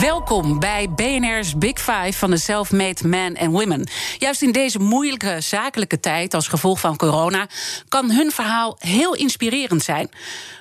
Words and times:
Welkom 0.00 0.58
bij 0.58 0.90
BNR's 0.90 1.58
Big 1.58 1.78
Five 1.78 2.12
van 2.12 2.30
de 2.30 2.36
Self-Made 2.36 3.08
Men 3.08 3.38
and 3.38 3.50
Women. 3.50 3.88
Juist 4.18 4.42
in 4.42 4.52
deze 4.52 4.78
moeilijke 4.78 5.36
zakelijke 5.40 6.00
tijd 6.00 6.34
als 6.34 6.48
gevolg 6.48 6.80
van 6.80 6.96
corona 6.96 7.46
kan 7.88 8.10
hun 8.10 8.30
verhaal 8.30 8.76
heel 8.78 9.14
inspirerend 9.14 9.82
zijn. 9.82 10.10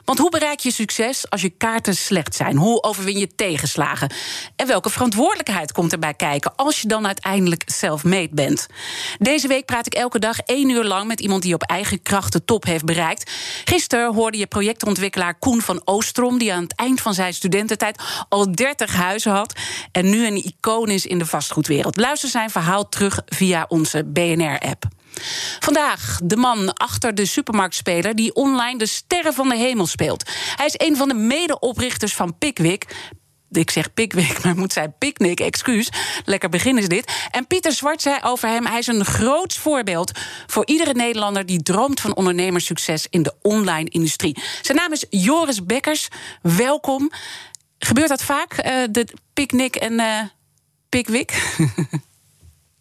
Want 0.06 0.20
hoe 0.20 0.30
bereik 0.30 0.60
je 0.60 0.72
succes 0.72 1.30
als 1.30 1.42
je 1.42 1.50
kaarten 1.50 1.96
slecht 1.96 2.36
zijn? 2.36 2.58
Hoe 2.58 2.84
overwin 2.84 3.18
je 3.18 3.36
tegenslagen? 3.36 4.12
En 4.56 4.68
welke 4.68 4.90
verantwoordelijkheid 4.90 5.72
komt 5.72 5.92
erbij 5.92 6.14
kijken 6.14 6.56
als 6.56 6.82
je 6.82 6.88
dan 6.88 7.06
uiteindelijk 7.06 7.64
self-made 7.66 8.30
bent? 8.32 8.68
Deze 9.20 9.48
week 9.48 9.66
praat 9.66 9.86
ik 9.86 9.94
elke 9.94 10.20
dag 10.20 10.40
één 10.40 10.70
uur 10.70 10.84
lang 10.84 11.08
met 11.08 11.20
iemand 11.20 11.42
die 11.42 11.54
op 11.54 11.64
eigen 11.64 12.02
kracht 12.02 12.34
de 12.34 12.46
top 12.46 12.66
heeft 12.66 12.86
bereikt. 12.86 13.32
Gisteren 13.64 14.14
hoorde 14.14 14.38
je 14.38 14.48
projectontwikkelaar 14.48 15.40
Koen 15.40 15.62
van 15.62 15.82
Oostrom, 15.86 16.38
die 16.38 16.54
aan 16.54 16.64
het 16.64 16.76
eind 16.76 17.02
van 17.02 17.14
zijn 17.14 17.34
studententijd 17.34 18.02
al 18.30 18.52
30 18.52 18.96
huizen 18.96 19.23
had 19.30 19.54
en 19.92 20.10
nu 20.10 20.26
een 20.28 20.46
icoon 20.46 20.90
is 20.90 21.06
in 21.06 21.20
de 21.20 21.26
vastgoedwereld. 21.26 21.98
Luister 21.98 22.30
zijn 22.30 22.50
verhaal 22.50 22.90
terug 22.90 23.22
via 23.26 23.66
onze 23.68 24.04
BNR-app. 24.04 24.88
Vandaag 25.60 26.20
de 26.24 26.38
man 26.38 26.74
achter 26.74 27.16
de 27.16 27.26
supermarktspeler 27.26 28.16
die 28.16 28.34
online 28.34 28.78
de 28.78 28.86
sterren 28.86 29.34
van 29.34 29.50
de 29.50 29.56
hemel 29.56 29.86
speelt. 29.86 30.30
Hij 30.56 30.66
is 30.66 30.76
een 30.78 30.96
van 30.96 31.08
de 31.08 31.14
medeoprichters 31.14 32.14
van 32.14 32.38
Pickwick. 32.38 32.86
Ik 33.52 33.72
zeg 33.72 33.94
Pickwick, 33.94 34.40
maar 34.44 34.56
moet 34.56 34.74
zijn 34.74 34.96
Picnic, 34.98 35.40
excuus. 35.40 35.90
Lekker 36.26 36.50
begin 36.50 36.78
is 36.78 36.88
dit. 36.88 37.12
En 37.32 37.48
Pieter 37.48 37.72
Zwart 37.72 38.02
zei 38.02 38.20
over 38.24 38.50
hem: 38.50 38.66
hij 38.66 38.80
is 38.80 38.88
een 38.88 39.06
groot 39.06 39.54
voorbeeld 39.54 40.12
voor 40.48 40.66
iedere 40.66 40.94
Nederlander 40.94 41.46
die 41.46 41.64
droomt 41.64 42.00
van 42.00 42.16
ondernemerssucces 42.16 43.08
in 43.10 43.24
de 43.24 43.34
online 43.42 43.90
industrie. 43.90 44.42
Zijn 44.62 44.78
naam 44.78 44.92
is 44.92 45.06
Joris 45.10 45.66
Bekkers. 45.66 46.08
Welkom. 46.42 47.12
Gebeurt 47.86 48.10
dat 48.10 48.24
vaak, 48.24 48.66
uh, 48.66 48.74
de 48.92 49.08
Picnic 49.34 49.76
en 49.76 49.94
uh, 49.94 50.20
Pickwick? 50.90 51.34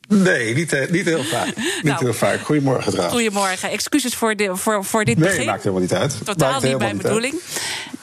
Nee, 0.08 0.54
niet, 0.54 0.72
eh, 0.72 0.90
niet 0.90 1.04
heel 1.04 1.24
vaak. 1.24 1.56
Niet 1.56 1.82
nou, 1.82 2.04
heel 2.04 2.14
vaak. 2.14 2.40
Goedemorgen 2.40 2.92
trouwens. 2.92 3.20
Goedemorgen. 3.20 3.70
Excuses 3.70 4.14
voor, 4.14 4.36
de, 4.36 4.56
voor, 4.56 4.84
voor 4.84 5.04
dit 5.04 5.16
nee, 5.16 5.24
begin. 5.24 5.38
Nee, 5.38 5.48
maakt 5.48 5.62
helemaal 5.62 5.82
niet 5.82 5.94
uit. 5.94 6.24
Totaal 6.24 6.50
maakt 6.50 6.64
niet 6.64 6.78
mijn 6.78 6.96
bedoeling. 6.96 7.34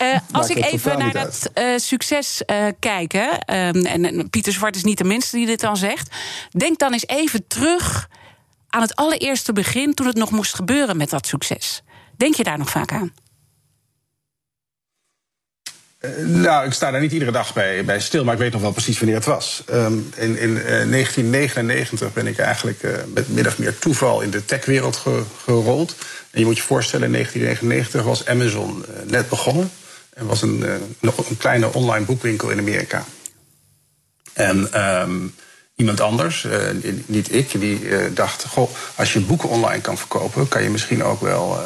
Uh, 0.02 0.18
als 0.32 0.50
ik 0.50 0.66
even 0.66 0.98
naar 0.98 1.12
dat 1.12 1.52
uh, 1.56 1.78
succes 1.78 2.42
uh, 2.46 2.66
kijk... 2.80 3.14
Um, 3.14 3.22
en, 3.46 4.06
en 4.06 4.30
Pieter 4.30 4.54
Zwart 4.54 4.76
is 4.76 4.84
niet 4.84 4.98
de 4.98 5.04
minste 5.04 5.36
die 5.36 5.46
dit 5.46 5.60
dan 5.60 5.78
zegt... 5.78 6.16
denk 6.52 6.80
dan 6.80 6.94
eens 6.94 7.08
even 7.08 7.48
terug 7.48 8.10
aan 8.70 8.82
het 8.82 8.96
allereerste 8.96 9.54
begin... 9.54 9.94
toen 9.94 10.08
het 10.08 10.18
nog 10.18 10.32
moest 10.32 10.54
gebeuren 10.54 10.98
met 10.98 11.10
dat 11.10 11.28
succes. 11.28 11.84
Denk 12.18 12.36
je 12.36 12.44
daar 12.44 12.58
nog 12.58 12.70
vaak 12.70 12.92
aan? 12.92 13.14
Uh, 16.00 16.26
nou, 16.26 16.66
ik 16.66 16.74
sta 16.74 16.92
daar 16.92 17.02
niet 17.02 17.12
iedere 17.12 17.32
dag 17.32 17.54
bij, 17.54 17.86
bij, 17.86 18.00
stil, 18.00 18.24
maar 18.24 18.34
ik 18.34 18.40
weet 18.40 18.52
nog 18.52 18.62
wel 18.62 18.72
precies 18.72 19.00
wanneer 19.00 19.16
het 19.16 19.26
was. 19.26 19.64
Um, 19.72 20.10
in, 20.16 20.38
in 20.38 20.50
uh, 20.50 20.64
1999 20.64 22.14
ben 22.14 22.28
ik 22.28 22.38
eigenlijk 22.38 22.84
uh, 22.84 22.92
met 23.14 23.30
min 23.30 23.48
of 23.48 23.58
meer 23.58 23.80
toeval 23.80 24.22
in 24.22 24.30
de 24.30 24.46
techwereld 24.46 24.96
ge, 24.96 25.24
gerold. 25.44 25.96
En 26.32 26.40
je 26.40 26.46
moet 26.46 26.58
je 26.58 26.64
voorstellen, 26.64 27.06
in 27.06 27.12
1999 27.12 28.04
was 28.04 28.26
Amazon 28.26 28.86
net 29.06 29.30
begonnen. 29.30 29.72
En 30.14 30.26
was 30.26 30.42
een, 30.42 30.62
een 31.02 31.38
kleine 31.38 31.74
online 31.74 32.06
boekwinkel 32.06 32.50
in 32.50 32.60
Amerika. 32.60 33.06
En 34.34 34.82
um, 35.02 35.36
iemand 35.76 36.02
anders, 36.02 36.48
niet 37.06 37.34
ik, 37.34 37.60
die 37.60 38.14
dacht: 38.14 38.46
goh, 38.46 38.70
als 38.96 39.14
je 39.14 39.20
boeken 39.20 39.50
online 39.50 39.82
kan 39.82 39.98
verkopen, 39.98 40.48
kan 40.48 40.64
je 40.64 40.70
misschien 40.70 41.04
ook 41.04 41.22
wel 41.22 41.60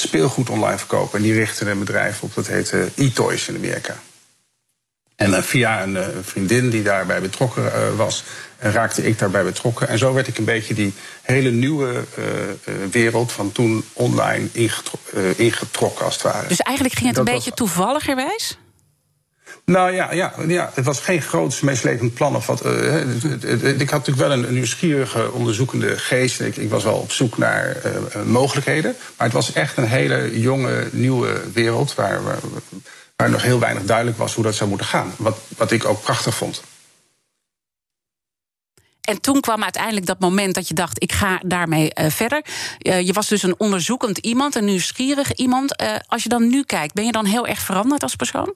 speelgoed 0.00 0.50
online 0.50 0.78
verkopen. 0.78 1.18
En 1.18 1.24
die 1.24 1.34
richtten 1.34 1.66
een 1.66 1.78
bedrijf 1.78 2.22
op, 2.22 2.34
dat 2.34 2.46
heette 2.46 2.88
e-toys 2.94 3.48
in 3.48 3.56
Amerika. 3.56 3.96
En 5.16 5.30
uh, 5.30 5.38
via 5.38 5.82
een 5.82 5.94
uh, 5.94 6.06
vriendin 6.22 6.70
die 6.70 6.82
daarbij 6.82 7.20
betrokken 7.20 7.96
was, 7.96 8.24
raakte 8.58 9.06
ik 9.06 9.18
daarbij 9.18 9.44
betrokken. 9.44 9.88
En 9.88 9.98
zo 9.98 10.12
werd 10.12 10.28
ik 10.28 10.38
een 10.38 10.44
beetje 10.44 10.74
die 10.74 10.94
hele 11.22 11.50
nieuwe 11.50 12.04
wereld 12.90 13.32
van 13.32 13.52
toen 13.52 13.84
online 13.92 14.48
ingetro 14.52 14.98
ingetrokken, 15.36 16.04
als 16.04 16.14
het 16.14 16.22
ware. 16.22 16.48
Dus 16.48 16.60
eigenlijk 16.60 16.96
ging 16.96 17.08
het 17.08 17.18
een 17.18 17.24
beetje 17.24 17.50
was... 17.50 17.58
toevalligerwijs? 17.58 18.58
Nou 19.68 19.92
ja, 19.92 20.12
ja, 20.12 20.32
ja, 20.46 20.70
het 20.74 20.84
was 20.84 21.00
geen 21.00 21.22
groot 21.22 21.62
meeslepend 21.62 22.14
plan. 22.14 22.36
Of 22.36 22.46
wat, 22.46 22.66
uh, 22.66 23.80
ik 23.80 23.90
had 23.90 24.06
natuurlijk 24.06 24.28
wel 24.28 24.32
een, 24.32 24.54
nieuwsgierige, 24.54 25.32
onderzoekende 25.32 25.98
geest. 25.98 26.40
Ik, 26.40 26.70
was 26.70 26.84
wel 26.84 26.94
op 26.94 27.12
zoek 27.12 27.38
naar 27.38 27.76
uh, 27.86 28.22
mogelijkheden. 28.22 28.96
Maar 29.16 29.26
het 29.26 29.36
was 29.36 29.52
echt 29.52 29.76
een 29.76 29.86
hele 29.86 30.40
jonge, 30.40 30.88
nieuwe 30.92 31.40
wereld... 31.52 31.94
Waar, 31.94 32.22
waar, 32.22 32.38
waar, 33.16 33.30
nog 33.30 33.42
heel 33.42 33.58
weinig 33.58 33.84
duidelijk 33.84 34.18
was 34.18 34.34
hoe 34.34 34.44
dat 34.44 34.54
zou 34.54 34.68
moeten 34.68 34.86
gaan. 34.86 35.12
Wat, 35.16 35.38
wat 35.56 35.70
ik 35.70 35.84
ook 35.84 36.02
prachtig 36.02 36.34
vond. 36.34 36.62
En 39.00 39.20
toen 39.20 39.40
kwam 39.40 39.62
uiteindelijk 39.62 40.06
dat 40.06 40.20
moment 40.20 40.54
dat 40.54 40.68
je 40.68 40.74
dacht: 40.74 41.02
ik 41.02 41.12
ga 41.12 41.40
daarmee 41.44 41.90
verder. 41.94 42.44
Je 42.78 43.12
was 43.12 43.28
dus 43.28 43.42
een 43.42 43.54
onderzoekend 43.58 44.18
iemand, 44.18 44.54
een 44.54 44.64
nieuwsgierig 44.64 45.32
iemand. 45.32 45.76
Als 46.06 46.22
je 46.22 46.28
dan 46.28 46.48
nu 46.48 46.64
kijkt, 46.64 46.94
ben 46.94 47.04
je 47.04 47.12
dan 47.12 47.24
heel 47.24 47.46
erg 47.46 47.60
veranderd 47.60 48.02
als 48.02 48.16
persoon? 48.16 48.54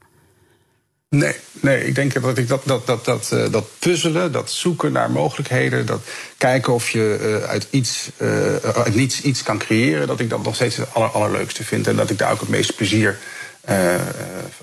Nee, 1.17 1.37
nee, 1.53 1.84
ik 1.84 1.95
denk 1.95 2.23
dat 2.23 2.39
ik 2.39 2.49
dat, 2.49 2.62
dat, 2.65 2.87
dat, 2.87 3.05
dat, 3.05 3.31
uh, 3.33 3.53
dat 3.53 3.67
puzzelen, 3.78 4.33
dat 4.33 4.50
zoeken 4.50 4.93
naar 4.93 5.11
mogelijkheden, 5.11 5.87
dat 5.87 6.03
kijken 6.37 6.73
of 6.73 6.91
je 6.91 7.19
uh, 7.21 7.49
uit, 7.49 7.67
iets, 7.71 8.11
uh, 8.19 8.56
uit 8.56 8.95
niets 8.95 9.21
iets 9.22 9.43
kan 9.43 9.59
creëren, 9.59 10.06
dat 10.06 10.21
ik 10.21 10.31
dat 10.31 10.43
nog 10.43 10.55
steeds 10.55 10.77
het 10.77 10.95
aller, 10.95 11.09
allerleukste 11.09 11.65
vind. 11.65 11.87
En 11.87 11.97
dat 11.97 12.11
ik 12.11 12.19
daar 12.19 12.33
ook 12.33 12.41
het 12.41 12.49
meeste 12.49 12.72
plezier 12.72 13.19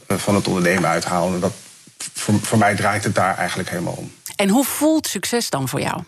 van 0.08 0.36
het 0.36 0.48
ondernemen 0.48 0.90
uithaal. 0.90 1.34
En 1.34 1.40
dat, 1.40 1.54
voor, 2.14 2.40
voor 2.40 2.58
mij 2.58 2.76
draait 2.76 3.04
het 3.04 3.16
daar 3.16 3.38
eigenlijk 3.38 3.70
helemaal 3.70 3.94
om. 3.98 4.12
En 4.36 4.50
hoe 4.50 4.66
voelt 4.66 5.08
succes 5.08 5.50
dan 5.50 5.70
voor 5.70 5.82
jou? 5.82 6.04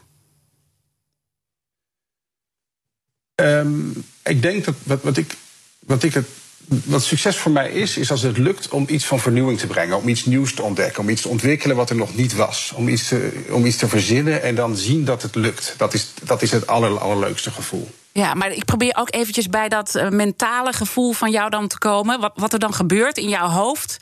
Um, 3.35 4.05
ik 4.23 4.41
denk 4.41 4.65
dat 4.65 4.75
wat, 4.83 5.01
wat, 5.01 5.17
ik, 5.17 5.35
wat 5.79 6.03
ik 6.03 6.13
het 6.13 6.27
wat 6.67 7.03
succes 7.03 7.37
voor 7.37 7.51
mij 7.51 7.69
is, 7.71 7.97
is 7.97 8.11
als 8.11 8.21
het 8.21 8.37
lukt 8.37 8.69
om 8.69 8.85
iets 8.89 9.05
van 9.05 9.19
vernieuwing 9.19 9.59
te 9.59 9.67
brengen. 9.67 9.97
Om 9.97 10.07
iets 10.07 10.25
nieuws 10.25 10.53
te 10.53 10.61
ontdekken. 10.61 11.01
Om 11.01 11.09
iets 11.09 11.21
te 11.21 11.27
ontwikkelen 11.27 11.75
wat 11.75 11.89
er 11.89 11.95
nog 11.95 12.15
niet 12.15 12.35
was. 12.35 12.73
Om 12.75 12.87
iets 12.87 13.07
te, 13.07 13.45
om 13.49 13.65
iets 13.65 13.77
te 13.77 13.87
verzinnen 13.87 14.41
en 14.41 14.55
dan 14.55 14.77
zien 14.77 15.05
dat 15.05 15.21
het 15.21 15.35
lukt. 15.35 15.73
Dat 15.77 15.93
is, 15.93 16.07
dat 16.23 16.41
is 16.41 16.51
het 16.51 16.67
aller, 16.67 16.99
allerleukste 16.99 17.51
gevoel. 17.51 17.89
Ja, 18.11 18.33
maar 18.33 18.51
ik 18.51 18.65
probeer 18.65 18.95
ook 18.97 19.13
eventjes 19.13 19.49
bij 19.49 19.69
dat 19.69 19.95
uh, 19.95 20.09
mentale 20.09 20.73
gevoel 20.73 21.11
van 21.13 21.31
jou 21.31 21.49
dan 21.49 21.67
te 21.67 21.77
komen. 21.77 22.19
Wat, 22.19 22.31
wat 22.35 22.53
er 22.53 22.59
dan 22.59 22.73
gebeurt 22.73 23.17
in 23.17 23.29
jouw 23.29 23.47
hoofd. 23.47 23.97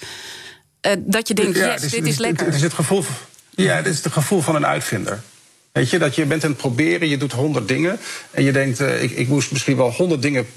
Uh, 0.88 0.92
dat 0.98 1.28
je 1.28 1.34
denkt, 1.34 1.58
ja, 1.58 1.72
yes, 1.72 1.84
is, 1.84 1.92
dit 1.92 2.08
is 2.08 2.18
lekker. 2.18 2.38
Het, 2.38 2.46
het 2.46 2.56
is 2.56 2.62
het 2.62 2.74
gevoel, 2.74 3.04
ja, 3.50 3.76
het 3.76 3.86
is 3.86 4.04
het 4.04 4.14
gevoel 4.14 4.42
van 4.42 4.56
een 4.56 4.66
uitvinder. 4.66 5.22
Weet 5.72 5.90
je, 5.90 6.00
dat 6.00 6.16
je 6.16 6.26
bent 6.26 6.44
aan 6.44 6.50
het 6.50 6.60
proberen, 6.60 7.08
je 7.08 7.18
doet 7.18 7.32
honderd 7.32 7.68
dingen. 7.68 8.00
En 8.32 8.44
je 8.44 8.52
denkt, 8.52 8.80
uh, 8.80 9.04
ik, 9.04 9.12
ik 9.12 9.28
moest 9.28 9.52
misschien 9.52 9.78
wel 9.78 9.92
honderd 9.92 10.22
dingen 10.22 10.48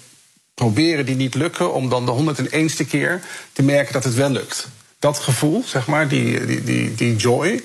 proberen 0.62 1.06
die 1.06 1.16
niet 1.16 1.34
lukken, 1.34 1.74
om 1.74 1.88
dan 1.88 2.06
de 2.06 2.34
101ste 2.46 2.88
keer 2.88 3.20
te 3.52 3.62
merken 3.62 3.92
dat 3.92 4.04
het 4.04 4.14
wel 4.14 4.30
lukt. 4.30 4.68
Dat 4.98 5.18
gevoel, 5.18 5.62
zeg 5.66 5.86
maar, 5.86 6.08
die, 6.08 6.46
die, 6.46 6.64
die, 6.64 6.94
die 6.94 7.16
joy, 7.16 7.62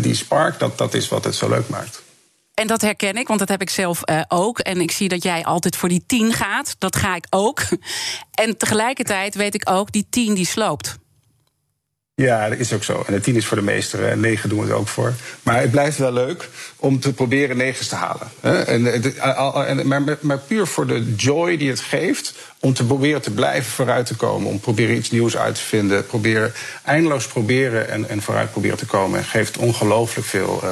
die 0.00 0.14
spark, 0.14 0.58
dat, 0.58 0.78
dat 0.78 0.94
is 0.94 1.08
wat 1.08 1.24
het 1.24 1.34
zo 1.34 1.48
leuk 1.48 1.68
maakt. 1.68 2.02
En 2.54 2.66
dat 2.66 2.80
herken 2.80 3.16
ik, 3.16 3.26
want 3.26 3.38
dat 3.38 3.48
heb 3.48 3.60
ik 3.60 3.70
zelf 3.70 4.00
uh, 4.04 4.20
ook. 4.28 4.58
En 4.58 4.80
ik 4.80 4.90
zie 4.90 5.08
dat 5.08 5.22
jij 5.22 5.44
altijd 5.44 5.76
voor 5.76 5.88
die 5.88 6.04
tien 6.06 6.32
gaat. 6.32 6.76
Dat 6.78 6.96
ga 6.96 7.16
ik 7.16 7.26
ook. 7.30 7.62
En 8.34 8.56
tegelijkertijd 8.56 9.34
weet 9.34 9.54
ik 9.54 9.70
ook, 9.70 9.92
die 9.92 10.06
tien 10.10 10.34
die 10.34 10.46
sloopt. 10.46 10.98
Ja, 12.22 12.48
dat 12.48 12.58
is 12.58 12.72
ook 12.72 12.84
zo. 12.84 13.02
En 13.06 13.12
de 13.12 13.20
tien 13.20 13.36
is 13.36 13.46
voor 13.46 13.56
de 13.56 13.62
meester. 13.62 14.08
En 14.08 14.20
negen 14.20 14.48
doen 14.48 14.58
we 14.58 14.64
het 14.64 14.74
ook 14.74 14.88
voor. 14.88 15.12
Maar 15.42 15.60
het 15.60 15.70
blijft 15.70 15.98
wel 15.98 16.12
leuk 16.12 16.48
om 16.76 17.00
te 17.00 17.12
proberen 17.12 17.56
negens 17.56 17.88
te 17.88 17.94
halen. 17.94 18.30
En, 18.66 19.86
maar, 19.86 20.18
maar 20.20 20.38
puur 20.38 20.66
voor 20.66 20.86
de 20.86 21.14
joy 21.16 21.56
die 21.56 21.68
het 21.68 21.80
geeft. 21.80 22.34
Om 22.60 22.74
te 22.74 22.84
proberen 22.86 23.22
te 23.22 23.30
blijven 23.30 23.72
vooruit 23.72 24.06
te 24.06 24.16
komen. 24.16 24.50
Om 24.50 24.60
proberen 24.60 24.96
iets 24.96 25.10
nieuws 25.10 25.36
uit 25.36 25.54
te 25.54 25.60
vinden. 25.60 26.06
Proberen, 26.06 26.52
eindeloos 26.84 27.26
proberen 27.26 27.88
en, 27.88 28.08
en 28.08 28.22
vooruit 28.22 28.50
proberen 28.50 28.78
te 28.78 28.86
komen. 28.86 29.24
Geeft 29.24 29.56
ongelooflijk 29.56 30.26
veel. 30.26 30.60
Uh, 30.64 30.70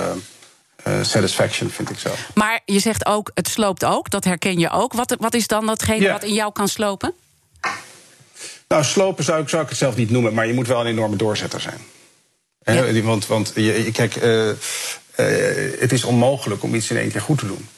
Uh, 0.89 1.03
satisfaction, 1.03 1.71
vind 1.71 1.91
ik 1.91 1.99
zo. 1.99 2.11
Maar 2.35 2.61
je 2.65 2.79
zegt 2.79 3.07
ook, 3.07 3.31
het 3.35 3.49
sloopt 3.49 3.85
ook, 3.85 4.11
dat 4.11 4.25
herken 4.25 4.59
je 4.59 4.71
ook. 4.71 4.93
Wat, 4.93 5.17
wat 5.19 5.35
is 5.35 5.47
dan 5.47 5.67
datgene 5.67 6.01
ja. 6.01 6.13
wat 6.13 6.23
in 6.23 6.35
jou 6.35 6.53
kan 6.53 6.69
slopen? 6.69 7.15
Nou, 8.75 8.87
slopen 8.87 9.25
zou 9.25 9.43
ik, 9.43 9.49
zou 9.49 9.63
ik 9.63 9.69
het 9.69 9.79
zelf 9.79 9.97
niet 9.97 10.11
noemen, 10.11 10.35
maar 10.35 10.47
je 10.47 10.53
moet 10.53 10.67
wel 10.67 10.81
een 10.81 10.87
enorme 10.87 11.17
doorzetter 11.17 11.61
zijn. 11.61 11.79
Ja. 12.65 13.03
want 13.03 13.27
want 13.27 13.53
je, 13.55 13.91
kijk, 13.93 14.17
uh, 14.17 14.49
uh, 14.49 14.55
het 15.81 15.93
is 15.93 16.05
onmogelijk 16.05 16.63
om 16.63 16.75
iets 16.75 16.91
in 16.91 16.97
één 16.97 17.11
keer 17.11 17.21
goed 17.21 17.39
te 17.39 17.47
doen. 17.47 17.69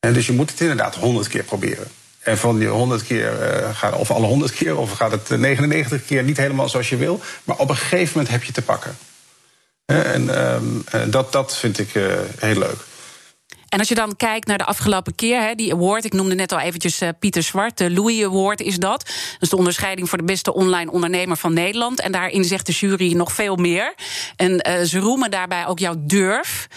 En 0.00 0.12
dus 0.12 0.26
je 0.26 0.32
moet 0.32 0.50
het 0.50 0.60
inderdaad 0.60 0.94
honderd 0.94 1.28
keer 1.28 1.42
proberen. 1.42 1.86
En 2.18 2.38
van 2.38 2.58
die 2.58 2.68
100 2.68 3.02
keer 3.02 3.62
uh, 3.62 3.76
gaat, 3.76 3.94
of 3.94 4.10
alle 4.10 4.26
100 4.26 4.52
keer, 4.52 4.76
of 4.76 4.90
gaat 4.90 5.10
het 5.10 5.28
99 5.28 6.04
keer 6.04 6.22
niet 6.22 6.36
helemaal 6.36 6.68
zoals 6.68 6.88
je 6.88 6.96
wil. 6.96 7.20
Maar 7.44 7.56
op 7.56 7.68
een 7.68 7.76
gegeven 7.76 8.12
moment 8.12 8.32
heb 8.32 8.42
je 8.42 8.52
te 8.52 8.62
pakken. 8.62 8.96
En 9.84 10.52
um, 10.54 10.84
dat, 11.10 11.32
dat 11.32 11.56
vind 11.56 11.78
ik 11.78 11.90
heel 12.38 12.58
leuk. 12.58 12.85
En 13.68 13.78
als 13.78 13.88
je 13.88 13.94
dan 13.94 14.16
kijkt 14.16 14.46
naar 14.46 14.58
de 14.58 14.64
afgelopen 14.64 15.14
keer, 15.14 15.40
hè, 15.40 15.54
die 15.54 15.72
award, 15.72 16.04
ik 16.04 16.12
noemde 16.12 16.34
net 16.34 16.52
al 16.52 16.60
eventjes 16.60 17.02
uh, 17.02 17.08
Pieter 17.18 17.42
Zwart, 17.42 17.78
de 17.78 17.90
Louis 17.90 18.24
Award 18.24 18.60
is 18.60 18.78
dat. 18.78 19.04
Dat 19.06 19.36
is 19.40 19.48
de 19.48 19.56
onderscheiding 19.56 20.08
voor 20.08 20.18
de 20.18 20.24
beste 20.24 20.54
online 20.54 20.90
ondernemer 20.90 21.36
van 21.36 21.52
Nederland. 21.52 22.00
En 22.00 22.12
daarin 22.12 22.44
zegt 22.44 22.66
de 22.66 22.72
jury 22.72 23.12
nog 23.12 23.32
veel 23.32 23.56
meer. 23.56 23.94
En 24.36 24.68
uh, 24.68 24.82
ze 24.82 24.98
roemen 24.98 25.30
daarbij 25.30 25.66
ook 25.66 25.78
jouw 25.78 25.94
durf. 25.98 26.68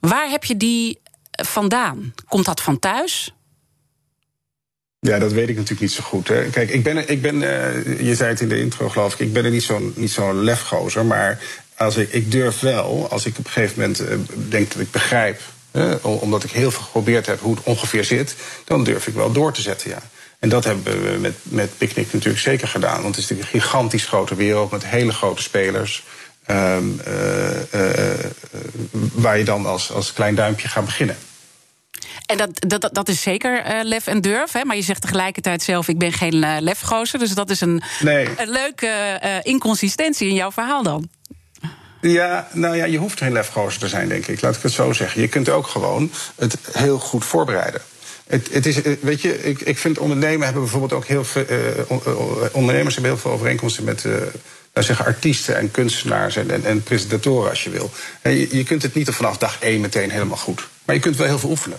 Waar 0.00 0.30
heb 0.30 0.44
je 0.44 0.56
die 0.56 1.00
vandaan? 1.30 2.14
Komt 2.28 2.44
dat 2.44 2.60
van 2.60 2.78
thuis? 2.78 3.34
Ja, 4.98 5.18
dat 5.18 5.32
weet 5.32 5.48
ik 5.48 5.54
natuurlijk 5.54 5.80
niet 5.80 5.92
zo 5.92 6.02
goed. 6.02 6.28
Hè. 6.28 6.50
Kijk, 6.50 6.70
ik 6.70 6.82
ben, 6.82 7.08
ik 7.10 7.22
ben 7.22 7.38
je 8.04 8.14
zei 8.14 8.30
het 8.30 8.40
in 8.40 8.48
de 8.48 8.60
intro 8.60 8.88
geloof 8.88 9.12
ik, 9.12 9.18
ik 9.18 9.32
ben 9.32 9.44
er 9.44 9.50
niet 9.50 9.62
zo'n 9.62 9.92
niet 9.96 10.10
zo'n 10.10 10.42
lefgozer, 10.42 11.04
maar 11.04 11.42
als 11.76 11.96
ik, 11.96 12.12
ik 12.12 12.30
durf 12.30 12.60
wel, 12.60 13.08
als 13.10 13.26
ik 13.26 13.38
op 13.38 13.44
een 13.44 13.50
gegeven 13.50 13.80
moment 13.80 14.02
denk 14.50 14.72
dat 14.72 14.80
ik 14.80 14.90
begrijp 14.90 15.40
omdat 16.02 16.44
ik 16.44 16.50
heel 16.50 16.70
veel 16.70 16.82
geprobeerd 16.82 17.26
heb 17.26 17.40
hoe 17.40 17.54
het 17.54 17.64
ongeveer 17.64 18.04
zit, 18.04 18.34
dan 18.64 18.84
durf 18.84 19.06
ik 19.06 19.14
wel 19.14 19.32
door 19.32 19.52
te 19.52 19.60
zetten, 19.60 19.90
ja. 19.90 20.02
En 20.38 20.50
dat 20.50 20.64
hebben 20.64 21.12
we 21.12 21.18
met, 21.18 21.34
met 21.42 21.78
Picnic 21.78 22.12
natuurlijk 22.12 22.42
zeker 22.42 22.68
gedaan. 22.68 23.02
Want 23.02 23.14
het 23.14 23.24
is 23.24 23.30
natuurlijk 23.30 23.54
een 23.54 23.60
gigantisch 23.60 24.04
grote 24.04 24.34
wereld 24.34 24.70
met 24.70 24.86
hele 24.86 25.12
grote 25.12 25.42
spelers. 25.42 26.04
Um, 26.50 27.00
uh, 27.08 27.50
uh, 27.74 27.90
waar 29.12 29.38
je 29.38 29.44
dan 29.44 29.66
als, 29.66 29.92
als 29.92 30.12
klein 30.12 30.34
duimpje 30.34 30.68
gaat 30.68 30.84
beginnen. 30.84 31.16
En 32.26 32.36
dat, 32.36 32.50
dat, 32.54 32.88
dat 32.92 33.08
is 33.08 33.22
zeker 33.22 33.62
lef 33.82 34.06
en 34.06 34.20
durf. 34.20 34.52
Hè? 34.52 34.64
Maar 34.64 34.76
je 34.76 34.82
zegt 34.82 35.00
tegelijkertijd 35.00 35.62
zelf: 35.62 35.88
ik 35.88 35.98
ben 35.98 36.12
geen 36.12 36.62
lefgozer. 36.62 37.18
Dus 37.18 37.34
dat 37.34 37.50
is 37.50 37.60
een, 37.60 37.82
nee. 38.00 38.28
een 38.36 38.50
leuke 38.50 39.20
inconsistentie 39.42 40.28
in 40.28 40.34
jouw 40.34 40.52
verhaal 40.52 40.82
dan. 40.82 41.08
Ja, 42.10 42.48
nou 42.52 42.76
ja, 42.76 42.84
je 42.84 42.98
hoeft 42.98 43.18
geen 43.18 43.32
lefgozer 43.32 43.80
te 43.80 43.88
zijn, 43.88 44.08
denk 44.08 44.26
ik. 44.26 44.40
Laat 44.40 44.56
ik 44.56 44.62
het 44.62 44.72
zo 44.72 44.92
zeggen. 44.92 45.20
Je 45.20 45.28
kunt 45.28 45.48
ook 45.48 45.66
gewoon 45.66 46.10
het 46.34 46.56
heel 46.72 46.98
goed 46.98 47.24
voorbereiden. 47.24 47.80
Het, 48.26 48.48
het 48.52 48.66
is, 48.66 48.80
weet 49.00 49.20
je, 49.20 49.42
ik, 49.42 49.60
ik 49.60 49.78
vind 49.78 49.98
ondernemen 49.98 50.44
hebben 50.44 50.62
bijvoorbeeld 50.62 50.92
ook 50.92 51.06
heel 51.06 51.24
veel. 51.24 51.44
Uh, 51.50 51.94
ondernemers 52.52 52.94
hebben 52.94 53.12
heel 53.12 53.20
veel 53.20 53.30
overeenkomsten 53.30 53.84
met. 53.84 54.04
Uh, 54.04 54.12
nou 54.72 54.86
zeggen 54.86 55.04
artiesten 55.04 55.56
en 55.56 55.70
kunstenaars 55.70 56.36
en, 56.36 56.50
en, 56.50 56.64
en, 56.64 56.82
presentatoren, 56.82 57.50
als 57.50 57.64
je 57.64 57.70
wil. 57.70 57.90
Je, 58.22 58.56
je 58.56 58.64
kunt 58.64 58.82
het 58.82 58.94
niet 58.94 59.10
vanaf 59.10 59.38
dag 59.38 59.56
één 59.60 59.80
meteen 59.80 60.10
helemaal 60.10 60.36
goed. 60.36 60.68
Maar 60.84 60.94
je 60.94 61.00
kunt 61.00 61.16
wel 61.16 61.26
heel 61.26 61.38
veel 61.38 61.50
oefenen. 61.50 61.78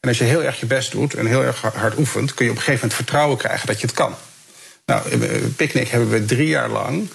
En 0.00 0.08
als 0.08 0.18
je 0.18 0.24
heel 0.24 0.42
erg 0.42 0.60
je 0.60 0.66
best 0.66 0.90
doet 0.90 1.14
en 1.14 1.26
heel 1.26 1.42
erg 1.42 1.60
hard 1.60 1.98
oefent, 1.98 2.34
kun 2.34 2.44
je 2.44 2.50
op 2.50 2.56
een 2.56 2.62
gegeven 2.62 2.88
moment 2.88 2.94
vertrouwen 2.94 3.38
krijgen 3.38 3.66
dat 3.66 3.80
je 3.80 3.86
het 3.86 3.94
kan. 3.96 4.14
Nou, 4.86 5.16
Picnic 5.56 5.88
hebben 5.88 6.10
we 6.10 6.24
drie 6.24 6.48
jaar 6.48 6.68
lang 6.68 7.08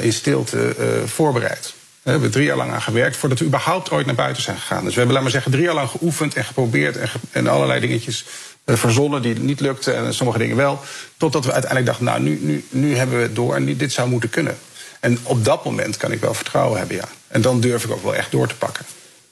in 0.00 0.12
stilte 0.12 0.74
voorbereid. 1.06 1.74
We 2.02 2.10
hebben 2.10 2.30
drie 2.30 2.44
jaar 2.44 2.56
lang 2.56 2.72
aan 2.72 2.82
gewerkt 2.82 3.16
voordat 3.16 3.38
we 3.38 3.44
überhaupt 3.44 3.90
ooit 3.90 4.06
naar 4.06 4.14
buiten 4.14 4.42
zijn 4.42 4.56
gegaan. 4.56 4.84
Dus 4.84 4.92
we 4.92 4.96
hebben, 4.96 5.12
laat 5.12 5.22
maar 5.22 5.32
zeggen, 5.32 5.50
drie 5.50 5.64
jaar 5.64 5.74
lang 5.74 5.88
geoefend 5.88 6.34
en 6.34 6.44
geprobeerd 6.44 6.96
en, 6.96 7.08
en 7.30 7.46
allerlei 7.46 7.80
dingetjes 7.80 8.24
uh, 8.64 8.76
verzonnen 8.76 9.22
die 9.22 9.34
niet 9.34 9.60
lukten 9.60 9.96
en 9.96 10.14
sommige 10.14 10.38
dingen 10.38 10.56
wel. 10.56 10.80
Totdat 11.16 11.44
we 11.44 11.52
uiteindelijk 11.52 11.90
dachten, 11.90 12.04
nou, 12.04 12.20
nu, 12.20 12.38
nu, 12.42 12.64
nu 12.68 12.96
hebben 12.96 13.16
we 13.16 13.22
het 13.22 13.34
door 13.34 13.54
en 13.54 13.76
dit 13.76 13.92
zou 13.92 14.08
moeten 14.08 14.30
kunnen. 14.30 14.58
En 15.00 15.18
op 15.22 15.44
dat 15.44 15.64
moment 15.64 15.96
kan 15.96 16.12
ik 16.12 16.20
wel 16.20 16.34
vertrouwen 16.34 16.78
hebben, 16.78 16.96
ja. 16.96 17.08
En 17.28 17.40
dan 17.40 17.60
durf 17.60 17.84
ik 17.84 17.90
ook 17.90 18.02
wel 18.02 18.14
echt 18.14 18.30
door 18.30 18.48
te 18.48 18.56
pakken. 18.56 18.84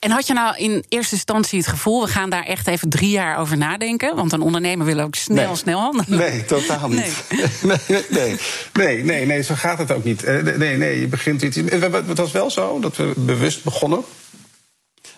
En 0.07 0.13
had 0.13 0.27
je 0.27 0.33
nou 0.33 0.57
in 0.57 0.85
eerste 0.89 1.15
instantie 1.15 1.59
het 1.59 1.69
gevoel, 1.69 2.05
we 2.05 2.09
gaan 2.11 2.31
daar 2.31 2.45
echt 2.45 2.67
even 2.67 2.89
drie 2.89 3.11
jaar 3.11 3.39
over 3.39 3.57
nadenken? 3.57 4.17
Want 4.17 4.33
een 4.33 4.41
ondernemer 4.41 4.87
wil 4.87 5.01
ook 5.01 5.15
snel, 5.15 5.47
nee. 5.47 5.57
snel 5.57 5.81
handelen. 5.81 6.19
Nee, 6.19 6.45
totaal 6.45 6.89
niet. 6.89 7.23
Nee. 7.63 8.05
nee, 8.09 8.37
nee, 8.73 9.05
nee, 9.05 9.27
nee, 9.27 9.43
zo 9.43 9.55
gaat 9.55 9.79
het 9.79 9.93
ook 9.93 10.05
niet. 10.05 10.27
Nee, 10.57 10.77
nee, 10.77 11.01
je 11.01 11.07
begint 11.07 11.43
iets. 11.43 11.57
Het 11.57 12.19
was 12.19 12.33
wel 12.33 12.51
zo 12.51 12.81
dat 12.81 12.97
we 12.97 13.13
bewust 13.17 13.65
begonnen 13.65 14.05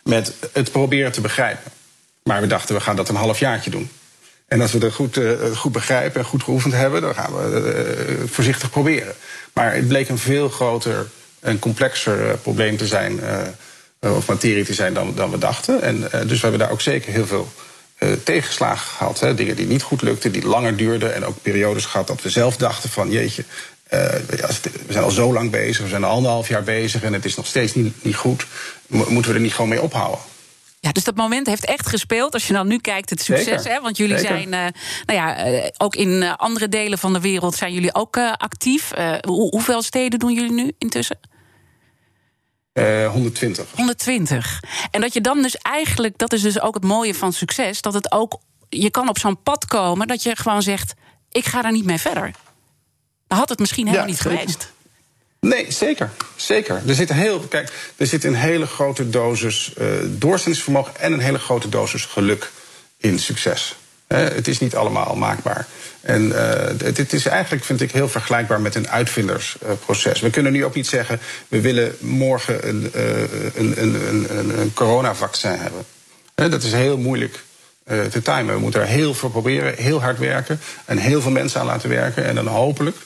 met 0.03 0.35
het 0.53 0.73
proberen 0.73 1.13
te 1.13 1.21
begrijpen. 1.21 1.73
Maar 2.23 2.41
we 2.41 2.47
dachten, 2.47 2.75
we 2.75 2.81
gaan 2.81 2.97
dat 2.97 3.09
een 3.09 3.15
halfjaartje 3.15 3.71
doen. 3.71 3.91
En 4.47 4.61
als 4.61 4.73
we 4.73 4.79
het 4.79 4.95
goed, 4.95 5.17
uh, 5.17 5.57
goed 5.57 5.73
begrijpen 5.73 6.21
en 6.21 6.27
goed 6.27 6.43
geoefend 6.43 6.75
hebben, 6.75 7.01
dan 7.01 7.15
gaan 7.15 7.33
we 7.33 8.17
uh, 8.21 8.31
voorzichtig 8.31 8.71
proberen. 8.71 9.15
Maar 9.53 9.75
het 9.75 9.89
bleek 9.89 10.09
een 10.09 10.19
veel 10.19 10.49
groter 10.49 11.07
en 11.41 11.59
complexer 11.59 12.27
uh, 12.27 12.33
probleem 12.43 12.77
te 12.77 12.87
zijn 12.87 13.21
of 14.01 14.29
materie 14.29 14.65
te 14.65 14.75
zijn 14.75 14.95
dan, 14.95 15.15
dan 15.15 15.31
we 15.31 15.39
dachten. 15.39 15.83
En, 15.83 15.97
uh, 15.97 16.11
dus 16.11 16.29
we 16.29 16.39
hebben 16.41 16.59
daar 16.59 16.71
ook 16.71 16.81
zeker 16.81 17.13
heel 17.13 17.27
veel 17.27 17.49
uh, 17.99 18.13
tegenslagen 18.25 18.91
gehad. 18.97 19.21
Hè. 19.21 19.35
Dingen 19.35 19.57
die 19.57 19.67
niet 19.67 19.83
goed 19.83 20.03
lukten, 20.03 20.33
die 20.33 20.47
langer 20.47 20.77
duurden. 20.77 21.15
En 21.15 21.25
ook 21.25 21.43
periodes 21.43 21.85
gehad 21.85 22.07
dat 22.07 22.23
we 22.23 22.31
zelf 22.31 22.57
dachten 22.57 22.91
van 22.91 23.11
jeetje, 23.11 23.45
uh, 23.93 24.01
we 24.87 24.93
zijn 24.93 25.05
al 25.05 25.11
zo 25.11 25.33
lang 25.33 25.51
bezig, 25.51 25.83
we 25.83 25.89
zijn 25.89 26.05
al 26.05 26.11
anderhalf 26.11 26.49
jaar 26.49 26.63
bezig 26.63 27.03
en 27.03 27.13
het 27.13 27.25
is 27.25 27.37
nog 27.37 27.47
steeds 27.47 27.75
niet, 27.75 28.05
niet 28.05 28.17
goed. 28.17 28.47
Moeten 28.87 29.31
we 29.31 29.37
er 29.37 29.41
niet 29.41 29.55
gewoon 29.55 29.71
mee 29.71 29.83
ophouden? 29.83 30.19
Ja, 30.81 30.93
dus 30.93 31.05
dat 31.05 31.17
moment 31.17 31.47
heeft 31.47 31.65
echt 31.65 31.87
gespeeld. 31.87 32.33
Als 32.33 32.47
je 32.47 32.53
dan 32.53 32.67
nu 32.67 32.79
kijkt, 32.79 33.11
het 33.11 33.23
succes. 33.23 33.65
Hè, 33.65 33.81
want 33.81 33.97
jullie 33.97 34.19
Zeker. 34.19 34.37
zijn, 34.37 34.47
uh, 34.47 34.81
nou 35.07 35.19
ja, 35.19 35.49
uh, 35.49 35.65
ook 35.77 35.97
in 35.97 36.23
andere 36.37 36.69
delen 36.69 36.99
van 36.99 37.13
de 37.13 37.21
wereld 37.21 37.55
zijn 37.55 37.73
jullie 37.73 37.95
ook 37.95 38.17
actief. 38.37 38.91
Hoe, 39.21 39.51
hoeveel 39.51 39.83
steden 39.83 40.19
doen 40.19 40.33
jullie 40.33 40.53
nu 40.53 40.73
intussen? 40.79 41.19
Uh, 42.79 43.11
120. 43.11 43.67
120. 43.75 44.61
En 44.91 45.01
dat 45.01 45.13
je 45.13 45.21
dan 45.21 45.43
dus 45.43 45.57
eigenlijk, 45.57 46.19
dat 46.19 46.33
is 46.33 46.43
dus 46.43 46.61
ook 46.61 46.75
het 46.75 46.85
mooie 46.85 47.15
van 47.15 47.33
succes, 47.33 47.81
dat 47.81 47.95
het 47.95 48.13
ook, 48.13 48.41
je 48.69 48.91
kan 48.91 49.09
op 49.09 49.19
zo'n 49.19 49.43
pad 49.43 49.65
komen 49.65 50.07
dat 50.07 50.23
je 50.23 50.37
gewoon 50.37 50.63
zegt: 50.63 50.95
ik 51.31 51.45
ga 51.45 51.63
daar 51.63 51.73
niet 51.73 51.85
mee 51.85 51.99
verder. 51.99 52.31
Dan 53.27 53.39
had 53.39 53.49
het 53.49 53.59
misschien 53.59 53.87
helemaal 53.87 54.07
ja, 54.07 54.13
niet 54.13 54.23
zeker. 54.23 54.39
geweest. 54.39 54.73
Nee, 55.41 55.73
zeker. 55.73 56.11
Zeker. 56.37 56.83
Er 56.87 56.95
zit, 56.95 57.11
een 57.11 57.17
heel, 57.17 57.41
kijk, 57.41 57.93
er 57.97 58.07
zit 58.07 58.25
een 58.25 58.35
hele 58.35 58.67
grote 58.67 59.11
dosis 59.11 59.73
uh, 59.79 59.87
doorzettingsvermogen 60.05 61.01
en 61.01 61.13
een 61.13 61.21
hele 61.21 61.39
grote 61.39 61.69
dosis 61.69 62.05
geluk 62.05 62.51
in 62.97 63.19
succes. 63.19 63.77
Het 64.09 64.49
is 64.49 64.61
niet 64.61 64.75
allemaal 64.75 65.17
maakbaar. 65.17 65.67
En 66.01 66.23
uh, 66.23 66.95
dit 66.95 67.13
is 67.13 67.27
eigenlijk, 67.27 67.65
vind 67.65 67.81
ik, 67.81 67.93
heel 67.93 68.09
vergelijkbaar 68.09 68.61
met 68.61 68.75
een 68.75 68.89
uitvindersproces. 68.89 70.21
We 70.21 70.31
kunnen 70.31 70.53
nu 70.53 70.65
ook 70.65 70.75
niet 70.75 70.87
zeggen, 70.87 71.21
we 71.49 71.61
willen 71.61 71.97
morgen 71.99 72.69
een, 72.69 72.91
uh, 72.95 73.21
een, 73.55 73.83
een, 73.83 74.19
een, 74.39 74.59
een 74.59 74.73
coronavaccin 74.75 75.59
hebben. 75.59 75.85
Dat 76.35 76.63
is 76.63 76.73
heel 76.73 76.99
moeilijk 76.99 77.45
te 77.85 78.23
timen. 78.23 78.55
We 78.55 78.61
moeten 78.61 78.81
er 78.81 78.87
heel 78.87 79.15
veel 79.15 79.29
proberen, 79.29 79.75
heel 79.77 80.01
hard 80.01 80.19
werken... 80.19 80.61
en 80.85 80.99
heel 80.99 81.21
veel 81.21 81.31
mensen 81.31 81.61
aan 81.61 81.67
laten 81.67 81.89
werken. 81.89 82.25
En 82.25 82.35
dan 82.35 82.47
hopelijk 82.47 82.97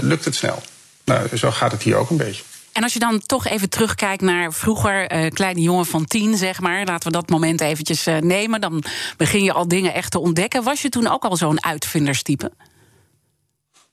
lukt 0.00 0.24
het 0.24 0.34
snel. 0.34 0.62
Nou, 1.04 1.36
zo 1.36 1.50
gaat 1.50 1.72
het 1.72 1.82
hier 1.82 1.96
ook 1.96 2.10
een 2.10 2.16
beetje. 2.16 2.42
En 2.80 2.86
als 2.86 2.94
je 2.94 3.00
dan 3.00 3.20
toch 3.26 3.46
even 3.46 3.68
terugkijkt 3.68 4.22
naar 4.22 4.52
vroeger, 4.52 5.12
uh, 5.12 5.30
kleine 5.30 5.60
jongen 5.60 5.86
van 5.86 6.04
tien, 6.04 6.36
zeg 6.36 6.60
maar. 6.60 6.84
Laten 6.84 7.06
we 7.06 7.16
dat 7.16 7.28
moment 7.28 7.60
eventjes 7.60 8.06
uh, 8.06 8.16
nemen. 8.18 8.60
Dan 8.60 8.82
begin 9.16 9.44
je 9.44 9.52
al 9.52 9.68
dingen 9.68 9.94
echt 9.94 10.10
te 10.10 10.18
ontdekken. 10.18 10.62
Was 10.62 10.82
je 10.82 10.88
toen 10.88 11.06
ook 11.06 11.24
al 11.24 11.36
zo'n 11.36 11.64
uitvinderstype? 11.64 12.52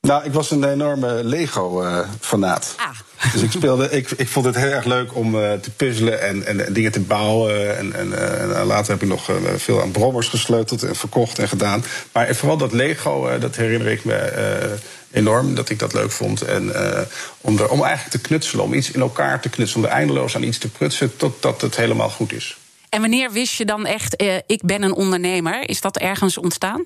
Nou, 0.07 0.23
ik 0.23 0.33
was 0.33 0.51
een 0.51 0.63
enorme 0.63 1.23
Lego-fanaat. 1.23 2.75
Uh, 2.79 2.85
ah. 2.85 3.31
Dus 3.33 3.41
ik, 3.41 3.51
speelde, 3.51 3.89
ik, 3.89 4.11
ik 4.11 4.27
vond 4.27 4.45
het 4.45 4.55
heel 4.55 4.71
erg 4.71 4.85
leuk 4.85 5.15
om 5.15 5.35
uh, 5.35 5.53
te 5.53 5.71
puzzelen 5.71 6.21
en, 6.21 6.45
en, 6.45 6.65
en, 6.65 6.73
dingen 6.73 6.91
te 6.91 6.99
bouwen. 6.99 7.77
En, 7.77 7.93
en 7.93 8.07
uh, 8.07 8.65
later 8.65 8.91
heb 8.91 9.01
ik 9.01 9.07
nog 9.07 9.29
veel 9.55 9.81
aan 9.81 9.91
brommers 9.91 10.27
gesleuteld 10.27 10.83
en 10.83 10.95
verkocht 10.95 11.39
en 11.39 11.47
gedaan. 11.47 11.83
Maar 12.11 12.35
vooral 12.35 12.57
dat 12.57 12.71
Lego, 12.71 13.39
dat 13.39 13.55
herinner 13.55 13.87
ik 13.87 14.05
me 14.05 14.77
enorm 15.11 15.55
dat 15.55 15.69
ik 15.69 15.79
dat 15.79 15.93
leuk 15.93 16.11
vond. 16.11 16.41
En 16.41 16.63
uh, 16.63 16.99
om, 17.41 17.57
er, 17.57 17.69
om 17.69 17.83
eigenlijk 17.83 18.15
te 18.15 18.27
knutselen, 18.27 18.63
om 18.63 18.73
iets 18.73 18.91
in 18.91 19.01
elkaar 19.01 19.41
te 19.41 19.49
knutselen, 19.49 19.85
om 19.85 19.91
er 19.91 19.97
eindeloos 19.97 20.35
aan 20.35 20.43
iets 20.43 20.57
te 20.57 20.69
prutsen 20.69 21.17
totdat 21.17 21.61
het 21.61 21.75
helemaal 21.75 22.09
goed 22.09 22.33
is. 22.33 22.57
En 22.89 23.01
wanneer 23.01 23.31
wist 23.31 23.53
je 23.53 23.65
dan 23.65 23.85
echt, 23.85 24.21
uh, 24.21 24.35
ik 24.45 24.61
ben 24.63 24.81
een 24.81 24.93
ondernemer? 24.93 25.69
Is 25.69 25.81
dat 25.81 25.97
ergens 25.97 26.37
ontstaan? 26.37 26.85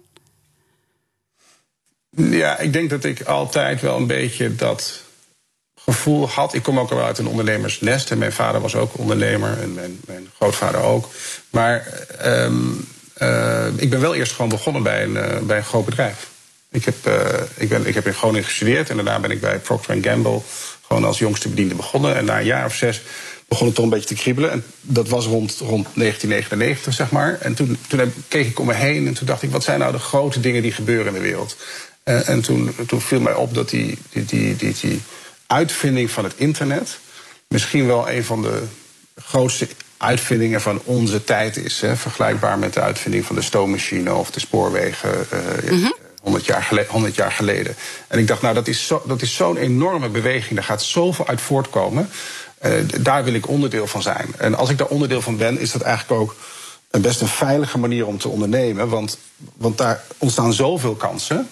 Ja, 2.16 2.60
ik 2.60 2.74
denk 2.74 2.90
dat 2.90 3.04
ik 3.04 3.22
altijd 3.22 3.82
wel 3.82 3.98
een 3.98 4.08
beetje 4.08 4.56
dat 4.56 5.04
gevoel 5.76 6.30
had. 6.30 6.54
Ik 6.54 6.64
kom 6.64 6.80
ook 6.80 6.92
al 6.92 7.04
uit 7.04 7.18
een 7.18 7.28
ondernemersnest. 7.28 8.12
En 8.12 8.18
mijn 8.18 8.34
vader 8.34 8.62
was 8.62 8.76
ook 8.76 8.98
ondernemer 8.98 9.60
en 9.62 9.74
mijn, 9.74 10.00
mijn 10.06 10.30
grootvader 10.36 10.82
ook. 10.82 11.10
Maar 11.50 12.08
um, 12.26 12.88
uh, 13.22 13.68
ik 13.76 13.90
ben 13.90 14.02
wel 14.02 14.16
eerst 14.16 14.32
gewoon 14.32 14.50
begonnen 14.50 14.84
bij 14.84 15.04
een, 15.04 15.46
bij 15.48 15.58
een 15.58 15.64
groot 15.64 15.86
bedrijf. 15.86 16.30
Ik 16.72 16.86
heb, 16.86 16.96
uh, 17.08 17.14
ik, 17.56 17.70
ben, 17.70 17.88
ik 17.88 17.94
heb 17.94 18.08
in 18.08 18.14
Groningen 18.14 18.44
gestudeerd 18.44 18.90
en 18.90 18.96
daarna 18.96 19.20
ben 19.20 19.32
ik 19.32 19.42
bij 19.42 19.60
Procter 19.60 19.98
Gamble 20.02 20.42
gewoon 20.82 21.04
als 21.04 21.20
jongste 21.20 21.50
bediende 21.50 21.76
begonnen. 21.76 22.16
En 22.16 22.26
na 22.26 22.40
een 22.40 22.46
jaar 22.46 22.66
of 22.66 22.76
zes 22.76 23.02
begon 23.48 23.66
het 23.66 23.76
toch 23.76 23.86
een 23.86 23.92
beetje 23.92 24.16
te 24.16 24.22
kriebelen. 24.22 24.52
En 24.52 24.64
dat 24.82 25.10
was 25.10 25.26
rond, 25.26 25.52
rond 25.52 25.88
1999, 25.94 26.94
zeg 26.94 27.12
maar. 27.12 27.38
En 27.40 27.54
toen, 27.54 27.78
toen 27.88 28.14
keek 28.28 28.48
ik 28.48 28.60
om 28.60 28.66
me 28.66 28.74
heen 28.74 29.08
en 29.08 29.14
toen 29.14 29.28
dacht 29.28 29.42
ik, 29.42 29.52
wat 29.52 29.64
zijn 29.64 29.80
nou 29.80 29.92
de 29.92 30.00
grote 30.00 30.40
dingen 30.40 30.62
die 30.62 30.72
gebeuren 30.72 31.08
in 31.08 31.14
de 31.14 31.20
wereld? 31.20 31.58
Uh, 32.06 32.30
en 32.30 32.42
toen, 32.42 32.76
toen 32.88 33.02
viel 33.02 33.20
mij 33.20 33.34
op 33.34 33.54
dat 33.54 33.70
die, 33.70 33.98
die, 34.10 34.26
die, 34.26 34.56
die, 34.56 34.76
die 34.82 35.02
uitvinding 35.48 36.12
van 36.12 36.24
het 36.24 36.34
internet 36.36 37.00
misschien 37.48 37.88
wel 37.88 38.10
een 38.10 38.24
van 38.24 38.42
de 38.42 38.64
grootste 39.16 39.68
uitvindingen 39.98 40.62
van 40.62 40.82
onze 40.84 41.24
tijd 41.24 41.58
is. 41.58 41.82
Hè, 41.82 41.96
vergelijkbaar 41.96 42.60
met 42.60 42.74
de 42.74 42.82
uitvinding 42.82 43.26
van 43.26 43.36
de 43.36 43.42
stoommachine 43.42 44.14
of 44.14 44.32
de 44.32 44.40
spoorwegen. 44.40 45.28
Uh, 45.64 45.90
100 46.22 46.46
jaar, 46.46 46.64
geleden, 46.64 46.92
100 46.92 47.16
jaar 47.16 47.32
geleden. 47.32 47.76
En 48.08 48.20
ik 48.20 48.28
dacht, 48.28 48.42
nou, 48.42 48.54
dat 48.54 48.68
is, 48.68 48.88
zo, 48.88 49.04
zo'n 49.18 49.58
enorme 49.58 50.10
beweging. 50.10 50.56
Daar 50.56 50.64
gaat 50.64 50.84
zoveel 50.84 51.28
uit 51.28 51.42
voortkomen. 51.42 52.10
Uh, 52.66 52.72
daar 53.00 53.24
wil 53.24 53.34
ik 53.34 53.48
onderdeel 53.48 53.88
van 53.88 54.02
zijn. 54.02 54.28
En 54.38 54.56
als 54.56 54.70
ik 54.70 54.78
daar 54.78 54.88
onderdeel 54.88 55.22
van 55.22 55.38
ben, 55.38 55.60
is 55.60 55.72
dat 55.72 55.82
eigenlijk 55.82 56.22
ook 56.22 56.36
een 56.92 57.02
best 57.02 57.22
een 57.22 57.28
veilige 57.28 57.78
manier 57.78 58.06
om 58.06 58.18
te 58.18 58.28
ondernemen. 58.28 58.90
Want, 58.90 59.18
want 59.58 59.78
daar 59.78 60.04
ontstaan 60.18 60.54
zoveel 60.54 60.96
kansen. 60.96 61.48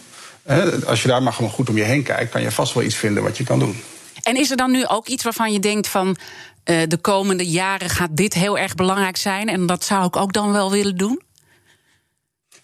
Als 0.86 1.02
je 1.02 1.08
daar 1.08 1.24
maar 1.24 1.34
gewoon 1.34 1.52
goed 1.52 1.70
om 1.70 1.78
je 1.78 1.84
heen 1.84 2.04
kijkt, 2.04 2.32
kan 2.32 2.42
je 2.42 2.52
vast 2.52 2.74
wel 2.74 2.84
iets 2.84 2.96
vinden 2.96 3.24
wat 3.24 3.38
je 3.38 3.44
kan 3.44 3.60
doen. 3.60 3.82
En 4.24 4.36
is 4.36 4.52
er 4.52 4.58
dan 4.58 4.72
nu 4.72 4.88
ook 4.88 5.08
iets 5.08 5.24
waarvan 5.24 5.54
je 5.54 5.60
denkt 5.60 5.88
van 5.88 6.08
uh, 6.08 6.82
de 6.88 6.98
komende 6.98 7.50
jaren 7.50 7.90
gaat 7.90 8.10
dit 8.12 8.34
heel 8.34 8.58
erg 8.58 8.76
belangrijk 8.76 9.18
zijn 9.18 9.50
en 9.50 9.66
dat 9.66 9.84
zou 9.84 10.06
ik 10.06 10.16
ook 10.16 10.34
dan 10.34 10.52
wel 10.52 10.72
willen 10.72 10.98
doen? 10.98 11.22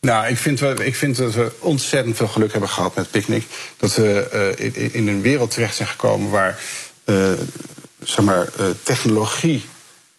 Nou, 0.02 0.28
ik 0.28 0.38
vind, 0.38 0.62
ik 0.62 0.96
vind 0.96 1.18
dat 1.18 1.34
we 1.34 1.52
ontzettend 1.60 2.16
veel 2.16 2.28
geluk 2.28 2.52
hebben 2.52 2.70
gehad 2.70 2.96
met 2.96 3.12
Picnic. 3.12 3.44
Dat 3.78 3.96
we 3.96 4.54
uh, 4.58 4.66
in, 4.66 4.94
in, 4.94 5.08
een 5.08 5.22
wereld 5.22 5.52
terecht 5.52 5.76
zijn 5.76 5.88
gekomen 5.88 6.30
waar 6.30 6.60
uh, 7.06 7.32
zeg 8.00 8.26
maar, 8.26 8.50
technologie 8.84 9.64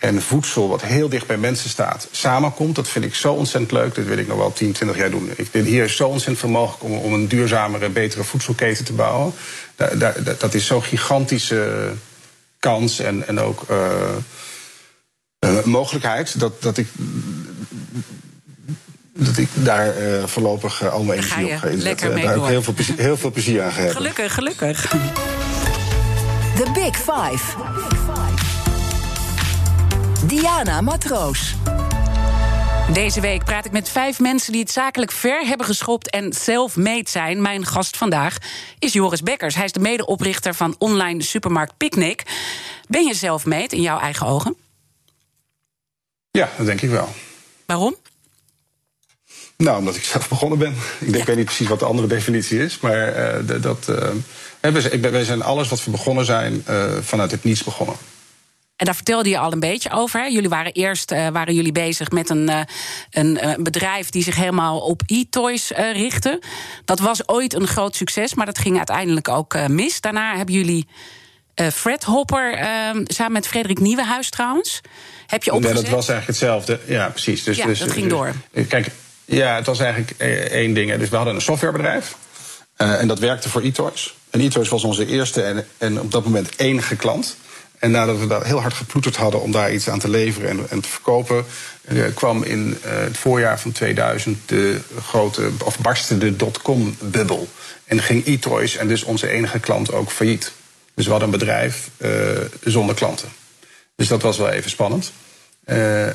en 0.06 0.22
voedsel, 0.22 0.68
wat 0.68 0.82
heel 0.82 1.08
dicht 1.08 1.26
bij 1.26 1.36
mensen 1.36 1.70
staat, 1.70 2.08
samenkomt. 2.10 2.74
Dat 2.74 2.88
vind 2.88 3.04
ik 3.04 3.14
zo 3.14 3.32
ontzettend 3.32 3.72
leuk. 3.72 3.94
Dat 3.94 4.04
wil 4.04 4.18
ik 4.18 4.26
nog 4.26 4.38
wel 4.38 4.52
10, 4.52 4.72
20 4.72 4.96
jaar 4.98 5.10
doen. 5.10 5.30
Ik 5.36 5.48
vind 5.50 5.66
hier 5.66 5.88
zo 5.88 6.06
ontzettend 6.06 6.38
veel 6.38 6.48
mogelijk 6.48 6.82
om, 6.82 6.92
om 6.92 7.12
een 7.12 7.28
duurzamere, 7.28 7.88
betere 7.88 8.24
voedselketen 8.24 8.84
te 8.84 8.92
bouwen. 8.92 9.32
dat 10.38 10.54
is 10.54 10.66
zo'n 10.66 10.82
gigantische 10.82 11.92
kans 12.58 12.98
en, 12.98 13.26
en 13.26 13.40
ook 13.40 13.64
uh, 13.70 13.76
uh, 15.40 15.64
mogelijkheid 15.64 16.40
dat, 16.40 16.62
dat 16.62 16.76
ik. 16.76 16.86
Dat 19.18 19.36
ik 19.36 19.48
daar 19.54 20.02
uh, 20.02 20.24
voorlopig 20.24 20.82
uh, 20.82 20.92
al 20.92 21.02
mijn 21.02 21.18
energie 21.18 21.52
op 21.52 21.58
ga 21.58 21.66
inzetten. 21.66 22.10
Daar 22.10 22.28
heb 22.28 22.36
ik 22.36 22.44
heel 22.44 22.62
veel, 22.62 22.72
plezier, 22.72 22.98
heel 22.98 23.16
veel 23.16 23.30
plezier 23.30 23.62
aan 23.62 23.72
gehad. 23.72 23.92
Gelukkig, 23.92 24.34
gelukkig. 24.34 24.88
The 26.56 26.70
Big 26.74 26.96
Five. 26.96 28.25
Diana 30.26 30.80
Matroos. 30.80 31.54
Deze 32.92 33.20
week 33.20 33.44
praat 33.44 33.64
ik 33.64 33.72
met 33.72 33.88
vijf 33.88 34.20
mensen 34.20 34.52
die 34.52 34.60
het 34.60 34.70
zakelijk 34.70 35.12
ver 35.12 35.46
hebben 35.46 35.66
geschopt 35.66 36.10
en 36.10 36.32
self-made 36.32 37.10
zijn. 37.10 37.42
Mijn 37.42 37.66
gast 37.66 37.96
vandaag 37.96 38.36
is 38.78 38.92
Joris 38.92 39.22
Bekkers. 39.22 39.54
Hij 39.54 39.64
is 39.64 39.72
de 39.72 39.80
medeoprichter 39.80 40.54
van 40.54 40.74
online 40.78 41.22
supermarkt 41.22 41.76
Picnic. 41.76 42.22
Ben 42.88 43.06
je 43.06 43.14
self-made 43.14 43.76
in 43.76 43.82
jouw 43.82 43.98
eigen 43.98 44.26
ogen? 44.26 44.56
Ja, 46.30 46.50
dat 46.56 46.66
denk 46.66 46.80
ik 46.80 46.90
wel. 46.90 47.08
Waarom? 47.66 47.96
Nou, 49.56 49.78
omdat 49.78 49.96
ik 49.96 50.04
zelf 50.04 50.28
begonnen 50.34 50.58
ben. 50.58 50.74
Ik 51.00 51.12
denk, 51.12 51.16
ja. 51.16 51.24
weet 51.24 51.36
niet 51.36 51.44
precies 51.44 51.68
wat 51.68 51.78
de 51.78 51.84
andere 51.84 52.08
definitie 52.08 52.58
is, 52.58 52.80
maar 52.80 53.18
uh, 53.48 53.62
dat. 53.62 53.86
Uh, 54.60 55.00
wij 55.10 55.24
zijn 55.24 55.42
alles 55.42 55.68
wat 55.68 55.84
we 55.84 55.90
begonnen 55.90 56.24
zijn 56.24 56.64
uh, 56.68 56.96
vanuit 57.00 57.30
het 57.30 57.44
niets 57.44 57.64
begonnen. 57.64 57.96
En 58.76 58.84
daar 58.84 58.94
vertelde 58.94 59.28
je 59.28 59.38
al 59.38 59.52
een 59.52 59.60
beetje 59.60 59.90
over. 59.90 60.20
Hè? 60.20 60.26
Jullie 60.26 60.48
waren 60.48 60.72
eerst 60.72 61.12
uh, 61.12 61.28
waren 61.28 61.54
jullie 61.54 61.72
bezig 61.72 62.10
met 62.10 62.30
een, 62.30 62.50
uh, 62.50 62.60
een 63.10 63.38
uh, 63.44 63.54
bedrijf 63.58 64.10
die 64.10 64.22
zich 64.22 64.36
helemaal 64.36 64.80
op 64.80 65.02
e-toys 65.06 65.70
richtte. 65.92 66.42
Dat 66.84 67.00
was 67.00 67.28
ooit 67.28 67.54
een 67.54 67.66
groot 67.66 67.96
succes, 67.96 68.34
maar 68.34 68.46
dat 68.46 68.58
ging 68.58 68.76
uiteindelijk 68.76 69.28
ook 69.28 69.68
mis. 69.68 70.00
Daarna 70.00 70.36
hebben 70.36 70.54
jullie 70.54 70.86
Fred 71.72 72.04
Hopper 72.04 72.54
ehm, 72.54 73.02
samen 73.04 73.32
met 73.32 73.46
Frederik 73.46 73.78
Nieuwenhuis 73.78 74.30
trouwens. 74.30 74.80
Heb 75.26 75.42
je 75.42 75.52
opgezet? 75.52 75.74
Nee, 75.74 75.84
dat 75.84 75.92
was 75.92 76.08
eigenlijk 76.08 76.38
hetzelfde. 76.38 76.80
Ja, 76.86 77.08
precies. 77.08 77.42
Dus, 77.42 77.56
ja, 77.56 77.66
dus, 77.66 77.78
dat 77.78 77.92
ging 77.92 78.08
door. 78.08 78.32
Kijk, 78.68 78.90
ja, 79.24 79.54
het 79.54 79.66
was 79.66 79.78
eigenlijk 79.78 80.10
één 80.50 80.74
ding. 80.74 80.94
Dus 80.94 81.08
we 81.08 81.16
hadden 81.16 81.34
een 81.34 81.40
softwarebedrijf. 81.40 82.16
en 82.76 83.08
dat 83.08 83.18
werkte 83.18 83.48
voor 83.48 83.62
e-toys. 83.62 84.14
En 84.30 84.40
e-toys 84.40 84.68
was 84.68 84.84
onze 84.84 85.06
eerste 85.06 85.42
en, 85.42 85.66
en 85.78 86.00
op 86.00 86.12
dat 86.12 86.24
moment 86.24 86.58
enige 86.58 86.96
klant. 86.96 87.36
En 87.78 87.90
nadat 87.90 88.18
we 88.18 88.26
daar 88.26 88.44
heel 88.44 88.60
hard 88.60 88.74
geploeterd 88.74 89.16
hadden 89.16 89.40
om 89.40 89.52
daar 89.52 89.72
iets 89.72 89.88
aan 89.88 89.98
te 89.98 90.08
leveren 90.08 90.48
en, 90.48 90.66
en 90.70 90.80
te 90.80 90.88
verkopen, 90.88 91.44
uh, 91.88 92.04
kwam 92.14 92.42
in 92.42 92.78
uh, 92.84 92.90
het 92.92 93.16
voorjaar 93.16 93.60
van 93.60 93.72
2000 93.72 94.38
de 94.46 94.80
grote, 95.02 95.50
of 95.64 95.78
barstte 95.78 96.18
de 96.18 96.36
dotcom-bubbel. 96.36 97.48
En 97.84 98.02
ging 98.02 98.26
e-toys 98.26 98.76
en 98.76 98.88
dus 98.88 99.04
onze 99.04 99.28
enige 99.28 99.58
klant 99.58 99.92
ook 99.92 100.10
failliet. 100.10 100.52
Dus 100.94 101.04
we 101.04 101.10
hadden 101.10 101.32
een 101.32 101.38
bedrijf 101.38 101.90
uh, 101.98 102.10
zonder 102.64 102.94
klanten. 102.94 103.28
Dus 103.96 104.08
dat 104.08 104.22
was 104.22 104.38
wel 104.38 104.48
even 104.48 104.70
spannend. 104.70 105.12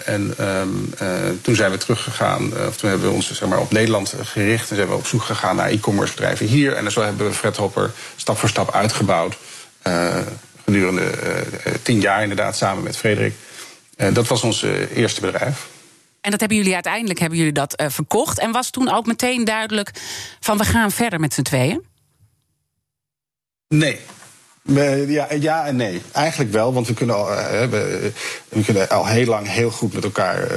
en 0.06 0.34
um, 0.40 0.94
toen 1.42 1.56
zijn 1.56 1.72
we 1.72 1.78
teruggegaan, 1.78 2.54
of 2.68 2.78
toen 2.78 2.90
hebben 2.90 3.08
we 3.08 3.14
ons 3.16 3.32
zeg 3.32 3.50
maar, 3.50 3.60
op 3.60 3.72
Nederland 3.72 4.14
gericht 4.24 4.70
en 4.70 4.76
zijn 4.76 4.88
we 4.88 4.94
op 4.94 5.08
zoek 5.08 5.24
gegaan 5.24 5.56
naar 5.56 5.70
e-commerce 5.70 6.14
bedrijven 6.14 6.46
hier. 6.46 6.74
En 6.74 6.92
zo 6.92 7.02
hebben 7.02 7.28
we 7.28 7.34
Fred 7.34 7.58
Hopper 7.58 7.92
stap 8.16 8.38
voor 8.38 8.50
stap 8.50 8.74
uitgebouwd 8.74 9.38
gedurende 10.72 11.12
uh, 11.66 11.74
tien 11.82 12.00
jaar 12.00 12.22
inderdaad 12.22 12.58
samen 12.58 12.84
met 12.84 12.98
Frederik. 12.98 13.34
Uh, 13.98 14.14
dat 14.14 14.28
was 14.28 14.42
ons 14.42 14.64
uh, 14.64 14.98
eerste 14.98 15.22
bedrijf. 15.22 15.68
En 16.22 16.32
dat 16.32 16.40
hebben 16.40 16.58
jullie 16.58 16.74
uiteindelijk 16.74 17.20
hebben 17.20 17.38
jullie 17.38 17.54
dat 17.54 17.84
verkocht. 17.88 18.40
En 18.40 18.52
was 18.52 18.70
toen 18.70 18.92
ook 18.92 19.06
meteen 19.06 19.46
duidelijk 19.46 19.92
van 20.40 20.58
we 20.58 20.64
gaan 20.64 20.92
verder 20.92 21.20
met 21.20 21.34
z'n 21.34 21.42
tweeën? 21.42 21.86
Nee. 23.68 24.00
Ja, 25.08 25.28
ja 25.40 25.66
en 25.66 25.76
nee. 25.76 26.02
Eigenlijk 26.12 26.52
wel, 26.52 26.74
want 26.74 26.88
we 26.88 26.94
kunnen 26.94 27.16
al, 27.16 27.26
we, 27.70 28.12
we 28.50 28.64
kunnen 28.64 28.90
al 28.90 29.06
heel 29.06 29.26
lang 29.26 29.48
heel 29.48 29.72
goed 29.72 29.94
met 29.94 30.04
elkaar 30.04 30.48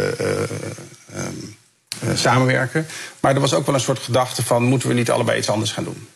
samenwerken. 2.14 2.86
Maar 3.20 3.34
er 3.34 3.40
was 3.40 3.54
ook 3.54 3.66
wel 3.66 3.74
een 3.74 3.80
soort 3.80 3.98
gedachte 3.98 4.44
van 4.44 4.62
moeten 4.62 4.88
we 4.88 4.94
niet 4.94 5.10
allebei 5.10 5.38
iets 5.38 5.50
anders 5.50 5.72
gaan 5.72 5.84
doen? 5.84 6.08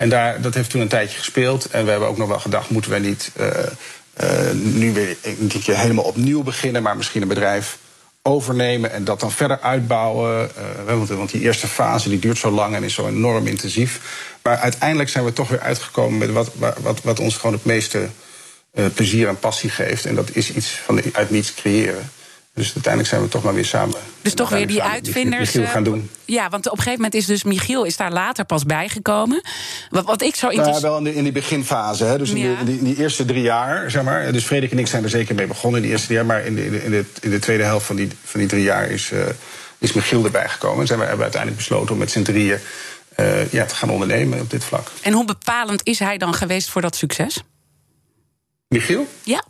En 0.00 0.08
daar, 0.08 0.40
dat 0.40 0.54
heeft 0.54 0.70
toen 0.70 0.80
een 0.80 0.88
tijdje 0.88 1.18
gespeeld. 1.18 1.64
En 1.64 1.84
we 1.84 1.90
hebben 1.90 2.08
ook 2.08 2.16
nog 2.16 2.28
wel 2.28 2.40
gedacht, 2.40 2.70
moeten 2.70 2.90
we 2.90 2.98
niet 2.98 3.30
uh, 3.40 3.46
uh, 4.22 4.50
nu 4.52 4.92
weer 4.92 5.16
een 5.22 5.48
keer 5.62 5.78
helemaal 5.78 6.04
opnieuw 6.04 6.42
beginnen, 6.42 6.82
maar 6.82 6.96
misschien 6.96 7.22
een 7.22 7.28
bedrijf 7.28 7.78
overnemen 8.22 8.92
en 8.92 9.04
dat 9.04 9.20
dan 9.20 9.32
verder 9.32 9.60
uitbouwen. 9.60 10.50
Uh, 10.86 11.08
want 11.08 11.30
die 11.30 11.40
eerste 11.40 11.66
fase 11.66 12.08
die 12.08 12.18
duurt 12.18 12.38
zo 12.38 12.50
lang 12.50 12.74
en 12.74 12.82
is 12.82 12.94
zo 12.94 13.06
enorm 13.06 13.46
intensief. 13.46 14.00
Maar 14.42 14.56
uiteindelijk 14.56 15.08
zijn 15.08 15.24
we 15.24 15.32
toch 15.32 15.48
weer 15.48 15.60
uitgekomen 15.60 16.18
met 16.18 16.30
wat, 16.30 16.50
wat, 16.80 17.00
wat 17.02 17.20
ons 17.20 17.36
gewoon 17.36 17.52
het 17.52 17.64
meeste 17.64 18.08
plezier 18.94 19.28
en 19.28 19.38
passie 19.38 19.70
geeft. 19.70 20.04
En 20.04 20.14
dat 20.14 20.30
is 20.32 20.52
iets 20.52 20.80
van 20.84 21.02
uit 21.12 21.30
niets 21.30 21.54
creëren. 21.54 22.10
Dus 22.54 22.72
uiteindelijk 22.74 23.08
zijn 23.08 23.22
we 23.22 23.28
toch 23.28 23.42
maar 23.42 23.54
weer 23.54 23.64
samen. 23.64 23.94
Dus 24.22 24.34
toch 24.34 24.48
weer 24.48 24.66
die 24.66 24.82
uitvinders. 24.82 25.52
Michiel 25.52 25.66
gaan 25.66 25.84
doen. 25.84 26.10
Ja, 26.24 26.48
want 26.48 26.66
op 26.66 26.72
een 26.72 26.78
gegeven 26.78 26.96
moment 27.02 27.14
is 27.14 27.26
dus 27.26 27.42
Michiel 27.42 27.84
is 27.84 27.96
daar 27.96 28.12
later 28.12 28.44
pas 28.44 28.64
bijgekomen. 28.64 29.42
Wat, 29.90 30.04
wat 30.04 30.22
ik 30.22 30.34
zo 30.34 30.48
interessant. 30.48 30.82
Nou, 30.82 31.02
wel 31.02 31.12
in, 31.12 31.16
in 31.16 31.22
die 31.22 31.32
beginfase. 31.32 32.04
Hè. 32.04 32.18
Dus 32.18 32.30
in, 32.30 32.36
ja. 32.36 32.62
die, 32.62 32.78
in, 32.78 32.84
die, 32.84 32.96
eerste 32.96 33.24
drie 33.24 33.42
jaar, 33.42 33.90
zeg 33.90 34.02
maar. 34.02 34.32
Dus 34.32 34.44
Frederik 34.44 34.72
en 34.72 34.78
ik 34.78 34.86
zijn 34.86 35.02
er 35.02 35.08
zeker 35.08 35.34
mee 35.34 35.46
begonnen 35.46 35.80
in 35.80 35.82
die 35.82 35.92
eerste 35.92 36.06
drie 36.06 36.18
jaar. 36.18 36.26
Maar 36.26 36.44
in 36.44 36.54
de, 36.54 36.84
in 36.84 36.90
de, 36.90 37.04
in 37.20 37.30
de, 37.30 37.38
tweede 37.38 37.62
helft 37.62 37.86
van 37.86 37.96
die, 37.96 38.08
van 38.24 38.40
die 38.40 38.48
drie 38.48 38.62
jaar 38.62 38.90
is, 38.90 39.10
uh, 39.10 39.20
is 39.78 39.92
Michiel 39.92 40.24
erbij 40.24 40.48
gekomen. 40.48 40.80
En 40.80 40.86
zijn 40.86 40.98
we, 40.98 41.04
hebben 41.04 41.26
we 41.26 41.32
uiteindelijk 41.32 41.62
besloten 41.62 41.92
om 41.92 41.98
met 41.98 42.10
z'n 42.10 42.22
drieën 42.22 42.58
uh, 43.16 43.52
ja, 43.52 43.64
te 43.64 43.74
gaan 43.74 43.90
ondernemen 43.90 44.40
op 44.40 44.50
dit 44.50 44.64
vlak. 44.64 44.90
En 45.02 45.12
hoe 45.12 45.24
bepalend 45.24 45.80
is 45.86 45.98
hij 45.98 46.18
dan 46.18 46.34
geweest 46.34 46.68
voor 46.68 46.82
dat 46.82 46.96
succes? 46.96 47.42
Michiel? 48.68 49.06
Ja. 49.22 49.44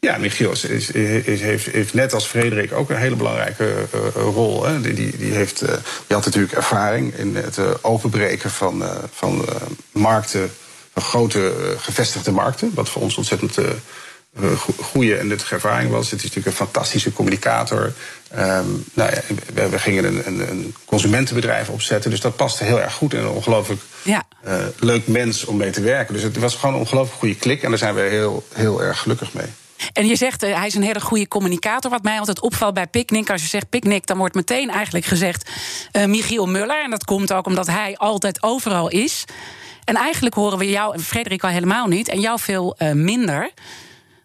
Ja, 0.00 0.16
Michiel 0.18 0.50
is, 0.50 0.64
is, 0.64 0.90
is, 0.90 1.40
heeft, 1.40 1.66
heeft, 1.66 1.94
net 1.94 2.12
als 2.12 2.26
Frederik 2.26 2.72
ook 2.72 2.90
een 2.90 2.96
hele 2.96 3.16
belangrijke 3.16 3.74
uh, 3.94 4.00
rol. 4.14 4.64
Hè. 4.64 4.80
Die, 4.80 4.92
die, 4.92 5.16
die, 5.16 5.32
heeft, 5.32 5.62
uh, 5.62 5.68
die 6.06 6.16
had 6.16 6.24
natuurlijk 6.24 6.52
ervaring 6.52 7.14
in 7.14 7.36
het 7.36 7.56
uh, 7.56 7.70
openbreken 7.80 8.50
van, 8.50 8.84
van 9.12 9.44
markten, 9.92 10.50
van 10.92 11.02
grote 11.02 11.52
gevestigde 11.78 12.30
markten. 12.30 12.70
Wat 12.74 12.88
voor 12.88 13.02
ons 13.02 13.16
ontzettend 13.16 13.58
goede 14.80 15.16
en 15.16 15.26
nuttige 15.26 15.54
ervaring 15.54 15.90
was. 15.90 16.10
Het 16.10 16.18
is 16.18 16.22
natuurlijk 16.22 16.46
een 16.46 16.66
fantastische 16.66 17.12
communicator. 17.12 17.92
Um, 18.38 18.84
nou 18.94 19.10
ja, 19.10 19.20
we, 19.54 19.68
we 19.68 19.78
gingen 19.78 20.04
een, 20.04 20.26
een, 20.26 20.50
een, 20.50 20.74
consumentenbedrijf 20.84 21.68
opzetten. 21.68 22.10
Dus 22.10 22.20
dat 22.20 22.36
paste 22.36 22.64
heel 22.64 22.80
erg 22.80 22.94
goed 22.94 23.14
en 23.14 23.20
een 23.20 23.28
ongelooflijk 23.28 23.80
ja. 24.02 24.26
leuk 24.78 25.06
mens 25.06 25.44
om 25.44 25.56
mee 25.56 25.70
te 25.70 25.80
werken. 25.80 26.14
Dus 26.14 26.22
het 26.22 26.36
was 26.36 26.54
gewoon 26.54 26.74
een 26.74 26.80
ongelooflijk 26.80 27.18
goede 27.18 27.36
klik 27.36 27.62
en 27.62 27.68
daar 27.68 27.78
zijn 27.78 27.94
we 27.94 28.00
heel, 28.00 28.46
heel 28.52 28.82
erg 28.82 28.98
gelukkig 28.98 29.32
mee. 29.32 29.46
En 29.92 30.06
je 30.06 30.16
zegt, 30.16 30.44
uh, 30.44 30.56
hij 30.56 30.66
is 30.66 30.74
een 30.74 30.82
hele 30.82 31.00
goede 31.00 31.28
communicator. 31.28 31.90
Wat 31.90 32.02
mij 32.02 32.18
altijd 32.18 32.40
opvalt 32.40 32.74
bij 32.74 32.86
Picnic, 32.86 33.30
als 33.30 33.42
je 33.42 33.48
zegt 33.48 33.68
Picnic, 33.68 34.06
dan 34.06 34.18
wordt 34.18 34.34
meteen 34.34 34.70
eigenlijk 34.70 35.04
gezegd 35.04 35.50
uh, 35.92 36.04
Michiel 36.04 36.46
Muller. 36.46 36.82
En 36.82 36.90
dat 36.90 37.04
komt 37.04 37.32
ook 37.32 37.46
omdat 37.46 37.66
hij 37.66 37.96
altijd 37.96 38.42
overal 38.42 38.88
is. 38.88 39.24
En 39.84 39.94
eigenlijk 39.94 40.34
horen 40.34 40.58
we 40.58 40.70
jou 40.70 40.94
en 40.94 41.00
Frederik 41.00 41.44
al 41.44 41.50
helemaal 41.50 41.86
niet, 41.86 42.08
en 42.08 42.20
jou 42.20 42.40
veel 42.40 42.76
uh, 42.78 42.92
minder. 42.92 43.50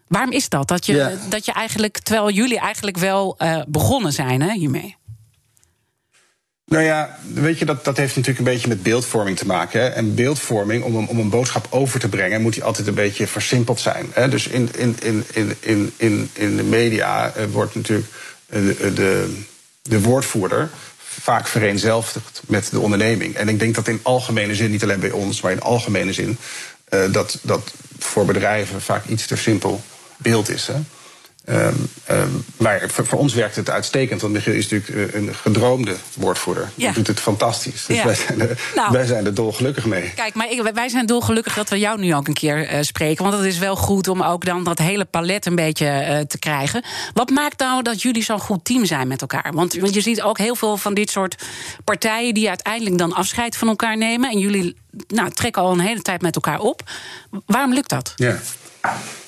Waarom 0.08 0.32
is 0.32 0.48
dat? 0.48 0.68
Dat 0.68 0.86
je, 0.86 0.94
ja. 0.94 1.10
dat 1.28 1.44
je 1.44 1.52
eigenlijk, 1.52 1.98
terwijl 1.98 2.30
jullie 2.30 2.58
eigenlijk 2.58 2.98
wel 2.98 3.36
begonnen 3.68 4.12
zijn 4.12 4.42
hè, 4.42 4.52
hiermee? 4.52 4.96
Nou 6.64 6.84
ja, 6.84 7.18
weet 7.34 7.58
je, 7.58 7.64
dat, 7.64 7.84
dat 7.84 7.96
heeft 7.96 8.16
natuurlijk 8.16 8.46
een 8.46 8.52
beetje 8.52 8.68
met 8.68 8.82
beeldvorming 8.82 9.36
te 9.36 9.46
maken. 9.46 9.80
Hè? 9.80 9.88
En 9.88 10.14
beeldvorming, 10.14 10.84
om, 10.84 10.96
om 10.96 11.18
een 11.18 11.30
boodschap 11.30 11.66
over 11.70 12.00
te 12.00 12.08
brengen, 12.08 12.42
moet 12.42 12.52
die 12.52 12.64
altijd 12.64 12.86
een 12.86 12.94
beetje 12.94 13.26
versimpeld 13.26 13.80
zijn. 13.80 14.06
Hè? 14.12 14.28
Dus 14.28 14.46
in, 14.46 14.68
in, 14.76 14.96
in, 15.02 15.24
in, 15.60 15.92
in, 15.96 16.30
in 16.32 16.56
de 16.56 16.62
media 16.62 17.32
eh, 17.34 17.44
wordt 17.50 17.74
natuurlijk 17.74 18.08
eh, 18.46 18.60
de, 18.62 18.92
de, 18.92 19.42
de 19.82 20.00
woordvoerder 20.00 20.70
vaak 20.98 21.46
vereenzelvigd 21.46 22.42
met 22.46 22.70
de 22.70 22.80
onderneming. 22.80 23.34
En 23.34 23.48
ik 23.48 23.58
denk 23.58 23.74
dat 23.74 23.88
in 23.88 24.00
algemene 24.02 24.54
zin, 24.54 24.70
niet 24.70 24.82
alleen 24.82 25.00
bij 25.00 25.10
ons, 25.10 25.40
maar 25.40 25.52
in 25.52 25.60
algemene 25.60 26.12
zin, 26.12 26.38
dat, 27.10 27.38
dat 27.42 27.72
voor 27.98 28.24
bedrijven 28.24 28.80
vaak 28.80 29.06
iets 29.06 29.26
te 29.26 29.36
simpel 29.36 29.82
beeld 30.16 30.48
is. 30.48 30.66
Hè? 30.66 30.74
Um, 31.44 31.88
um, 32.10 32.44
maar 32.56 32.82
voor, 32.86 33.06
voor, 33.06 33.18
ons 33.18 33.34
werkt 33.34 33.56
het 33.56 33.70
uitstekend, 33.70 34.20
want 34.20 34.32
Michiel 34.32 34.52
is 34.52 34.68
natuurlijk 34.68 35.12
eh, 35.14 35.20
een 35.20 35.34
gedroomde 35.34 35.96
woordvoerder. 36.14 36.70
Ja. 36.74 36.84
Hij 36.84 36.94
doet 36.94 37.06
het 37.06 37.20
fantastisch. 37.20 37.86
Dus 37.86 37.96
ja. 37.96 38.04
wij, 38.04 38.14
zijn 38.14 38.40
er, 38.40 38.58
nou, 38.74 38.92
wij 38.92 39.06
zijn 39.06 39.26
er 39.26 39.34
dolgelukkig 39.34 39.84
mee. 39.84 40.12
Kijk, 40.14 40.34
maar 40.34 40.50
ik, 40.50 40.70
wij 40.74 40.88
zijn 40.88 41.06
dolgelukkig 41.06 41.54
dat 41.54 41.68
we 41.68 41.78
jou 41.78 42.00
nu 42.00 42.14
ook 42.14 42.28
een 42.28 42.34
keer 42.34 42.72
uh, 42.72 42.78
spreken. 42.80 43.24
Want 43.24 43.36
het 43.36 43.46
is 43.46 43.58
wel 43.58 43.76
goed 43.76 44.08
om 44.08 44.22
ook 44.22 44.44
dan 44.44 44.64
dat 44.64 44.78
hele 44.78 45.04
palet 45.04 45.46
een 45.46 45.54
beetje 45.54 45.86
uh, 45.86 46.18
te 46.20 46.38
krijgen. 46.38 46.84
Wat 47.14 47.30
maakt 47.30 47.58
nou 47.58 47.82
dat 47.82 48.02
jullie 48.02 48.22
zo'n 48.22 48.40
goed 48.40 48.64
team 48.64 48.84
zijn 48.84 49.08
met 49.08 49.20
elkaar? 49.20 49.52
Want, 49.52 49.74
want 49.74 49.94
je 49.94 50.00
ziet 50.00 50.22
ook 50.22 50.38
heel 50.38 50.54
veel 50.54 50.76
van 50.76 50.94
dit 50.94 51.10
soort 51.10 51.42
partijen 51.84 52.34
die 52.34 52.48
uiteindelijk 52.48 52.98
dan 52.98 53.12
afscheid 53.12 53.56
van 53.56 53.68
elkaar 53.68 53.96
nemen. 53.96 54.30
En 54.30 54.38
jullie 54.38 54.76
nou, 55.08 55.30
trekken 55.30 55.62
al 55.62 55.72
een 55.72 55.80
hele 55.80 56.02
tijd 56.02 56.22
met 56.22 56.34
elkaar 56.34 56.60
op. 56.60 56.90
Waarom 57.46 57.74
lukt 57.74 57.88
dat? 57.88 58.12
Ja. 58.16 58.38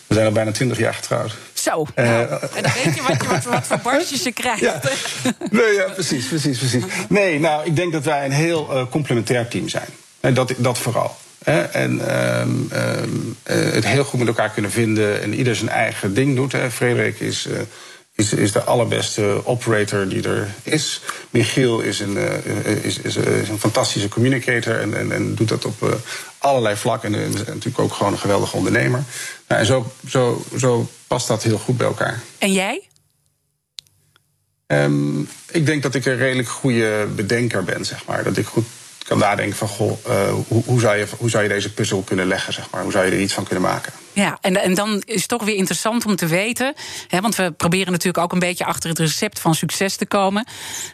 We 0.06 0.14
zijn 0.14 0.26
al 0.26 0.32
bijna 0.32 0.52
twintig 0.52 0.78
jaar 0.78 0.94
getrouwd. 0.94 1.36
Zo, 1.64 1.86
nou, 1.94 2.08
uh, 2.08 2.32
en 2.32 2.62
dan 2.62 2.72
weet 2.84 2.94
je 2.94 3.02
wat, 3.08 3.22
je, 3.22 3.28
wat, 3.28 3.44
wat 3.44 3.66
voor 3.66 3.78
barstjes 3.82 4.22
je 4.22 4.32
krijgt. 4.32 4.60
Ja. 4.60 4.80
Nee, 5.50 5.72
ja, 5.72 5.84
precies, 5.84 6.26
precies, 6.26 6.58
precies. 6.58 6.84
Nee, 7.08 7.40
nou, 7.40 7.64
ik 7.64 7.76
denk 7.76 7.92
dat 7.92 8.04
wij 8.04 8.24
een 8.24 8.32
heel 8.32 8.68
uh, 8.72 8.82
complementair 8.90 9.48
team 9.48 9.68
zijn. 9.68 9.88
En 10.20 10.34
dat, 10.34 10.54
dat 10.56 10.78
vooral. 10.78 11.16
Hè? 11.44 11.62
En 11.62 11.90
um, 12.40 12.68
um, 12.72 13.36
uh, 13.46 13.72
het 13.72 13.86
heel 13.86 14.04
goed 14.04 14.18
met 14.18 14.28
elkaar 14.28 14.50
kunnen 14.50 14.70
vinden 14.70 15.22
en 15.22 15.34
ieder 15.34 15.56
zijn 15.56 15.68
eigen 15.68 16.14
ding 16.14 16.36
doet. 16.36 16.52
Hè? 16.52 16.70
Frederik 16.70 17.20
is 17.20 17.48
is, 18.16 18.32
is 18.32 18.52
de 18.52 18.62
allerbeste 18.62 19.40
operator 19.44 20.08
die 20.08 20.28
er 20.28 20.48
is. 20.62 21.00
Michiel 21.30 21.80
is 21.80 22.00
een, 22.00 22.16
is, 22.82 22.98
is, 22.98 23.16
is, 23.16 23.48
een 23.48 23.58
fantastische 23.58 24.08
communicator 24.08 24.80
en, 24.80 24.96
en, 24.96 25.12
en 25.12 25.34
doet 25.34 25.48
dat 25.48 25.64
op 25.64 26.00
allerlei 26.38 26.76
vlakken. 26.76 27.14
En 27.14 27.20
is 27.20 27.34
natuurlijk 27.34 27.78
ook 27.78 27.92
gewoon 27.92 28.12
een 28.12 28.18
geweldige 28.18 28.56
ondernemer. 28.56 29.02
Nou, 29.48 29.60
en 29.60 29.66
zo, 29.66 29.92
zo, 30.08 30.44
zo 30.56 30.88
past 31.14 31.28
dat 31.28 31.42
heel 31.42 31.58
goed 31.58 31.76
bij 31.76 31.86
elkaar. 31.86 32.20
En 32.38 32.52
jij? 32.52 32.88
Um, 34.66 35.28
ik 35.50 35.66
denk 35.66 35.82
dat 35.82 35.94
ik 35.94 36.04
een 36.04 36.16
redelijk 36.16 36.48
goede 36.48 37.08
bedenker 37.16 37.64
ben, 37.64 37.84
zeg 37.84 38.06
maar. 38.06 38.24
Dat 38.24 38.36
ik 38.36 38.46
goed 38.46 38.64
kan 39.04 39.18
nadenken 39.18 39.56
van, 39.56 39.68
goh, 39.68 40.06
uh, 40.08 40.32
hoe, 40.48 40.62
hoe, 40.64 40.80
zou 40.80 40.96
je, 40.96 41.06
hoe 41.18 41.30
zou 41.30 41.42
je 41.42 41.48
deze 41.48 41.72
puzzel 41.72 42.02
kunnen 42.02 42.26
leggen, 42.26 42.52
zeg 42.52 42.70
maar? 42.70 42.82
Hoe 42.82 42.92
zou 42.92 43.04
je 43.04 43.10
er 43.10 43.20
iets 43.20 43.32
van 43.32 43.44
kunnen 43.44 43.64
maken? 43.64 43.92
Ja, 44.12 44.38
en, 44.40 44.56
en 44.56 44.74
dan 44.74 45.02
is 45.04 45.20
het 45.20 45.28
toch 45.28 45.44
weer 45.44 45.56
interessant 45.56 46.06
om 46.06 46.16
te 46.16 46.26
weten, 46.26 46.74
hè, 47.08 47.20
want 47.20 47.34
we 47.36 47.52
proberen 47.52 47.92
natuurlijk 47.92 48.24
ook 48.24 48.32
een 48.32 48.38
beetje 48.38 48.64
achter 48.64 48.88
het 48.90 48.98
recept 48.98 49.40
van 49.40 49.54
succes 49.54 49.96
te 49.96 50.06
komen. 50.06 50.46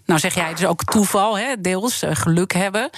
Nou 0.05 0.21
zeg 0.21 0.35
jij, 0.35 0.49
het 0.49 0.59
is 0.59 0.67
ook 0.67 0.85
toeval, 0.85 1.39
hè, 1.39 1.61
deels, 1.61 2.03
uh, 2.03 2.11
geluk 2.13 2.53
hebben. 2.53 2.91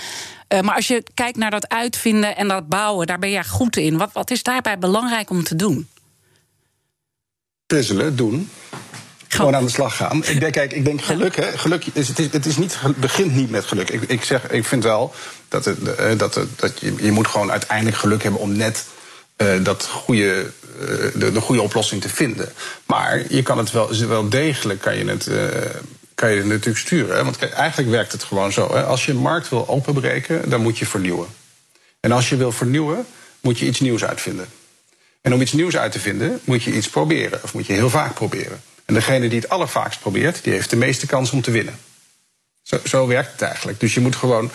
Uh, 0.48 0.60
maar 0.60 0.74
als 0.74 0.86
je 0.86 1.04
kijkt 1.14 1.36
naar 1.36 1.50
dat 1.50 1.68
uitvinden 1.68 2.36
en 2.36 2.48
dat 2.48 2.68
bouwen, 2.68 3.06
daar 3.06 3.18
ben 3.18 3.30
jij 3.30 3.44
goed 3.44 3.76
in. 3.76 3.96
Wat, 3.98 4.10
wat 4.12 4.30
is 4.30 4.42
daarbij 4.42 4.78
belangrijk 4.78 5.30
om 5.30 5.44
te 5.44 5.56
doen? 5.56 5.88
Puzzelen, 7.72 8.16
doen 8.16 8.50
gewoon 9.28 9.54
aan 9.54 9.64
de 9.64 9.70
slag 9.70 9.96
gaan. 9.96 10.24
Ik 10.24 10.40
denk, 10.40 10.52
kijk, 10.52 10.72
ik 10.72 10.84
denk 10.84 11.02
geluk, 11.02 11.36
hè, 11.36 11.58
geluk 11.58 11.86
is, 11.92 12.08
het, 12.08 12.18
is, 12.18 12.26
het 12.30 12.46
is 12.46 12.56
niet, 12.56 12.78
begint 12.96 13.34
niet 13.34 13.50
met 13.50 13.64
geluk. 13.64 13.90
Ik, 13.90 14.02
ik, 14.02 14.24
zeg, 14.24 14.50
ik 14.50 14.64
vind 14.64 14.82
wel 14.82 15.14
dat, 15.48 15.64
het, 15.64 15.94
eh, 15.94 16.18
dat, 16.18 16.34
het, 16.34 16.48
dat 16.56 16.80
je, 16.80 16.94
je 17.00 17.10
moet 17.10 17.26
gewoon 17.26 17.50
uiteindelijk 17.50 17.96
geluk 17.96 18.22
hebben 18.22 18.40
om 18.40 18.56
net 18.56 18.84
uh, 19.36 19.64
dat 19.64 19.86
goede, 19.86 20.50
uh, 20.80 20.86
de, 21.14 21.32
de 21.32 21.40
goede 21.40 21.62
oplossing 21.62 22.00
te 22.00 22.08
vinden. 22.08 22.52
Maar 22.86 23.22
je 23.28 23.42
kan 23.42 23.58
het 23.58 23.70
wel, 23.70 24.06
wel 24.06 24.28
degelijk 24.28 24.80
kan 24.80 24.96
je 24.96 25.04
het, 25.04 25.26
uh, 25.26 25.44
kan 26.14 26.30
je 26.30 26.36
het 26.36 26.46
natuurlijk 26.46 26.78
sturen. 26.78 27.16
Hè? 27.16 27.24
Want 27.24 27.36
kijk, 27.36 27.52
eigenlijk 27.52 27.90
werkt 27.90 28.12
het 28.12 28.24
gewoon 28.24 28.52
zo. 28.52 28.74
Hè? 28.74 28.84
Als 28.84 29.04
je 29.06 29.12
een 29.12 29.18
markt 29.18 29.48
wil 29.48 29.68
openbreken, 29.68 30.50
dan 30.50 30.60
moet 30.62 30.78
je 30.78 30.86
vernieuwen. 30.86 31.28
En 32.00 32.12
als 32.12 32.28
je 32.28 32.36
wil 32.36 32.52
vernieuwen, 32.52 33.06
moet 33.40 33.58
je 33.58 33.66
iets 33.66 33.80
nieuws 33.80 34.04
uitvinden. 34.04 34.46
En 35.22 35.34
om 35.34 35.40
iets 35.40 35.52
nieuws 35.52 35.76
uit 35.76 35.92
te 35.92 36.00
vinden, 36.00 36.40
moet 36.44 36.62
je 36.62 36.72
iets 36.72 36.88
proberen. 36.88 37.40
Of 37.42 37.54
moet 37.54 37.66
je 37.66 37.72
heel 37.72 37.90
vaak 37.90 38.14
proberen. 38.14 38.62
En 38.84 38.94
degene 38.94 39.28
die 39.28 39.40
het 39.40 39.48
allervaakst 39.48 40.00
probeert, 40.00 40.44
die 40.44 40.52
heeft 40.52 40.70
de 40.70 40.76
meeste 40.76 41.06
kans 41.06 41.30
om 41.30 41.42
te 41.42 41.50
winnen. 41.50 41.74
Zo, 42.62 42.78
zo 42.84 43.06
werkt 43.06 43.32
het 43.32 43.42
eigenlijk. 43.42 43.80
Dus 43.80 43.94
je 43.94 44.00
moet 44.00 44.16
gewoon 44.16 44.50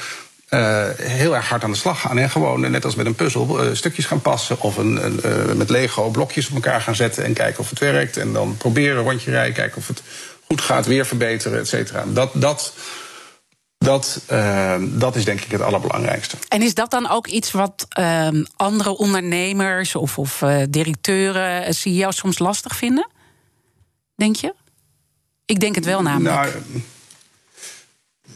uh, 0.50 0.86
heel 0.98 1.36
erg 1.36 1.50
hard 1.50 1.64
aan 1.64 1.72
de 1.72 1.78
slag 1.78 2.02
gaan. 2.02 2.18
En 2.18 2.30
gewoon, 2.30 2.72
net 2.72 2.86
als 2.86 2.96
met 2.96 3.06
een 3.06 3.16
puzzel, 3.16 3.66
uh, 3.66 3.76
stukjes 3.76 4.06
gaan 4.06 4.22
passen. 4.22 4.62
Of 4.62 4.78
een, 4.78 5.06
een, 5.06 5.58
met 5.58 5.70
Lego 5.70 6.10
blokjes 6.10 6.48
op 6.48 6.56
elkaar 6.56 6.82
gaan 6.82 6.96
zetten 6.96 7.24
en 7.24 7.34
kijken 7.34 7.60
of 7.60 7.70
het 7.70 7.80
werkt. 7.80 8.18
En 8.18 8.34
dan 8.34 8.58
proberen, 8.58 9.04
rondje 9.04 9.32
rijden, 9.32 9.54
kijken 9.54 9.78
of 9.78 9.88
het 9.88 10.02
goed 10.46 10.62
gaat, 10.62 10.86
weer 10.86 11.06
verbeteren, 11.06 11.60
et 11.60 11.68
cetera. 11.68 12.04
Dat, 12.08 12.32
dat, 12.34 12.74
dat, 13.78 14.22
dat 14.80 15.16
is 15.16 15.26
denk 15.26 15.42
ik 15.42 15.52
het 15.52 15.62
allerbelangrijkste. 15.62 16.38
En 16.48 16.62
is 16.62 16.74
dat 16.74 16.92
dan 16.92 17.10
ook 17.10 17.28
iets 17.28 17.52
wat 17.52 17.88
andere 18.56 18.98
ondernemers 18.98 19.96
of, 19.96 20.18
of 20.18 20.44
directeuren, 20.70 21.74
CEO's 21.74 22.18
soms 22.18 22.40
lastig 22.40 22.76
vinden? 22.76 23.10
Denk 24.16 24.36
je? 24.36 24.54
Ik 25.46 25.60
denk 25.60 25.76
het 25.76 25.86
wel 25.86 26.02
namelijk. 26.02 26.36
Nou, 26.36 26.84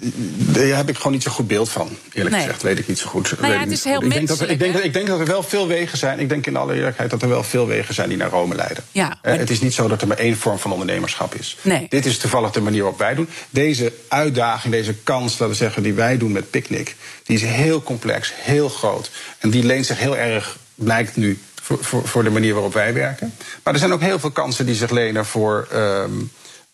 daar 0.04 0.78
heb 0.78 0.90
ik 0.90 0.98
gewoon 0.98 1.12
niet 1.12 1.24
zo 1.24 1.32
goed 1.32 1.48
beeld 1.48 1.70
van. 1.70 1.98
Eerlijk 2.14 2.36
nee. 2.36 2.44
gezegd 2.44 2.62
weet 2.62 2.80
ik 2.80 2.88
niet 2.88 3.00
zo 3.00 3.10
goed. 3.10 3.40
Nou 3.40 3.54
ja, 3.54 3.60
het 3.60 3.72
is 3.72 3.84
heel 3.84 4.04
ik 4.04 4.14
denk, 4.14 4.28
dat, 4.28 4.42
ik, 4.50 4.60
denk 4.60 4.74
dat, 4.74 4.84
ik 4.84 4.94
denk 4.94 5.08
dat 5.08 5.20
er 5.20 5.26
wel 5.26 5.44
veel 5.44 5.68
wegen 5.68 5.98
zijn. 5.98 6.20
Ik 6.20 6.30
denk 6.30 6.46
in 6.46 6.56
alle 6.56 6.74
eerlijkheid 6.74 7.10
dat 7.10 7.22
er 7.22 7.30
wel 7.30 7.44
veel 7.44 7.68
wegen 7.68 7.94
zijn 7.94 8.10
die 8.10 8.18
naar 8.18 8.30
Rome 8.30 8.56
leiden. 8.56 8.84
Ja, 8.92 9.18
eh, 9.22 9.36
het 9.38 9.50
is 9.50 9.62
niet 9.62 9.74
zo 9.74 9.88
dat 9.88 10.02
er 10.02 10.08
maar 10.08 10.18
één 10.18 10.38
vorm 10.38 10.60
van 10.60 10.72
ondernemerschap 10.72 11.36
is. 11.36 11.58
Nee. 11.62 11.86
Dit 11.90 12.06
is 12.06 12.18
toevallig 12.18 12.52
de 12.52 12.62
manier 12.62 12.82
waarop 12.82 13.00
wij 13.00 13.16
doen. 13.16 13.30
Deze 13.50 13.94
uitdaging, 14.08 14.74
deze 14.74 14.94
kans, 15.04 15.32
laten 15.32 15.48
we 15.48 15.54
zeggen, 15.54 15.84
die 15.84 15.94
wij 15.94 16.18
doen 16.18 16.32
met 16.32 16.50
Picnic, 16.50 16.96
die 17.24 17.36
is 17.36 17.44
heel 17.44 17.84
complex, 17.84 18.34
heel 18.36 18.70
groot. 18.70 19.12
En 19.40 19.50
die 19.50 19.64
leent 19.64 19.86
zich 19.86 20.00
heel 20.00 20.18
erg, 20.18 20.58
blijkt 20.76 21.16
nu, 21.16 21.40
voor, 21.62 21.78
voor, 21.84 22.08
voor, 22.08 22.24
de 22.24 22.30
manier 22.30 22.54
waarop 22.54 22.74
wij 22.74 22.94
werken. 22.94 23.34
Maar 23.64 23.74
er 23.74 23.80
zijn 23.80 23.94
ook 23.94 24.02
heel 24.02 24.20
veel 24.20 24.32
kansen 24.32 24.66
die 24.66 24.76
zich 24.76 24.90
lenen 24.90 25.26
voor 25.26 25.68
um, 25.74 26.32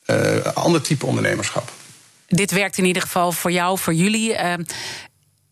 uh, 0.08 0.46
ander 0.54 0.82
type 0.82 1.06
ondernemerschap. 1.06 1.72
Dit 2.28 2.52
werkt 2.52 2.78
in 2.78 2.86
ieder 2.86 3.02
geval 3.02 3.32
voor 3.32 3.52
jou, 3.52 3.78
voor 3.78 3.94
jullie. 3.94 4.34
Uh, 4.34 4.54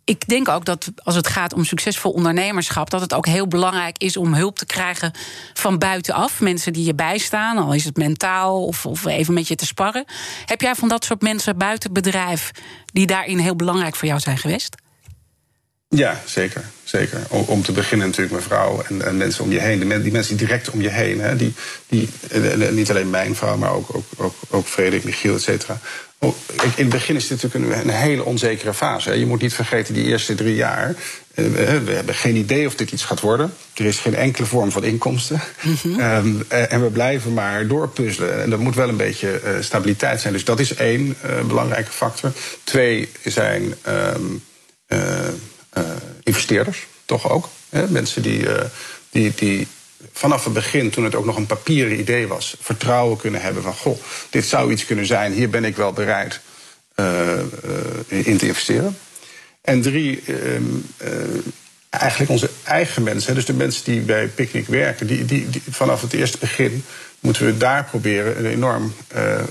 ik 0.03 0.27
denk 0.27 0.49
ook 0.49 0.65
dat 0.65 0.91
als 1.03 1.15
het 1.15 1.27
gaat 1.27 1.53
om 1.53 1.65
succesvol 1.65 2.11
ondernemerschap, 2.11 2.89
dat 2.89 3.01
het 3.01 3.13
ook 3.13 3.25
heel 3.25 3.47
belangrijk 3.47 3.97
is 3.97 4.17
om 4.17 4.33
hulp 4.33 4.57
te 4.57 4.65
krijgen 4.65 5.11
van 5.53 5.77
buitenaf. 5.77 6.41
Mensen 6.41 6.73
die 6.73 6.85
je 6.85 6.95
bijstaan, 6.95 7.57
al 7.57 7.73
is 7.73 7.83
het 7.83 7.97
mentaal 7.97 8.65
of, 8.65 8.85
of 8.85 9.05
even 9.05 9.33
met 9.33 9.47
je 9.47 9.55
te 9.55 9.65
sparren. 9.65 10.05
Heb 10.45 10.61
jij 10.61 10.75
van 10.75 10.87
dat 10.87 11.05
soort 11.05 11.21
mensen 11.21 11.57
buiten 11.57 11.93
bedrijf 11.93 12.51
die 12.85 13.05
daarin 13.05 13.37
heel 13.37 13.55
belangrijk 13.55 13.95
voor 13.95 14.07
jou 14.07 14.19
zijn 14.19 14.37
geweest? 14.37 14.75
Ja, 15.89 16.21
zeker. 16.25 16.63
zeker. 16.83 17.19
Om, 17.29 17.43
om 17.47 17.61
te 17.61 17.71
beginnen 17.71 18.07
natuurlijk 18.07 18.33
mijn 18.33 18.47
vrouw 18.47 18.81
en, 18.81 19.05
en, 19.05 19.17
mensen 19.17 19.43
om 19.43 19.51
je 19.51 19.59
heen. 19.59 19.79
Die, 19.79 20.01
die 20.01 20.11
mensen 20.11 20.37
direct 20.37 20.69
om 20.69 20.81
je 20.81 20.89
heen. 20.89 21.19
Hè, 21.19 21.35
die, 21.35 21.53
die, 21.87 22.09
niet 22.71 22.89
alleen 22.89 23.09
mijn 23.09 23.35
vrouw, 23.35 23.57
maar 23.57 23.71
ook, 23.71 23.95
ook, 23.95 24.05
ook, 24.17 24.35
ook 24.49 24.67
Frederik, 24.67 25.03
Michiel, 25.03 25.35
et 25.35 25.41
cetera. 25.41 25.79
Oh, 26.25 26.35
in 26.75 26.83
het 26.83 26.89
begin 26.89 27.15
is 27.15 27.29
het 27.29 27.43
natuurlijk 27.43 27.83
een, 27.83 27.89
hele 27.89 28.23
onzekere 28.23 28.73
fase. 28.73 29.19
Je 29.19 29.25
moet 29.25 29.41
niet 29.41 29.53
vergeten, 29.53 29.93
die 29.93 30.05
eerste 30.05 30.35
drie 30.35 30.55
jaar... 30.55 30.95
Uh, 31.35 31.45
we 31.85 31.91
hebben 31.91 32.15
geen 32.15 32.35
idee 32.35 32.67
of 32.67 32.75
dit 32.75 32.91
iets 32.91 33.03
gaat 33.03 33.19
worden. 33.19 33.53
Er 33.73 33.85
is 33.85 33.99
geen 33.99 34.15
enkele 34.15 34.45
vorm 34.45 34.71
van 34.71 34.83
inkomsten. 34.83 35.41
Mm 35.61 35.77
-hmm. 35.81 35.99
um, 35.99 36.45
en 36.49 36.81
we 36.81 36.89
blijven 36.89 37.33
maar 37.33 37.67
doorpuzzelen. 37.67 38.41
En 38.41 38.51
er 38.51 38.59
moet 38.59 38.75
wel 38.75 38.89
een 38.89 38.97
beetje 38.97 39.41
uh, 39.43 39.61
stabiliteit 39.61 40.21
zijn. 40.21 40.33
Dus 40.33 40.43
dat 40.43 40.59
is 40.59 40.75
één 40.75 41.15
uh, 41.25 41.41
belangrijke 41.47 41.91
factor. 41.91 42.31
Twee 42.63 43.09
zijn... 43.23 43.75
Um, 43.87 44.43
uh, 44.87 44.99
investeerders, 46.23 46.87
toch 47.05 47.29
ook. 47.29 47.49
Hè? 47.69 47.89
Mensen 47.89 48.21
die, 48.21 48.45
die, 49.09 49.31
die 49.35 49.67
vanaf 50.17 50.43
het 50.43 50.53
begin, 50.53 50.89
toen 50.89 51.03
het 51.03 51.15
ook 51.15 51.25
nog 51.25 51.35
een 51.35 51.45
papieren 51.45 51.99
idee 51.99 52.27
was, 52.27 52.55
vertrouwen 52.59 53.17
kunnen 53.17 53.41
hebben 53.41 53.63
van: 53.63 53.73
goh, 53.73 53.99
dit 54.29 54.45
zou 54.45 54.71
iets 54.71 54.85
kunnen 54.85 55.05
zijn, 55.05 55.33
hier 55.33 55.49
ben 55.49 55.63
ik 55.63 55.75
wel 55.75 55.93
bereid 55.93 56.39
uh, 56.95 57.39
in 58.07 58.37
te 58.37 58.47
investeren. 58.47 58.97
En 59.61 59.81
drie, 59.81 60.23
eigenlijk 61.89 62.31
onze 62.31 62.49
eigen 62.63 63.03
mensen, 63.03 63.35
dus 63.35 63.45
de 63.45 63.53
mensen 63.53 63.83
die 63.83 64.01
bij 64.01 64.27
Picnic 64.27 64.67
werken, 64.67 65.07
die, 65.07 65.25
die, 65.25 65.49
die, 65.49 65.61
vanaf 65.69 66.01
het 66.01 66.13
eerste 66.13 66.37
begin 66.37 66.83
moeten 67.19 67.45
we 67.45 67.57
daar 67.57 67.83
proberen 67.83 68.37
een 68.37 68.51
enorm 68.51 68.93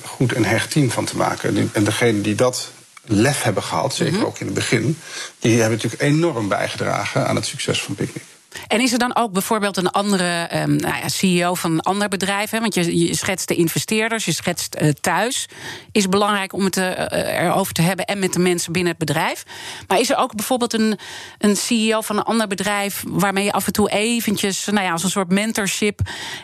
goed 0.05 0.33
en 0.33 0.45
hecht 0.45 0.71
team 0.71 0.91
van 0.91 1.05
te 1.05 1.17
maken. 1.17 1.71
En 1.73 1.85
degene 1.85 2.21
die 2.21 2.35
dat 2.35 2.71
lef 3.05 3.43
hebben 3.43 3.63
gehad, 3.63 3.95
zeker 3.95 4.13
mm 4.13 4.19
-hmm. 4.19 4.29
ook 4.29 4.39
in 4.39 4.47
het 4.47 4.55
begin, 4.55 4.99
die 5.39 5.61
hebben 5.61 5.77
natuurlijk 5.77 6.03
enorm 6.03 6.49
bijgedragen 6.49 7.27
aan 7.27 7.37
het 7.37 7.47
succes 7.47 7.83
van 7.83 7.95
Picnic. 7.95 8.23
En 8.67 8.81
is 8.81 8.93
er 8.93 8.99
dan 8.99 9.17
ook 9.17 9.33
bijvoorbeeld 9.33 9.77
een 9.77 9.91
andere 9.91 10.49
um, 10.55 10.77
nou 10.77 10.97
ja, 10.97 11.09
CEO 11.09 11.55
van 11.55 11.73
een 11.73 11.81
ander 11.81 12.09
bedrijf? 12.09 12.51
Hè? 12.51 12.61
Want 12.61 12.75
je, 12.75 13.15
schetst 13.15 13.49
de 13.49 13.55
investeerders, 13.55 14.25
je 14.25 14.33
schetst 14.33 14.77
uh, 14.81 14.89
thuis. 15.01 15.49
Is 15.93 16.09
belangrijk 16.09 16.53
om 16.53 16.65
het 16.65 16.77
uh, 16.77 17.43
erover 17.43 17.73
te 17.73 17.83
hebben 17.83 18.05
en 18.05 18.19
met 18.19 18.33
de 18.33 18.39
mensen 18.39 18.73
binnen 18.73 18.91
het 18.91 19.07
bedrijf. 19.07 19.45
Maar 19.89 20.01
is 20.01 20.11
er 20.11 20.17
ook 20.17 20.35
bijvoorbeeld 20.35 20.73
een, 20.73 20.99
een 21.39 21.57
CEO 21.57 22.01
van 22.01 22.17
een 22.17 22.23
ander 22.23 22.47
bedrijf 22.47 23.05
waarmee 23.07 23.45
je 23.45 23.53
af 23.53 23.67
en 23.67 23.73
toe 23.73 23.91
eventjes, 23.91 24.65
nou 24.65 24.85
ja, 24.85 24.93
als 24.93 25.05
een 25.05 25.11
soort 25.11 25.31
mentorship, 25.31 26.01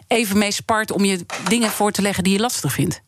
even 0.07 0.38
mee 0.38 0.53
spart 0.53 0.90
om 0.90 1.05
je 1.05 1.27
dingen 1.49 1.70
voor 1.70 1.90
te 1.90 2.03
leggen 2.03 2.25
die 2.25 2.33
je 2.33 2.40
lastig 2.40 2.73
vindt? 2.73 3.03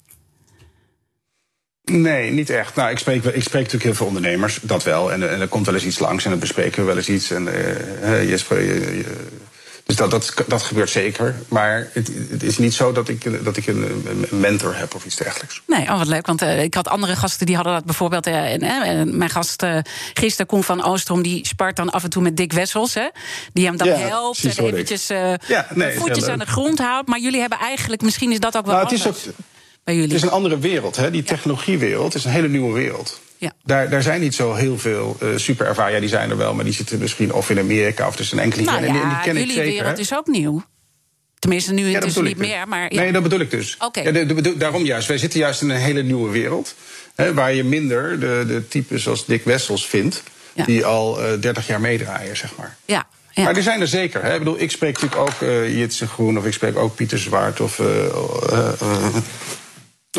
Nee, 1.84 2.30
niet 2.30 2.50
echt. 2.50 2.74
Nou, 2.74 2.90
ik 2.90 2.98
spreek, 2.98 3.24
ik 3.24 3.42
spreek 3.42 3.62
natuurlijk 3.62 3.82
heel 3.82 3.94
veel 3.94 4.06
ondernemers, 4.06 4.58
dat 4.62 4.82
wel. 4.82 5.12
En, 5.12 5.30
en 5.30 5.40
er 5.40 5.48
komt 5.48 5.66
wel 5.66 5.74
eens 5.74 5.84
iets 5.84 5.98
langs 5.98 6.24
en 6.24 6.30
dan 6.30 6.38
bespreken 6.38 6.80
we 6.80 6.86
wel 6.86 6.96
eens 6.96 7.08
iets. 7.08 7.30
En, 7.30 7.46
uh, 7.46 8.28
je, 8.28 8.36
je, 8.48 9.04
dus 9.84 9.96
dat, 9.96 10.10
dat, 10.10 10.34
dat 10.46 10.62
gebeurt 10.62 10.90
zeker. 10.90 11.34
Maar 11.48 11.88
het, 11.92 12.10
het, 12.30 12.42
is 12.42 12.58
niet 12.58 12.74
zo 12.74 12.92
dat 12.92 13.08
ik, 13.08 13.44
dat 13.44 13.56
ik 13.56 13.66
een, 13.66 14.06
mentor 14.30 14.76
heb 14.76 14.94
of 14.94 15.04
iets 15.04 15.16
dergelijks. 15.16 15.62
Nee, 15.66 15.82
oh, 15.82 15.98
wat 15.98 16.06
leuk. 16.06 16.26
Want 16.26 16.42
uh, 16.42 16.62
ik 16.62 16.74
had 16.74 16.88
andere 16.88 17.16
gasten 17.16 17.46
die 17.46 17.54
hadden 17.54 17.72
dat 17.72 17.84
bijvoorbeeld. 17.84 18.26
Uh, 18.26 18.34
mijn 19.04 19.30
gast 19.30 19.66
gisteren, 20.14 20.46
Koen 20.46 20.64
van 20.64 20.82
Oostrom, 20.84 21.22
die 21.22 21.46
spart 21.46 21.76
dan 21.76 21.90
af 21.90 22.04
en 22.04 22.10
toe 22.10 22.22
met 22.22 22.36
Dick 22.36 22.52
Wessels. 22.52 22.94
Hè, 22.94 23.08
die 23.52 23.66
hem 23.66 23.76
dan 23.76 23.88
ja, 23.88 23.96
helpt 23.96 24.44
en 24.44 24.64
eventjes 24.64 25.06
ja, 25.06 25.66
nee, 25.74 25.96
voetjes 25.98 26.26
aan 26.26 26.38
de 26.38 26.46
grond 26.46 26.78
houdt. 26.78 27.08
Maar 27.08 27.20
jullie 27.20 27.40
hebben 27.40 27.58
eigenlijk, 27.58 28.02
misschien 28.02 28.32
is 28.32 28.40
dat 28.40 28.56
ook 28.56 28.66
wel 28.66 28.74
nou. 28.74 28.88
Het 28.88 28.98
is 28.98 29.06
ook, 29.06 29.16
bij 29.84 29.94
jullie. 29.94 30.08
Het 30.08 30.18
is 30.18 30.22
een 30.22 30.34
andere 30.34 30.58
wereld. 30.58 30.96
Hè? 30.96 31.10
Die 31.10 31.22
technologiewereld 31.22 32.14
is 32.14 32.24
een 32.24 32.30
hele 32.30 32.48
nieuwe 32.48 32.72
wereld. 32.72 33.20
Ja. 33.36 33.52
Daar, 33.64 33.90
daar 33.90 34.02
zijn 34.02 34.20
niet 34.20 34.34
zo 34.34 34.54
heel 34.54 34.78
veel 34.78 35.16
uh, 35.22 35.28
super 35.36 35.66
ervaren. 35.66 35.92
Ja, 35.92 36.00
die 36.00 36.08
zijn 36.08 36.30
er 36.30 36.36
wel, 36.36 36.54
maar 36.54 36.64
die 36.64 36.74
zitten 36.74 36.98
misschien 36.98 37.32
of 37.32 37.50
in 37.50 37.58
Amerika 37.58 38.06
of 38.06 38.16
dus 38.16 38.32
een 38.32 38.38
enkele. 38.38 38.62
Nou, 38.62 38.80
ja, 38.80 38.86
en 38.86 38.92
die, 38.92 39.02
die 39.02 39.20
ken 39.22 39.36
ik 39.36 39.46
zeker. 39.46 39.64
Jullie 39.64 39.80
wereld 39.80 39.98
is 39.98 40.14
ook 40.14 40.26
nieuw. 40.26 40.64
Tenminste, 41.38 41.72
nu 41.72 41.86
ja, 41.86 42.00
is 42.00 42.14
het 42.14 42.24
niet 42.24 42.38
dus. 42.38 42.46
meer. 42.46 42.68
Maar, 42.68 42.94
ja. 42.94 43.00
Nee, 43.00 43.12
dat 43.12 43.22
bedoel 43.22 43.40
ik 43.40 43.50
dus. 43.50 43.76
Okay. 43.78 44.04
Ja, 44.04 44.12
de, 44.12 44.40
de, 44.40 44.56
daarom 44.56 44.84
juist. 44.84 45.08
Wij 45.08 45.18
zitten 45.18 45.40
juist 45.40 45.62
in 45.62 45.70
een 45.70 45.76
hele 45.76 46.02
nieuwe 46.02 46.30
wereld. 46.30 46.74
Hè, 47.14 47.34
waar 47.34 47.54
je 47.54 47.64
minder 47.64 48.20
de, 48.20 48.44
de 48.46 48.68
types 48.68 49.02
zoals 49.02 49.26
Dick 49.26 49.44
Wessels 49.44 49.86
vindt. 49.86 50.22
Die 50.66 50.84
al 50.84 51.32
uh, 51.32 51.40
30 51.40 51.66
jaar 51.66 51.80
meedraaien, 51.80 52.36
zeg 52.36 52.56
maar. 52.56 52.76
Ja, 52.84 53.06
ja. 53.30 53.42
Maar 53.42 53.56
er 53.56 53.62
zijn 53.62 53.80
er 53.80 53.88
zeker. 53.88 54.22
Hè? 54.22 54.32
Ik, 54.32 54.38
bedoel, 54.38 54.60
ik 54.60 54.70
spreek 54.70 55.00
natuurlijk 55.00 55.20
ook 55.20 55.40
uh, 55.40 55.78
Jitse 55.78 56.06
Groen 56.06 56.38
of 56.38 56.46
ik 56.46 56.52
spreek 56.52 56.76
ook 56.76 56.94
Pieter 56.94 57.18
Zwaard 57.18 57.60
of 57.60 57.78
uh, 57.78 57.86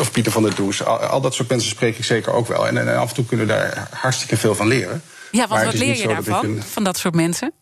of 0.00 0.10
Pieter 0.10 0.32
van 0.32 0.42
der 0.42 0.54
Does. 0.54 0.84
Al, 0.84 0.98
al, 0.98 1.20
dat 1.20 1.34
soort 1.34 1.48
mensen 1.48 1.70
spreek 1.70 1.98
ik 1.98 2.04
zeker 2.04 2.32
ook 2.32 2.46
wel. 2.46 2.66
En, 2.66 2.78
en, 2.78 2.96
af 2.96 3.08
en 3.08 3.14
toe 3.14 3.24
kunnen 3.24 3.46
we 3.46 3.52
daar 3.52 3.88
hartstikke 3.90 4.36
veel 4.36 4.54
van 4.54 4.68
leren. 4.68 5.02
Ja, 5.30 5.48
want 5.48 5.64
wat 5.64 5.74
leer 5.74 5.96
je 5.96 6.08
daarvan, 6.08 6.62
van 6.62 6.84
dat 6.84 6.98
soort 6.98 7.14
mensen? 7.14 7.52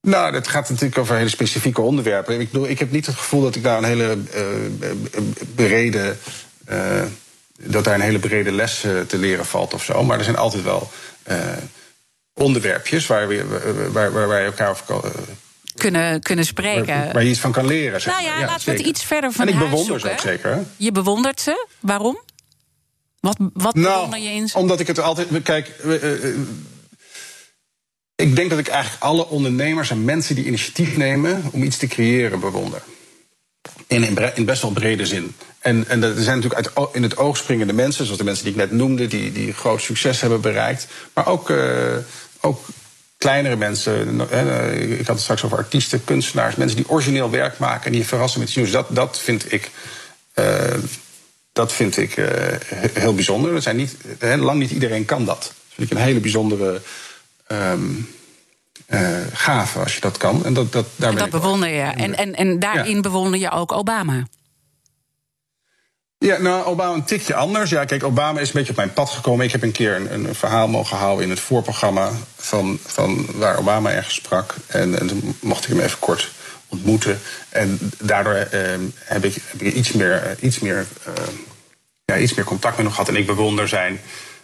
Nou, 0.00 0.32
dat 0.32 0.48
gaat 0.48 0.68
natuurlijk 0.68 0.98
over 0.98 1.16
hele 1.16 1.28
specifieke 1.28 1.80
onderwerpen. 1.80 2.40
Ik 2.40 2.50
bedoel, 2.50 2.68
ik 2.68 2.78
heb 2.78 2.90
niet 2.90 3.06
het 3.06 3.16
gevoel 3.16 3.42
dat 3.42 3.54
ik 3.54 3.62
daar 3.62 3.78
een 3.78 3.84
hele 3.84 4.18
uh, 4.34 5.22
brede. 5.54 6.16
Uh, 6.68 7.02
dat 7.60 7.84
daar 7.84 7.94
een 7.94 8.00
hele 8.00 8.18
brede 8.18 8.52
les 8.52 8.80
te 8.80 9.18
leren 9.18 9.46
valt 9.46 9.74
of 9.74 9.84
zo. 9.84 10.04
Maar 10.04 10.18
er 10.18 10.24
zijn 10.24 10.36
altijd 10.36 10.62
wel 10.62 10.90
onderwerpjes 12.34 13.06
waar, 13.06 13.28
we, 13.28 13.44
waar, 13.92 14.12
waar, 14.12 14.26
waar 14.26 14.40
je 14.40 14.46
elkaar 14.46 14.70
over 14.70 14.84
kunnen, 15.78 16.20
kunnen 16.20 16.44
spreken. 16.44 17.12
Waar, 17.12 17.24
je 17.24 17.30
iets 17.30 17.40
van 17.40 17.52
kan 17.52 17.66
leren. 17.66 18.00
Zeg 18.00 18.12
nou 18.12 18.26
ja, 18.26 18.46
laten 18.46 18.64
we 18.64 18.76
het 18.76 18.86
iets 18.86 19.04
verder 19.04 19.32
van 19.32 19.46
En 19.46 19.52
ik 19.52 19.58
bewonder 19.58 20.00
ze 20.00 20.10
ook 20.10 20.18
zeker. 20.18 20.64
Je 20.76 20.92
bewondert 20.92 21.40
ze. 21.40 21.66
Waarom? 21.80 22.18
Wat, 23.20 23.36
wat 23.52 23.74
nou, 23.74 23.94
bewonder 23.94 24.18
je 24.18 24.34
in 24.34 24.48
ze? 24.48 24.58
Omdat 24.58 24.80
ik 24.80 24.86
het 24.86 25.00
altijd. 25.00 25.42
Kijk. 25.42 25.70
Uh, 25.84 26.36
ik 28.14 28.36
denk 28.36 28.50
dat 28.50 28.58
ik 28.58 28.68
eigenlijk 28.68 29.02
alle 29.02 29.28
ondernemers 29.28 29.90
en 29.90 30.04
mensen 30.04 30.34
die 30.34 30.44
initiatief 30.44 30.96
nemen 30.96 31.42
om 31.52 31.62
iets 31.62 31.76
te 31.76 31.86
creëren 31.86 32.40
bewonder. 32.40 32.82
In, 33.86 34.04
in, 34.04 34.32
in 34.34 34.44
best 34.44 34.62
wel 34.62 34.70
brede 34.70 35.06
zin. 35.06 35.34
En, 35.58 35.88
en 35.88 36.02
er 36.02 36.22
zijn 36.22 36.40
natuurlijk 36.40 36.68
uit, 36.76 36.88
in 36.92 37.02
het 37.02 37.16
oog 37.16 37.36
springende 37.36 37.72
mensen, 37.72 38.04
zoals 38.04 38.18
de 38.18 38.24
mensen 38.24 38.44
die 38.44 38.52
ik 38.52 38.58
net 38.58 38.70
noemde, 38.70 39.06
die, 39.06 39.32
die 39.32 39.52
groot 39.52 39.82
succes 39.82 40.20
hebben 40.20 40.40
bereikt. 40.40 40.86
Maar 41.14 41.26
ook, 41.26 41.50
uh, 41.50 41.96
ook 42.40 42.66
kleinere 43.18 43.56
mensen. 43.56 44.20
Ik 44.98 45.06
had 45.06 45.14
het 45.14 45.20
straks 45.20 45.44
over 45.44 45.58
artiesten, 45.58 46.04
kunstenaars, 46.04 46.54
mensen 46.54 46.76
die 46.76 46.88
origineel 46.88 47.30
werk 47.30 47.58
maken 47.58 47.86
en 47.86 47.92
die 47.92 48.06
verrassen 48.06 48.40
met 48.40 48.48
iets 48.48 48.56
nieuws. 48.56 48.70
Dat, 48.70 48.86
dat 48.90 49.18
vind 49.18 49.52
ik. 49.52 49.70
Uh, 50.34 50.44
dat 51.52 51.72
vind 51.72 51.96
ik 51.96 52.16
uh, 52.16 52.26
heel 52.92 53.14
bijzonder. 53.14 53.52
Dat 53.52 53.62
zijn 53.62 53.76
niet, 53.76 53.96
lang 54.20 54.58
niet 54.58 54.70
iedereen 54.70 55.04
kan 55.04 55.24
dat. 55.24 55.40
Dat 55.40 55.52
vind 55.74 55.90
ik 55.90 55.96
een 55.96 56.04
hele 56.04 56.20
bijzondere 56.20 56.80
um, 57.48 58.08
uh, 58.88 59.18
gave 59.32 59.78
als 59.78 59.94
je 59.94 60.00
dat 60.00 60.16
kan. 60.16 60.44
En 60.44 60.54
dat, 60.54 60.72
dat, 60.72 60.86
daar 60.96 61.14
dat 61.14 61.30
bewonder 61.30 61.68
je. 61.68 61.80
En, 61.80 62.16
en, 62.16 62.34
en 62.34 62.58
daarin 62.58 62.94
ja. 62.94 63.00
bewonder 63.00 63.40
je 63.40 63.50
ook 63.50 63.72
Obama. 63.72 64.26
Ja, 66.18 66.38
nou, 66.38 66.64
Obama 66.64 66.94
een 66.94 67.04
tikje 67.04 67.34
anders. 67.34 67.70
Ja, 67.70 67.84
kijk, 67.84 68.04
Obama 68.04 68.40
is 68.40 68.46
een 68.46 68.54
beetje 68.54 68.70
op 68.70 68.76
mijn 68.76 68.92
pad 68.92 69.10
gekomen. 69.10 69.44
Ik 69.44 69.52
heb 69.52 69.62
een 69.62 69.72
keer 69.72 69.96
een, 69.96 70.14
een 70.14 70.34
verhaal 70.34 70.68
mogen 70.68 70.96
houden 70.96 71.24
in 71.24 71.30
het 71.30 71.40
voorprogramma 71.40 72.10
van, 72.36 72.78
van 72.86 73.26
waar 73.34 73.58
Obama 73.58 73.90
ergens 73.90 74.14
sprak. 74.14 74.54
En, 74.66 74.98
en 74.98 75.06
toen 75.06 75.36
mocht 75.40 75.64
ik 75.64 75.70
hem 75.70 75.80
even 75.80 75.98
kort 75.98 76.30
ontmoeten. 76.68 77.20
En 77.48 77.78
daardoor 77.98 78.34
eh, 78.34 78.60
heb, 79.04 79.24
ik, 79.24 79.34
heb 79.46 79.60
iets 79.60 79.92
meer, 79.92 80.22
uh, 80.24 80.30
iets, 80.40 80.58
meer, 80.58 80.86
uh, 81.08 81.14
ja, 82.04 82.16
iets 82.16 82.34
meer 82.34 82.44
contact 82.44 82.76
met 82.76 82.84
hem 82.86 82.94
gehad. 82.94 83.08
En 83.08 83.16
ik 83.16 83.26
bewonder 83.26 83.68
zijn, 83.68 84.00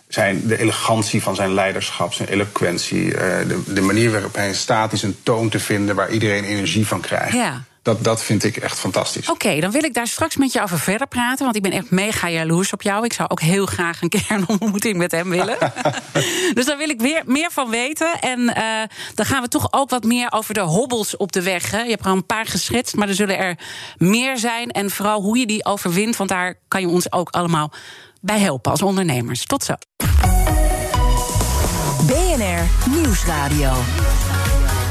zijn 0.08 0.46
de 0.46 0.58
elegantie 0.58 1.22
van 1.22 1.34
zijn 1.34 1.54
leiderschap, 1.54 2.12
zijn 2.12 2.28
eloquentie. 2.28 3.10
de, 3.10 3.62
de 3.66 3.80
manier 3.80 4.10
waarop 4.10 4.34
hij 4.34 4.54
staat 4.54 4.92
is 4.92 5.02
een 5.02 5.16
toon 5.22 5.48
te 5.48 5.58
vinden 5.60 5.94
waar 5.94 6.10
iedereen 6.10 6.44
energie 6.44 6.87
van 6.87 7.00
krijgt. 7.00 7.32
Ja. 7.32 7.64
Dat, 7.85 8.05
dat 8.05 8.23
vind 8.23 8.44
ik 8.44 8.57
echt 8.57 8.79
fantastisch. 8.79 9.31
Oké, 9.31 9.61
dan 9.61 9.70
wil 9.70 9.85
ik 9.85 9.94
daar 9.94 10.07
straks 10.07 10.37
met 10.37 10.53
je 10.53 10.62
over 10.62 10.79
verder 10.79 11.07
praten. 11.07 11.44
Want 11.44 11.57
ik 11.57 11.62
ben 11.62 11.73
echt 11.73 11.90
mega 11.90 12.31
jaloers 12.31 12.73
op 12.73 12.83
jou. 12.83 13.05
Ik 13.05 13.12
zou 13.12 13.29
ook 13.29 13.40
heel 13.40 13.66
graag 13.66 14.03
een 14.03 14.09
keer 14.14 14.25
een 14.29 14.49
ontmoeting 14.49 14.97
met 14.97 15.11
hem 15.11 15.31
willen. 15.31 15.59
dus 16.55 16.64
daar 16.64 16.77
wil 16.77 16.88
ik 16.88 17.01
weer 17.01 17.23
meer 17.27 17.51
van 17.51 17.70
weten. 17.70 18.20
En 18.20 18.40
uh, 18.40 18.83
dan 19.14 19.27
gaan 19.27 19.42
we 19.42 19.49
toch 19.49 19.68
ook 19.70 19.90
wat 19.90 20.05
meer 20.05 20.33
over 20.33 20.55
de 20.55 20.61
hobbels 20.61 21.16
op 21.16 21.33
de 21.33 21.42
weg. 21.42 21.70
Hè. 21.70 21.81
Je 21.81 21.90
hebt 21.90 22.05
er 22.05 22.11
al 22.11 22.16
een 22.16 22.27
paar 22.27 22.47
geschetst, 22.47 22.97
maar 22.97 23.09
er 23.09 23.14
zullen 23.14 23.38
er 23.38 23.59
meer 23.97 24.38
zijn. 24.38 24.70
En 24.70 24.90
vooral 24.90 25.23
hoe 25.23 25.38
je 25.38 25.47
die 25.47 25.64
overwint. 25.64 26.16
Want 26.16 26.31
daar 26.31 26.59
kan 26.68 26.81
je 26.81 26.88
ons 26.88 27.12
ook 27.12 27.31
allemaal 27.31 27.73
bij 28.20 28.38
helpen 28.38 28.70
als 28.70 28.83
ondernemers. 28.83 29.47
Tot 29.47 29.64
zo. 29.64 29.75
BNR 32.07 32.90
Nieuwsradio. 32.90 33.73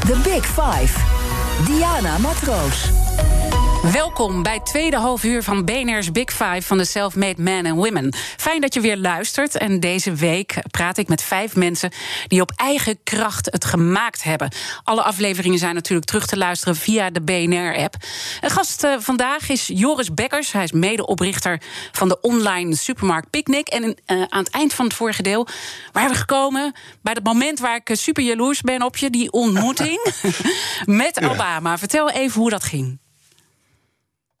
The 0.06 0.16
Big 0.22 0.46
Five. 0.46 1.13
Diana 1.62 2.18
Matroos. 2.18 3.53
Welkom 3.92 4.42
bij 4.42 4.54
het 4.54 4.66
tweede 4.66 4.96
half 4.96 5.24
uur 5.24 5.42
van 5.42 5.64
BNR's 5.64 6.12
Big 6.12 6.30
Five 6.30 6.62
van 6.62 6.78
de 6.78 6.84
Self-Made 6.84 7.42
Men 7.42 7.66
and 7.66 7.76
Women. 7.76 8.14
Fijn 8.36 8.60
dat 8.60 8.74
je 8.74 8.80
weer 8.80 8.96
luistert. 8.96 9.56
En 9.56 9.80
deze 9.80 10.12
week 10.12 10.62
praat 10.70 10.98
ik 10.98 11.08
met 11.08 11.22
vijf 11.22 11.56
mensen 11.56 11.90
die 12.26 12.40
op 12.40 12.52
eigen 12.56 12.98
kracht 13.02 13.48
het 13.50 13.64
gemaakt 13.64 14.22
hebben. 14.22 14.52
Alle 14.84 15.02
afleveringen 15.02 15.58
zijn 15.58 15.74
natuurlijk 15.74 16.06
terug 16.06 16.26
te 16.26 16.36
luisteren 16.36 16.76
via 16.76 17.10
de 17.10 17.22
BNR-app. 17.22 17.94
Een 18.40 18.50
gast 18.50 18.84
uh, 18.84 18.94
vandaag 18.98 19.48
is 19.48 19.66
Joris 19.66 20.14
Bekkers. 20.14 20.52
Hij 20.52 20.64
is 20.64 20.72
medeoprichter 20.72 21.60
van 21.92 22.08
de 22.08 22.20
online 22.20 22.74
supermarkt 22.76 23.30
Picnic. 23.30 23.68
En 23.68 23.84
uh, 23.84 24.22
aan 24.28 24.44
het 24.44 24.50
eind 24.50 24.74
van 24.74 24.84
het 24.84 24.94
vorige 24.94 25.22
deel 25.22 25.46
waren 25.92 26.10
we 26.10 26.16
gekomen 26.16 26.72
bij 27.02 27.12
het 27.12 27.24
moment 27.24 27.58
waar 27.58 27.80
ik 27.84 27.96
super 27.96 28.22
jaloers 28.22 28.60
ben 28.60 28.82
op 28.82 28.96
je, 28.96 29.10
die 29.10 29.32
ontmoeting 29.32 30.12
met 30.84 31.24
Obama. 31.24 31.78
Vertel 31.78 32.10
even 32.10 32.40
hoe 32.40 32.50
dat 32.50 32.64
ging. 32.64 33.02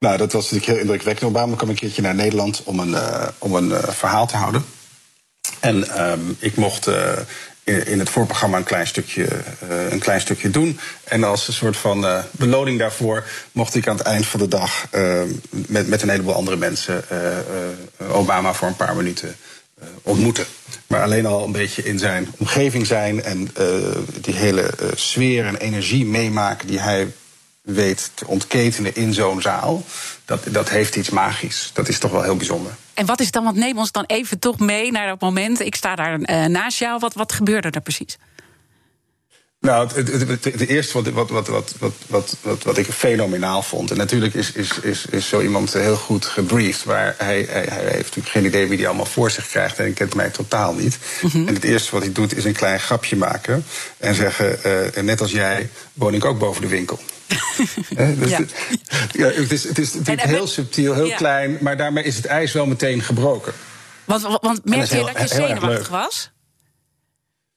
Nou, 0.04 0.16
dat 0.16 0.32
was 0.32 0.42
natuurlijk 0.42 0.70
heel 0.70 0.80
indrukwekkend. 0.80 1.30
Obama 1.30 1.56
kwam 1.56 1.68
een 1.68 1.74
keertje 1.74 2.02
naar 2.02 2.14
Nederland 2.14 2.62
om 2.64 2.78
een, 2.78 2.88
uh, 2.88 3.28
om 3.38 3.54
een 3.54 3.68
uh, 3.68 3.78
verhaal 3.88 4.26
te 4.26 4.36
houden. 4.36 4.64
En 5.60 6.02
um, 6.10 6.36
ik 6.38 6.56
mocht 6.56 6.88
uh, 6.88 7.12
in, 7.62 7.86
in, 7.86 7.98
het 7.98 8.10
voorprogramma 8.10 8.56
een 8.56 8.64
klein, 8.64 8.86
stukje, 8.86 9.28
een 9.90 9.98
klein 9.98 10.20
stukje 10.20 10.50
doen. 10.50 10.78
En 11.04 11.24
als 11.24 11.48
een 11.48 11.54
soort 11.54 11.76
van 11.76 12.06
beloning 12.30 12.78
daarvoor 12.78 13.24
mocht 13.52 13.74
ik 13.74 13.88
aan 13.88 13.96
het 13.96 14.06
eind 14.06 14.26
van 14.26 14.40
de 14.40 14.48
dag 14.48 14.86
ehm, 14.90 15.28
met, 15.50 15.88
met 15.88 16.02
een 16.02 16.08
heleboel 16.08 16.34
andere 16.34 16.56
mensen 16.56 17.04
Obama 18.10 18.54
voor 18.54 18.68
een 18.68 18.76
paar 18.76 18.96
minuten 18.96 19.36
ontmoeten. 20.02 20.44
Maar 20.86 21.02
alleen 21.02 21.26
al 21.26 21.44
een 21.44 21.52
beetje 21.52 21.82
in 21.82 21.98
zijn 21.98 22.28
omgeving 22.38 22.86
zijn 22.86 23.22
en 23.22 23.48
die 24.20 24.34
hele 24.34 24.70
sfeer 24.94 25.46
en 25.46 25.56
energie 25.56 26.06
meemaken 26.06 26.66
die 26.66 26.80
hij 26.80 27.12
weet 27.64 28.10
te 28.14 28.26
ontketenen 28.26 28.94
in 28.94 29.12
zo'n 29.12 29.40
zaal, 29.40 29.84
dat, 30.24 30.40
dat 30.50 30.68
heeft 30.68 30.96
iets 30.96 31.10
magisch. 31.10 31.70
Dat 31.72 31.88
is 31.88 31.98
toch 31.98 32.10
wel 32.10 32.22
heel 32.22 32.36
bijzonder. 32.36 32.72
En 32.94 33.06
wat 33.06 33.20
is 33.20 33.30
dan, 33.30 33.44
want 33.44 33.56
neem 33.56 33.78
ons 33.78 33.92
dan 33.92 34.04
even 34.06 34.38
toch 34.38 34.58
mee 34.58 34.92
naar 34.92 35.06
dat 35.06 35.20
moment. 35.20 35.60
Ik 35.60 35.74
sta 35.74 35.94
daar 35.94 36.18
uh, 36.20 36.44
naast 36.44 36.78
jou. 36.78 36.98
Wat, 36.98 37.14
wat 37.14 37.32
gebeurde 37.32 37.70
er 37.70 37.80
precies? 37.80 38.16
Nou, 39.64 39.88
het, 39.94 39.96
het, 40.12 40.28
het, 40.28 40.44
het 40.44 40.66
eerste 40.66 40.92
wat, 41.02 41.12
wat, 41.12 41.30
wat, 41.30 41.48
wat, 41.48 41.74
wat, 41.78 41.92
wat, 42.06 42.36
wat, 42.42 42.62
wat 42.62 42.78
ik 42.78 42.86
fenomenaal 42.86 43.62
vond. 43.62 43.90
En 43.90 43.96
natuurlijk 43.96 44.34
is, 44.34 44.52
is, 44.52 44.78
is, 44.78 45.04
is 45.10 45.28
zo 45.28 45.40
iemand 45.40 45.72
heel 45.72 45.96
goed 45.96 46.24
gebriefd. 46.26 46.84
Maar 46.84 47.14
hij, 47.18 47.46
hij, 47.48 47.66
hij 47.68 47.82
heeft 47.82 48.04
natuurlijk 48.04 48.28
geen 48.28 48.44
idee 48.44 48.66
wie 48.68 48.76
die 48.76 48.86
allemaal 48.86 49.06
voor 49.06 49.30
zich 49.30 49.48
krijgt. 49.48 49.78
En 49.78 49.84
hij 49.84 49.92
kent 49.92 50.14
mij 50.14 50.30
totaal 50.30 50.74
niet. 50.74 50.98
En 51.32 51.46
het 51.54 51.64
eerste 51.64 51.90
wat 51.90 52.02
hij 52.02 52.12
doet 52.12 52.36
is 52.36 52.44
een 52.44 52.52
klein 52.52 52.80
grapje 52.80 53.16
maken. 53.16 53.64
En 53.98 54.14
zeggen: 54.14 54.64
eh, 54.94 55.02
net 55.02 55.20
als 55.20 55.32
jij 55.32 55.68
woon 55.92 56.14
ik 56.14 56.24
ook 56.24 56.38
boven 56.38 56.62
de 56.62 56.68
winkel. 56.68 56.98
Dus 58.18 58.30
Ja. 58.30 58.36
het, 58.38 58.52
ja, 59.12 59.26
het 59.26 59.52
is, 59.52 59.64
het 59.64 59.78
is 59.78 59.92
natuurlijk 59.94 60.22
heel 60.28 60.46
subtiel, 60.46 60.94
heel 60.94 61.06
Ja. 61.06 61.16
klein. 61.16 61.58
Maar 61.60 61.76
daarmee 61.76 62.04
is 62.04 62.16
het 62.16 62.26
ijs 62.26 62.52
wel 62.52 62.66
meteen 62.66 63.02
gebroken. 63.02 63.52
Want, 64.04 64.22
want 64.40 64.64
merkte 64.64 64.96
je 64.96 65.10
dat 65.14 65.20
je 65.30 65.34
zenuwachtig 65.34 65.88
was? 65.88 66.30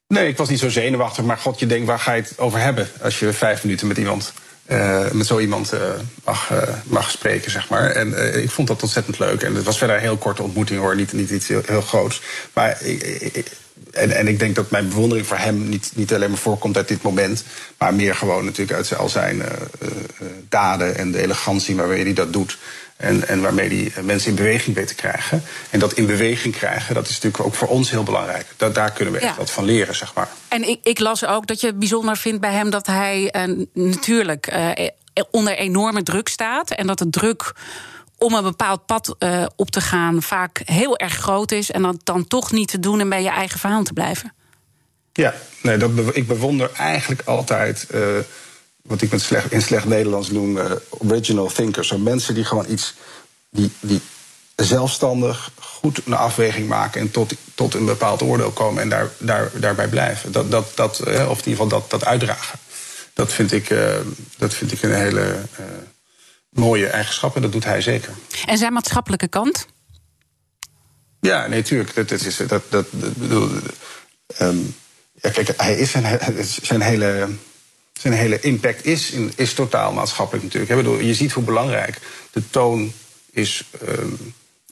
Nee, 0.08 0.28
ik 0.28 0.38
was 0.38 0.50
niet 0.50 0.60
zo 0.60 0.70
zenuwachtig, 0.70 1.24
maar 1.24 1.38
god, 1.38 1.60
je 1.60 1.66
denkt, 1.66 1.88
waar 1.88 2.00
ga 2.00 2.14
je 2.14 2.22
het 2.22 2.40
over 2.40 2.60
hebben 2.60 2.88
als 3.02 3.20
je 3.20 3.34
vijf 3.34 3.64
minuten 3.64 3.88
met 3.88 3.98
iemand, 3.98 4.34
eh, 4.66 5.12
met 5.12 5.26
zo 5.26 5.40
iemand 5.40 5.72
eh, 5.72 5.82
mag, 6.24 6.52
eh, 6.52 6.74
mag 6.84 7.12
spreken, 7.12 7.52
zeg 7.52 7.70
maar. 7.70 7.90
En 7.90 8.42
ik 8.44 8.50
vond 8.50 8.68
dat 8.68 8.82
ontzettend 8.82 9.20
leuk. 9.20 9.42
En 9.42 9.56
het 9.56 9.66
was 9.66 9.78
verder 9.78 9.96
een 9.96 10.02
heel 10.02 10.18
korte 10.18 10.44
ontmoeting 10.44 10.80
hoor, 10.80 10.96
niet, 10.96 11.14
niet 11.14 11.30
iets 11.30 11.48
heel, 11.48 11.82
groots. 11.82 12.22
Maar 12.54 12.82
ik, 12.82 13.52
en, 13.92 14.12
en 14.12 14.28
ik 14.28 14.40
denk 14.40 14.56
dat 14.56 14.72
mijn 14.72 14.90
bewondering 14.90 15.28
voor 15.28 15.38
hem 15.38 15.70
niet, 15.70 15.92
niet 15.96 16.14
alleen 16.14 16.30
maar 16.30 16.40
voorkomt 16.40 16.78
uit 16.78 16.88
dit 16.88 17.02
moment, 17.02 17.44
maar 17.78 17.94
meer 17.94 18.16
gewoon 18.16 18.46
natuurlijk 18.46 18.78
uit 18.78 18.98
al 18.98 19.10
zijn 19.10 19.42
daden 20.50 20.98
en 20.98 21.12
de 21.12 21.22
elegantie 21.22 21.76
waarmee 21.76 22.04
hij 22.04 22.14
dat 22.14 22.34
doet. 22.34 22.58
En, 22.98 23.28
en 23.28 23.42
waarmee 23.42 23.70
die 23.70 23.94
eh, 23.96 24.04
mensen 24.04 24.30
in 24.30 24.36
beweging 24.36 24.76
weet 24.76 24.88
te 24.88 24.96
krijgen. 24.96 25.44
En 25.70 25.80
dat 25.80 25.94
in 25.94 26.06
beweging 26.06 26.56
krijgen, 26.56 26.96
dat 26.96 27.08
is 27.08 27.14
natuurlijk 27.14 27.44
ook 27.44 27.54
voor 27.54 27.68
ons 27.68 27.92
heel 27.92 28.04
belangrijk. 28.04 28.46
Dat, 28.58 28.76
daar 28.76 28.92
kunnen 28.92 29.14
we 29.14 29.20
echt 29.20 29.30
Ja. 29.32 29.38
wat 29.38 29.52
van 29.52 29.66
leren, 29.66 29.96
zeg 29.96 30.14
maar. 30.14 30.30
En 30.48 30.68
ik, 30.70 30.80
ik 30.84 31.00
las 31.00 31.26
ook 31.26 31.48
dat 31.48 31.62
je 31.62 31.74
bijzonder 31.74 32.18
vindt 32.18 32.42
bij 32.42 32.52
hem 32.54 32.70
dat 32.70 32.86
hij 32.88 33.30
eh, 33.32 33.44
natuurlijk 33.74 34.48
eh, 34.48 34.90
onder 35.32 35.58
enorme 35.58 36.04
druk 36.04 36.28
staat. 36.28 36.72
En 36.72 36.88
dat 36.88 36.98
de 36.98 37.10
druk 37.10 37.54
om 38.18 38.34
een 38.34 38.44
bepaald 38.44 38.86
pad 38.86 39.16
eh, 39.20 39.46
op 39.56 39.70
te 39.72 39.82
gaan 39.82 40.22
vaak 40.22 40.62
heel 40.66 40.98
erg 40.98 41.14
groot 41.14 41.52
is. 41.52 41.72
En 41.72 41.82
dat 41.82 41.98
dan 42.04 42.28
toch 42.28 42.52
niet 42.52 42.68
te 42.68 42.80
doen 42.80 43.00
en 43.00 43.10
bij 43.10 43.24
je 43.24 43.30
eigen 43.30 43.60
verhaal 43.60 43.84
te 43.84 43.94
blijven. 43.94 44.34
Ja, 45.14 45.34
nee, 45.62 45.78
dat 45.78 45.92
ik 46.12 46.28
bewonder 46.28 46.72
eigenlijk 46.78 47.22
altijd 47.26 47.88
wat 48.88 49.02
ik 49.02 49.12
met 49.12 49.22
slecht, 49.22 49.52
in 49.52 49.62
slecht 49.62 49.86
Nederlands 49.86 50.32
noem 50.32 50.58
eh, 50.58 50.72
original 50.90 51.48
thinkers. 51.48 51.88
Zo 51.88 51.98
mensen 51.98 52.34
die 52.34 52.44
gewoon 52.44 52.66
iets, 52.70 52.94
die, 53.50 53.72
die 53.80 54.02
zelfstandig 54.56 55.52
goed 55.60 56.02
een 56.06 56.14
afweging 56.14 56.68
maken 56.68 57.02
en 57.02 57.12
tot, 57.12 57.34
tot 57.56 57.74
een 57.74 57.86
bepaald 57.86 58.22
oordeel 58.22 58.52
komen 58.52 58.82
en 58.82 58.90
daar, 58.90 59.10
daar, 59.18 59.52
daarbij 59.60 59.88
blijven. 59.88 60.32
Dat, 60.32 60.52
dat, 60.52 60.72
dat, 60.76 61.00
eh, 61.00 61.30
of 61.30 61.40
in 61.40 61.48
ieder 61.48 61.64
geval 61.64 61.68
dat, 61.68 61.90
dat 61.90 62.06
uitdragen. 62.06 62.60
Dat 63.14 63.34
vind 63.34 63.52
ik, 63.52 63.70
eh, 63.70 63.96
dat 64.38 64.54
vind 64.54 64.72
ik 64.72 64.82
een 64.82 64.96
hele 64.96 65.36
mooie 66.50 66.88
eigenschap 66.88 67.36
en 67.36 67.42
dat 67.42 67.52
doet 67.52 67.64
hij 67.64 67.82
zeker. 67.82 68.14
En 68.46 68.58
zijn 68.58 68.74
maatschappelijke 68.74 69.28
kant? 69.28 69.68
Ja, 71.20 71.48
nee, 71.48 71.62
tuurlijk. 71.62 71.96
Dat, 71.96 72.10
dat 72.10 72.22
is, 72.22 72.38
dat, 72.38 72.50
dat, 72.50 72.62
dat 72.70 73.18
bedoel, 73.18 73.50
ehm, 74.38 74.58
ja, 75.22 75.30
kijk, 75.30 75.54
hij 75.58 75.76
is 75.76 75.92
zijn, 75.92 76.20
zijn, 76.62 76.82
hele, 76.82 77.30
zijn 78.00 78.14
hele 78.14 78.40
impact 78.40 78.86
is, 78.86 79.14
is 79.36 79.54
totaal 79.54 79.92
maatschappelijk 79.92 80.44
natuurlijk. 80.44 80.72
Ik 80.72 80.78
bedoel, 80.78 81.00
je 81.00 81.14
ziet 81.14 81.32
hoe 81.32 81.44
belangrijk 81.44 82.00
de 82.32 82.50
toon 82.50 82.94
is 83.32 83.64
ehm, 83.88 84.08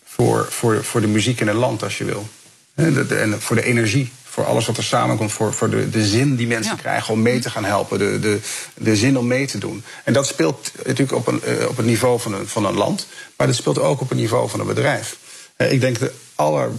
voor, 0.05 0.47
voor, 0.49 0.83
voor 0.83 1.01
de 1.01 1.07
muziek 1.07 1.39
in 1.39 1.47
een 1.47 1.55
land, 1.55 1.83
als 1.83 1.97
je 1.97 2.03
wil. 2.03 2.27
En 2.75 3.41
voor 3.41 3.55
de 3.55 3.63
energie, 3.63 4.11
voor 4.23 4.45
alles 4.45 4.65
wat 4.65 4.77
er 4.77 4.83
samenkomt, 4.83 5.31
voor, 5.31 5.53
voor 5.53 5.69
de, 5.69 5.89
de 5.89 6.05
zin 6.05 6.35
die 6.35 6.47
mensen 6.47 6.75
Ja. 6.75 6.81
krijgen 6.81 7.13
om 7.13 7.21
mee 7.21 7.39
te 7.39 7.49
gaan 7.49 7.65
helpen, 7.65 7.99
de, 7.99 8.19
de, 8.19 8.39
de 8.73 8.95
zin 8.95 9.17
om 9.17 9.27
mee 9.27 9.47
te 9.47 9.57
doen. 9.57 9.83
En 10.03 10.13
dat 10.13 10.27
speelt 10.27 10.71
natuurlijk 10.85 11.11
op 11.11 11.27
een, 11.27 11.43
eh, 11.43 11.67
op 11.67 11.77
het 11.77 11.85
niveau 11.85 12.19
van 12.19 12.33
een, 12.33 12.47
van 12.47 12.65
een 12.65 12.73
land, 12.73 13.07
maar 13.37 13.47
dat 13.47 13.55
speelt 13.55 13.79
ook 13.79 14.01
op 14.01 14.09
het 14.09 14.17
niveau 14.17 14.49
van 14.49 14.59
een 14.59 14.67
bedrijf. 14.67 15.17
Ik 15.57 15.79
denk 15.81 15.99
de 15.99 16.11
aller, 16.35 16.71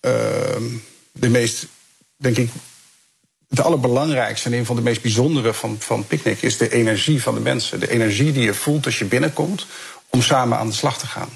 ehm, 0.00 0.62
de 1.12 1.28
meest, 1.28 1.66
denk 2.16 2.36
ik, 2.36 2.50
het 3.56 3.66
allerbelangrijkste 3.66 4.48
en 4.48 4.54
een 4.54 4.66
van 4.66 4.76
de 4.76 4.82
meest 4.82 5.02
bijzondere 5.02 5.54
van, 5.54 5.76
van 5.78 6.06
Picnic 6.06 6.42
is 6.42 6.56
de 6.56 6.72
energie 6.72 7.22
van 7.22 7.34
de 7.34 7.40
mensen. 7.40 7.80
De 7.80 7.90
energie 7.90 8.32
die 8.32 8.42
je 8.42 8.54
voelt 8.54 8.84
als 8.86 8.98
je 8.98 9.04
binnenkomt 9.04 9.66
om 10.10 10.22
samen 10.22 10.58
aan 10.58 10.66
de 10.66 10.72
slag 10.74 10.98
te 10.98 11.06
gaan. 11.06 11.28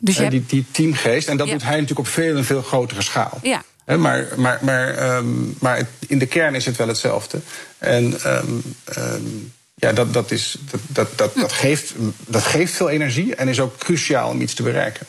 Dus 0.00 0.16
hebt- 0.16 0.30
die, 0.30 0.44
die 0.46 0.64
teamgeest. 0.70 1.28
En 1.28 1.36
dat 1.36 1.46
Ja. 1.46 1.52
doet 1.52 1.62
hij 1.62 1.72
natuurlijk 1.72 1.98
op 1.98 2.06
veel 2.08 2.36
en 2.36 2.44
veel 2.44 2.62
grotere 2.62 3.02
schaal. 3.02 3.38
Ja. 3.42 3.62
Maar 3.86 4.26
maar, 4.36 4.58
maar, 4.62 4.94
ehm, 4.94 5.26
maar 5.58 5.76
het- 5.76 5.86
in 6.06 6.18
de 6.18 6.26
kern 6.26 6.54
is 6.54 6.64
het 6.66 6.76
wel 6.76 6.88
hetzelfde. 6.88 7.40
En 7.78 8.20
ehm, 8.22 8.46
ehm, 8.84 9.20
ja, 9.74 9.92
dat, 9.92 10.12
dat, 10.12 10.30
is, 10.30 10.56
dat, 10.70 10.80
dat, 10.86 11.18
dat, 11.18 11.34
dat, 11.34 11.52
geeft, 11.52 11.92
dat 12.26 12.42
geeft 12.42 12.72
veel 12.72 12.88
energie 12.90 13.34
en 13.34 13.48
is 13.48 13.60
ook 13.60 13.78
cruciaal 13.78 14.28
om 14.30 14.40
iets 14.40 14.54
te 14.54 14.62
bereiken. 14.62 15.06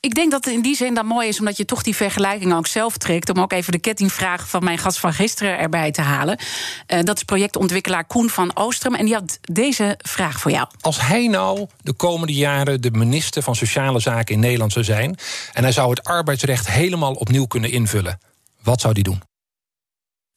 Ik 0.00 0.14
denk 0.14 0.30
dat 0.30 0.44
het 0.44 0.54
in 0.54 0.62
die 0.62 0.76
zin 0.76 0.94
dan 0.94 1.06
mooi 1.06 1.28
is, 1.28 1.38
omdat 1.38 1.56
je 1.56 1.64
toch 1.64 1.82
die 1.82 1.96
vergelijking 1.96 2.54
ook 2.54 2.66
zelf 2.66 2.96
trekt. 2.96 3.30
Om 3.30 3.40
ook 3.40 3.52
even 3.52 3.72
de 3.72 3.78
kettingvraag 3.78 4.48
van 4.48 4.64
mijn 4.64 4.78
gast 4.78 4.98
van 4.98 5.12
gisteren 5.12 5.58
erbij 5.58 5.90
te 5.90 6.00
halen. 6.00 6.38
Eh, 6.86 7.02
dat 7.02 7.16
is 7.16 7.22
projectontwikkelaar 7.22 8.04
Koen 8.04 8.28
van 8.28 8.56
Oostrum. 8.56 8.94
En 8.94 9.04
die 9.04 9.14
had 9.14 9.38
deze 9.40 9.98
vraag 9.98 10.40
voor 10.40 10.50
jou. 10.50 10.68
Als 10.80 11.00
hij 11.00 11.26
nou 11.26 11.66
de 11.82 11.92
komende 11.92 12.32
jaren 12.32 12.80
de 12.80 12.90
minister 12.90 13.42
van 13.42 13.56
Sociale 13.56 14.00
Zaken 14.00 14.34
in 14.34 14.40
Nederland 14.40 14.72
zou 14.72 14.84
zijn. 14.84 15.16
en 15.52 15.62
hij 15.62 15.72
zou 15.72 15.90
het 15.90 16.04
arbeidsrecht 16.04 16.68
helemaal 16.68 17.12
opnieuw 17.12 17.46
kunnen 17.46 17.70
invullen. 17.70 18.20
wat 18.62 18.80
zou 18.80 18.92
hij 18.92 19.02
doen? 19.02 19.22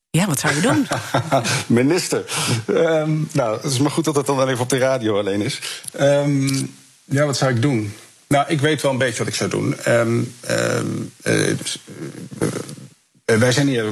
Ja, 0.10 0.26
wat 0.26 0.40
zou 0.40 0.56
je 0.56 0.62
doen? 0.62 0.88
Minister. 1.82 2.26
Ehm, 2.68 3.18
nou, 3.32 3.56
het 3.62 3.72
is 3.72 3.80
maar 3.80 3.92
goed 3.92 4.06
dat 4.06 4.16
het 4.16 4.26
dan 4.26 4.48
even 4.48 4.64
op 4.64 4.70
de 4.70 4.78
radio 4.78 5.20
alleen 5.20 5.42
is. 5.42 5.60
Ehm, 5.94 6.66
ja, 7.04 7.26
wat 7.26 7.38
zou 7.38 7.56
ik 7.56 7.62
doen? 7.62 7.94
Nou, 8.32 8.46
ik 8.48 8.60
weet 8.60 8.82
wel 8.82 8.92
een 8.92 8.98
beetje 8.98 9.18
wat 9.18 9.28
ik 9.28 9.36
zou 9.36 9.50
doen. 9.50 9.80
Eh, 9.80 10.02
wij 13.40 13.52
zijn 13.52 13.68
hier. 13.68 13.86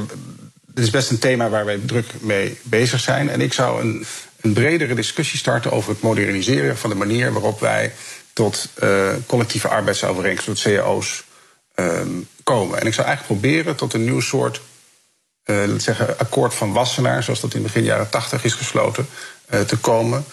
Dit 0.66 0.84
is 0.84 0.90
best 0.90 1.10
een 1.10 1.20
thema 1.20 1.50
waar 1.50 1.66
wij 1.66 1.80
druk 1.86 2.06
mee 2.20 2.58
bezig 2.64 3.00
zijn. 3.00 3.30
En 3.30 3.42
ik 3.42 3.54
zou 3.54 3.82
een, 3.82 4.06
een 4.42 4.54
bredere 4.54 4.94
discussie 4.94 5.40
starten 5.40 5.72
over 5.72 5.92
het 5.92 6.02
moderniseren 6.02 6.78
van 6.78 6.90
de 6.90 6.96
manier 6.96 7.34
waarop 7.34 7.60
wij 7.60 7.94
tot 8.34 8.70
eh, 8.74 9.10
collectieve 9.26 9.68
arbeidsovereenkomsten, 9.68 10.54
tot 10.54 10.64
cao's, 10.64 11.24
ehm, 11.76 12.10
komen. 12.44 12.80
En 12.80 12.88
ik 12.88 12.94
zou 12.94 13.08
eigenlijk 13.08 13.40
proberen 13.40 13.76
tot 13.76 13.94
een 13.94 14.04
nieuw 14.04 14.20
soort 14.20 14.62
zeggen, 15.78 16.20
akkoord 16.20 16.54
van 16.54 16.74
Wassenaar, 16.74 17.24
zoals 17.24 17.40
dat 17.40 17.54
in 17.54 17.62
begin 17.62 17.84
jaren 17.84 18.10
tachtig 18.10 18.44
is 18.44 18.54
gesloten, 18.54 19.08
te 19.66 19.78
komen. 19.78 20.26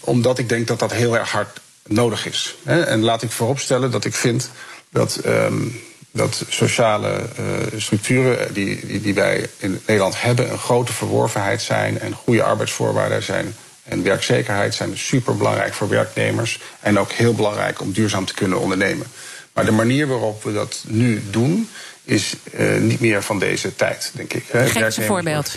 Omdat 0.00 0.38
ik 0.38 0.48
denk 0.48 0.66
dat 0.66 0.78
dat 0.78 0.92
heel 0.92 1.18
erg 1.18 1.30
hard 1.30 1.60
nodig 1.86 2.26
is. 2.26 2.56
En 2.64 3.02
laat 3.02 3.22
ik 3.22 3.30
vooropstellen 3.30 3.90
dat 3.90 4.04
ik 4.04 4.14
vind 4.14 4.50
dat, 4.90 5.16
ehm, 5.16 5.68
dat 6.10 6.44
sociale 6.48 7.08
eh, 7.08 7.44
structuren 7.76 8.54
die, 8.54 8.86
die, 8.86 9.00
die 9.00 9.14
wij 9.14 9.48
in 9.58 9.80
Nederland 9.86 10.22
hebben, 10.22 10.50
een 10.50 10.58
grote 10.58 10.92
verworvenheid 10.92 11.62
zijn 11.62 12.00
en 12.00 12.12
goede 12.12 12.42
arbeidsvoorwaarden 12.42 13.22
zijn. 13.22 13.54
En 13.82 14.02
werkzekerheid 14.02 14.74
zijn 14.74 14.98
superbelangrijk 14.98 15.74
voor 15.74 15.88
werknemers. 15.88 16.60
En 16.80 16.98
ook 16.98 17.12
heel 17.12 17.34
belangrijk 17.34 17.80
om 17.80 17.92
duurzaam 17.92 18.24
te 18.24 18.34
kunnen 18.34 18.60
ondernemen. 18.60 19.06
Maar 19.52 19.64
de 19.64 19.72
manier 19.72 20.06
waarop 20.06 20.42
we 20.42 20.52
dat 20.52 20.84
nu 20.86 21.22
doen, 21.30 21.68
is 22.04 22.34
eh, 22.52 22.76
niet 22.76 23.00
meer 23.00 23.22
van 23.22 23.38
deze 23.38 23.76
tijd, 23.76 24.10
denk 24.14 24.32
ik. 24.32 24.44
eens 24.52 24.96
een 24.96 25.04
voorbeeld. 25.04 25.54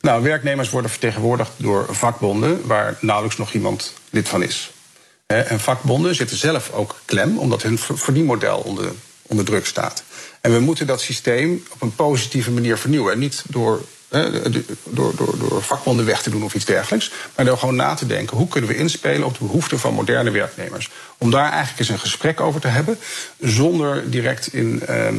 Nou, 0.00 0.22
werknemers 0.22 0.70
worden 0.70 0.90
vertegenwoordigd 0.90 1.50
door 1.56 1.86
vakbonden 1.90 2.66
waar 2.66 2.96
nauwelijks 3.00 3.38
nog 3.38 3.52
iemand 3.52 3.92
lid 4.10 4.28
van 4.28 4.42
is. 4.42 4.73
Hè, 5.26 5.40
En 5.40 5.60
vakbonden 5.60 6.14
zitten 6.14 6.36
zelf 6.36 6.70
ook 6.72 7.00
klem, 7.04 7.38
omdat 7.38 7.62
hun 7.62 7.78
ver- 7.78 7.98
verdienmodel 7.98 8.58
onder, 8.58 8.92
onder 9.22 9.44
druk 9.44 9.66
staat. 9.66 10.02
En 10.40 10.52
we 10.52 10.60
moeten 10.60 10.86
dat 10.86 11.00
systeem 11.00 11.64
op 11.70 11.82
een 11.82 11.94
positieve 11.94 12.50
manier 12.50 12.78
vernieuwen. 12.78 13.12
En 13.12 13.18
niet 13.18 13.42
de- 13.48 14.64
door, 14.84 15.16
door, 15.16 15.38
door 15.38 15.62
vakbonden 15.62 16.06
weg 16.06 16.22
te 16.22 16.30
doen 16.30 16.42
of 16.44 16.54
iets 16.54 16.64
dergelijks. 16.64 17.10
Maar 17.36 17.44
door 17.44 17.58
gewoon 17.58 17.76
na 17.76 17.94
te 17.94 18.06
denken: 18.06 18.36
hoe 18.36 18.48
kunnen 18.48 18.70
we 18.70 18.76
inspelen 18.76 19.26
op 19.26 19.38
de 19.38 19.44
behoeften 19.44 19.78
van 19.78 19.94
moderne 19.94 20.30
werknemers? 20.30 20.90
Om 21.18 21.30
daar 21.30 21.50
eigenlijk 21.50 21.78
eens 21.78 21.88
een 21.88 21.98
gesprek 21.98 22.40
over 22.40 22.60
te 22.60 22.68
hebben, 22.68 22.98
zonder 23.40 24.10
direct 24.10 24.52
in. 24.52 24.82
ehm, 24.86 25.16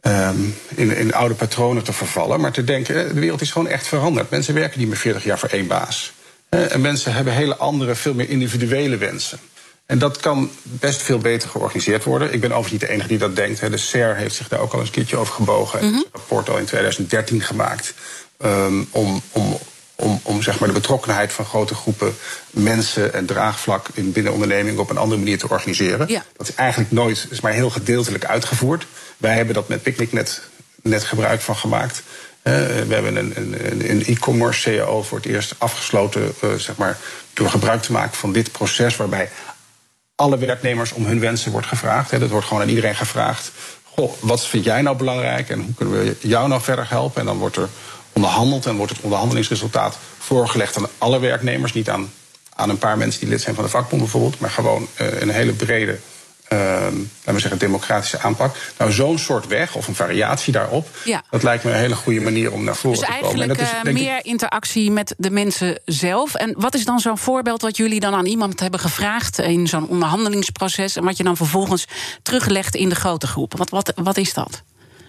ehm, 0.00 0.40
in, 0.74 0.96
in 0.96 1.14
oude 1.14 1.34
patronen 1.34 1.84
te 1.84 1.92
vervallen, 1.92 2.40
maar 2.40 2.52
te 2.52 2.64
denken: 2.64 3.02
eh, 3.08 3.14
de 3.14 3.20
wereld 3.20 3.40
is 3.40 3.50
gewoon 3.50 3.68
echt 3.68 3.86
veranderd. 3.86 4.30
Mensen 4.30 4.54
werken 4.54 4.78
niet 4.78 4.88
meer 4.88 4.96
40 4.96 5.24
jaar 5.24 5.38
voor 5.38 5.48
één 5.48 5.66
baas. 5.66 6.12
En 6.58 6.80
mensen 6.80 7.12
hebben 7.12 7.32
hele 7.32 7.56
andere, 7.56 7.94
veel 7.94 8.14
meer 8.14 8.28
individuele 8.28 8.96
wensen. 8.96 9.38
En 9.86 9.98
dat 9.98 10.16
kan 10.16 10.50
best 10.62 11.02
veel 11.02 11.18
beter 11.18 11.48
georganiseerd 11.48 12.04
worden. 12.04 12.32
Ik 12.32 12.40
ben 12.40 12.52
overigens 12.52 12.72
niet 12.72 12.80
de 12.80 12.88
enige 12.88 13.08
die 13.08 13.18
dat 13.18 13.36
denkt. 13.36 13.60
De 13.70 13.76
SER 13.76 14.16
heeft 14.16 14.34
zich 14.34 14.48
daar 14.48 14.60
ook 14.60 14.72
al 14.72 14.78
eens 14.78 14.88
een 14.88 14.94
keertje 14.94 15.16
over 15.16 15.34
gebogen. 15.34 15.78
en 15.78 15.84
heeft 15.84 16.04
een 16.04 16.10
rapport 16.12 16.48
al 16.48 16.58
in 16.58 16.64
2013 16.64 17.40
gemaakt. 17.42 17.94
ehm, 18.36 18.82
om, 18.90 19.22
om, 19.32 19.58
om, 19.94 20.20
om 20.22 20.42
zeg 20.42 20.58
maar 20.58 20.68
de 20.68 20.74
betrokkenheid 20.74 21.32
van 21.32 21.44
grote 21.44 21.74
groepen 21.74 22.16
mensen 22.50 23.12
en 23.14 23.26
draagvlak 23.26 23.86
in 23.94 24.12
binnenondernemingen 24.12 24.80
op 24.80 24.90
een 24.90 24.96
andere 24.96 25.20
manier 25.20 25.38
te 25.38 25.48
organiseren. 25.48 26.08
Ja. 26.08 26.24
Dat 26.36 26.48
is 26.48 26.54
eigenlijk 26.54 26.90
nooit, 26.92 27.26
is 27.30 27.40
maar 27.40 27.52
heel 27.52 27.70
gedeeltelijk 27.70 28.24
uitgevoerd. 28.24 28.86
Wij 29.16 29.34
hebben 29.34 29.54
dat 29.54 29.68
met 29.68 29.82
Picnic 29.82 30.12
net, 30.12 30.42
net 30.82 31.04
gebruik 31.04 31.40
van 31.40 31.56
gemaakt. 31.56 32.02
We 32.44 32.86
hebben 32.88 33.16
een, 33.16 34.04
e-commerce 34.04 34.76
CAO 34.76 35.02
voor 35.02 35.18
het 35.18 35.26
eerst 35.26 35.54
afgesloten, 35.58 36.34
zeg 36.56 36.76
maar, 36.76 36.98
door 37.32 37.50
gebruik 37.50 37.82
te 37.82 37.92
maken 37.92 38.16
van 38.16 38.32
dit 38.32 38.52
proces, 38.52 38.96
waarbij 38.96 39.30
alle 40.14 40.38
werknemers 40.38 40.92
om 40.92 41.04
hun 41.04 41.20
wensen 41.20 41.52
wordt 41.52 41.66
gevraagd. 41.66 42.20
Dat 42.20 42.30
wordt 42.30 42.46
gewoon 42.46 42.62
aan 42.62 42.68
iedereen 42.68 42.96
gevraagd. 42.96 43.52
Goh, 43.84 44.12
wat 44.20 44.46
vind 44.46 44.64
jij 44.64 44.82
nou 44.82 44.96
belangrijk 44.96 45.48
en 45.48 45.60
hoe 45.60 45.74
kunnen 45.74 46.04
we 46.04 46.16
jou 46.20 46.48
nou 46.48 46.62
verder 46.62 46.88
helpen? 46.88 47.20
En 47.20 47.26
dan 47.26 47.38
wordt 47.38 47.56
er 47.56 47.68
onderhandeld 48.12 48.66
en 48.66 48.76
wordt 48.76 48.92
het 48.92 49.00
onderhandelingsresultaat 49.00 49.98
voorgelegd 50.18 50.76
aan 50.76 50.88
alle 50.98 51.20
werknemers. 51.20 51.72
Niet 51.72 51.90
aan, 51.90 52.12
aan 52.54 52.70
een 52.70 52.78
paar 52.78 52.98
mensen 52.98 53.20
die 53.20 53.28
lid 53.28 53.40
zijn 53.40 53.54
van 53.54 53.64
de 53.64 53.70
vakbond 53.70 54.02
bijvoorbeeld, 54.02 54.38
maar 54.40 54.50
gewoon 54.50 54.88
uh, 55.00 55.20
een 55.20 55.30
hele 55.30 55.52
brede 55.52 55.98
uh, 56.54 56.60
laten 56.60 57.34
we 57.34 57.38
zeggen, 57.38 57.58
democratische 57.58 58.18
aanpak. 58.18 58.56
Nou, 58.78 58.92
zo'n 58.92 59.18
soort 59.18 59.46
weg 59.46 59.74
of 59.74 59.88
een 59.88 59.94
variatie 59.94 60.52
daarop, 60.52 60.88
ja. 61.04 61.22
dat 61.30 61.42
lijkt 61.42 61.64
me 61.64 61.70
een 61.70 61.76
hele 61.76 61.94
goede 61.94 62.20
manier 62.20 62.52
om 62.52 62.64
naar 62.64 62.76
voren 62.76 62.98
dus 62.98 63.08
te 63.08 63.12
komen. 63.20 63.48
Dus 63.48 63.56
eigenlijk 63.56 63.86
uh, 63.86 63.92
meer 63.92 64.18
ik... 64.18 64.24
interactie 64.24 64.90
met 64.90 65.14
de 65.18 65.30
mensen 65.30 65.80
zelf. 65.84 66.34
En 66.34 66.54
wat 66.58 66.74
is 66.74 66.84
dan 66.84 67.00
zo'n 67.00 67.18
voorbeeld 67.18 67.62
wat 67.62 67.76
jullie 67.76 68.00
dan 68.00 68.14
aan 68.14 68.26
iemand 68.26 68.60
hebben 68.60 68.80
gevraagd 68.80 69.38
in 69.38 69.66
zo'n 69.66 69.88
onderhandelingsproces 69.88 70.96
en 70.96 71.04
wat 71.04 71.16
je 71.16 71.24
dan 71.24 71.36
vervolgens 71.36 71.86
teruglegt 72.22 72.74
in 72.74 72.88
de 72.88 72.94
grote 72.94 73.26
groep? 73.26 73.56
Wat, 73.56 73.70
wat, 73.70 73.92
wat 73.94 74.16
is 74.16 74.34
dat? 74.34 74.62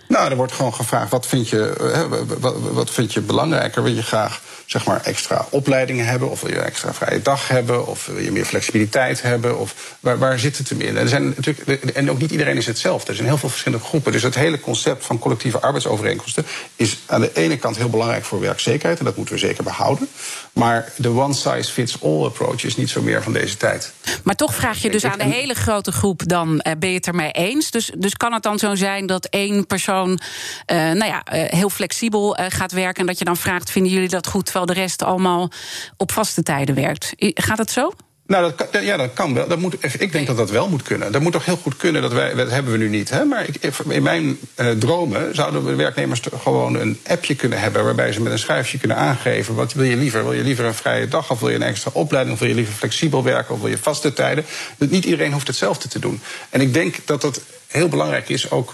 Nou, 0.07 0.29
er 0.29 0.35
wordt 0.35 0.51
gewoon 0.51 0.73
gevraagd: 0.73 1.11
wat 1.11 1.27
vind 1.27 1.49
je, 1.49 1.75
hè, 1.93 2.25
wat, 2.39 2.55
wat 2.59 2.91
vind 2.91 3.13
je 3.13 3.21
belangrijker? 3.21 3.83
Wil 3.83 3.93
je 3.93 4.03
graag 4.03 4.41
zeg 4.65 4.85
maar, 4.85 5.01
extra 5.01 5.47
opleidingen 5.49 6.05
hebben? 6.05 6.29
Of 6.29 6.41
wil 6.41 6.51
je 6.51 6.59
extra 6.59 6.93
vrije 6.93 7.21
dag 7.21 7.47
hebben? 7.47 7.87
Of 7.87 8.05
wil 8.05 8.19
je 8.19 8.31
meer 8.31 8.45
flexibiliteit 8.45 9.21
hebben? 9.21 9.59
Of 9.59 9.95
waar, 9.99 10.17
waar 10.17 10.39
zit 10.39 10.57
het 10.57 10.69
hem 10.69 10.81
in? 10.81 10.97
Er 10.97 11.07
zijn 11.07 11.33
natuurlijk, 11.35 11.83
en 11.83 12.09
ook 12.09 12.19
niet 12.19 12.31
iedereen 12.31 12.57
is 12.57 12.65
hetzelfde. 12.65 13.09
Er 13.09 13.15
zijn 13.15 13.27
heel 13.27 13.37
veel 13.37 13.49
verschillende 13.49 13.85
groepen. 13.85 14.11
Dus 14.11 14.23
het 14.23 14.35
hele 14.35 14.59
concept 14.59 15.05
van 15.05 15.19
collectieve 15.19 15.59
arbeidsovereenkomsten 15.59 16.45
is 16.75 16.97
aan 17.05 17.21
de 17.21 17.31
ene 17.33 17.57
kant 17.57 17.77
heel 17.77 17.89
belangrijk 17.89 18.25
voor 18.25 18.39
werkzekerheid. 18.39 18.99
En 18.99 19.05
dat 19.05 19.15
moeten 19.15 19.33
we 19.33 19.39
zeker 19.39 19.63
behouden. 19.63 20.07
Maar 20.55 20.91
de 20.97 21.09
one-size-fits-all 21.09 22.25
approach 22.25 22.63
is 22.63 22.75
niet 22.75 22.89
zo 22.89 23.01
meer 23.01 23.23
van 23.23 23.33
deze 23.33 23.57
tijd. 23.57 23.93
Maar 24.23 24.35
toch 24.35 24.55
vraag 24.55 24.81
je 24.81 24.89
dus 24.89 25.03
aan 25.03 25.17
de 25.17 25.23
hele 25.23 25.53
grote 25.53 25.91
groep: 25.91 26.21
dan 26.27 26.49
uh, 26.49 26.73
ben 26.79 26.89
je 26.89 26.95
het 26.95 27.07
ermee 27.07 27.31
eens? 27.31 27.71
Dus, 27.71 27.91
dus 27.97 28.13
kan 28.13 28.33
het 28.33 28.43
dan 28.43 28.59
zo 28.59 28.75
zijn 28.75 29.05
dat 29.05 29.25
één 29.25 29.67
persoon 29.67 30.09
uh, 30.09 30.77
nou 30.77 31.05
ja, 31.05 31.23
uh, 31.33 31.43
heel 31.51 31.69
flexibel 31.69 32.37
gaat 32.47 32.71
werken 32.71 33.01
en 33.01 33.05
dat 33.05 33.19
je 33.19 33.25
dan 33.25 33.37
vraagt: 33.37 33.71
vinden 33.71 33.91
jullie 33.91 34.09
dat 34.09 34.27
goed? 34.27 34.43
terwijl 34.45 34.65
de 34.65 34.73
rest 34.73 35.03
allemaal 35.03 35.51
op 35.97 36.11
vaste 36.11 36.43
tijden 36.43 36.75
werkt. 36.75 37.13
Gaat 37.17 37.57
het 37.57 37.71
zo? 37.71 37.91
Nou, 38.27 38.43
dat 38.43 38.69
kan, 38.69 38.85
ja, 38.85 38.97
dat 38.97 39.13
kan 39.13 39.33
wel. 39.33 39.47
Dat 39.47 39.59
moet, 39.59 39.75
ik 39.99 40.11
denk 40.11 40.27
dat 40.27 40.37
dat 40.37 40.49
wel 40.49 40.69
moet 40.69 40.81
kunnen. 40.81 41.11
Dat 41.11 41.21
moet 41.21 41.31
toch 41.31 41.45
heel 41.45 41.57
goed 41.57 41.77
kunnen. 41.77 42.01
Dat, 42.01 42.13
wij, 42.13 42.33
dat 42.33 42.49
hebben 42.49 42.71
we 42.71 42.77
nu 42.77 42.89
niet. 42.89 43.09
Hè? 43.09 43.25
Maar 43.25 43.47
ik, 43.47 43.73
in 43.87 44.03
mijn 44.03 44.39
uh, 44.55 44.69
dromen 44.71 45.35
zouden 45.35 45.65
we 45.65 45.75
werknemers 45.75 46.21
gewoon 46.41 46.75
een 46.75 46.99
appje 47.07 47.35
kunnen 47.35 47.59
hebben... 47.59 47.83
waarbij 47.83 48.11
ze 48.11 48.21
met 48.21 48.31
een 48.31 48.39
schrijfje 48.39 48.77
kunnen 48.77 48.97
aangeven... 48.97 49.55
wat 49.55 49.73
wil 49.73 49.85
je 49.85 49.95
liever? 49.95 50.23
Wil 50.23 50.33
je 50.33 50.43
liever 50.43 50.65
een 50.65 50.73
vrije 50.73 51.07
dag 51.07 51.31
of 51.31 51.39
wil 51.39 51.49
je 51.49 51.55
een 51.55 51.61
extra 51.61 51.91
opleiding... 51.93 52.35
of 52.35 52.41
wil 52.41 52.49
je 52.49 52.55
liever 52.55 52.73
flexibel 52.73 53.23
werken 53.23 53.53
of 53.53 53.61
wil 53.61 53.69
je 53.69 53.77
vaste 53.77 54.13
tijden? 54.13 54.45
Dat 54.77 54.89
niet 54.89 55.05
iedereen 55.05 55.33
hoeft 55.33 55.47
hetzelfde 55.47 55.87
te 55.87 55.99
doen. 55.99 56.21
En 56.49 56.61
ik 56.61 56.73
denk 56.73 56.95
dat 57.05 57.21
dat 57.21 57.41
heel 57.67 57.87
belangrijk 57.87 58.29
is 58.29 58.51
ook... 58.51 58.73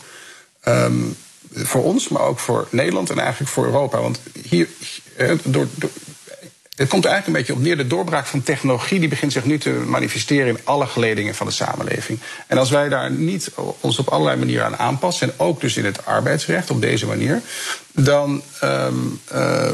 Um, 0.67 1.15
voor 1.53 1.83
ons, 1.83 2.07
maar 2.07 2.21
ook 2.21 2.39
voor 2.39 2.67
Nederland 2.69 3.09
en 3.09 3.19
eigenlijk 3.19 3.51
voor 3.51 3.65
Europa. 3.65 4.01
Want 4.01 4.19
hier, 4.43 4.67
door, 5.43 5.67
door, 5.75 5.89
het 6.81 6.89
komt 6.89 7.05
eigenlijk 7.05 7.27
een 7.27 7.33
beetje 7.43 7.53
op 7.53 7.67
neer. 7.67 7.77
De 7.77 7.95
doorbraak 7.95 8.25
van 8.25 8.43
technologie 8.43 8.99
die 8.99 9.09
begint 9.09 9.31
zich 9.31 9.45
nu 9.45 9.57
te 9.57 9.69
manifesteren 9.69 10.47
in 10.47 10.59
alle 10.63 10.87
geledingen 10.87 11.35
van 11.35 11.47
de 11.47 11.53
samenleving. 11.53 12.19
En 12.47 12.57
als 12.57 12.69
wij 12.69 12.89
daar 12.89 13.11
niet 13.11 13.51
ons 13.79 13.99
op 13.99 14.07
allerlei 14.07 14.37
manieren 14.37 14.65
aan 14.65 14.77
aanpassen, 14.77 15.27
en 15.27 15.33
ook 15.37 15.61
dus 15.61 15.77
in 15.77 15.85
het 15.85 16.05
arbeidsrecht 16.05 16.69
op 16.69 16.81
deze 16.81 17.05
manier, 17.05 17.41
dan, 17.91 18.41
um, 18.63 19.19
uh, 19.33 19.69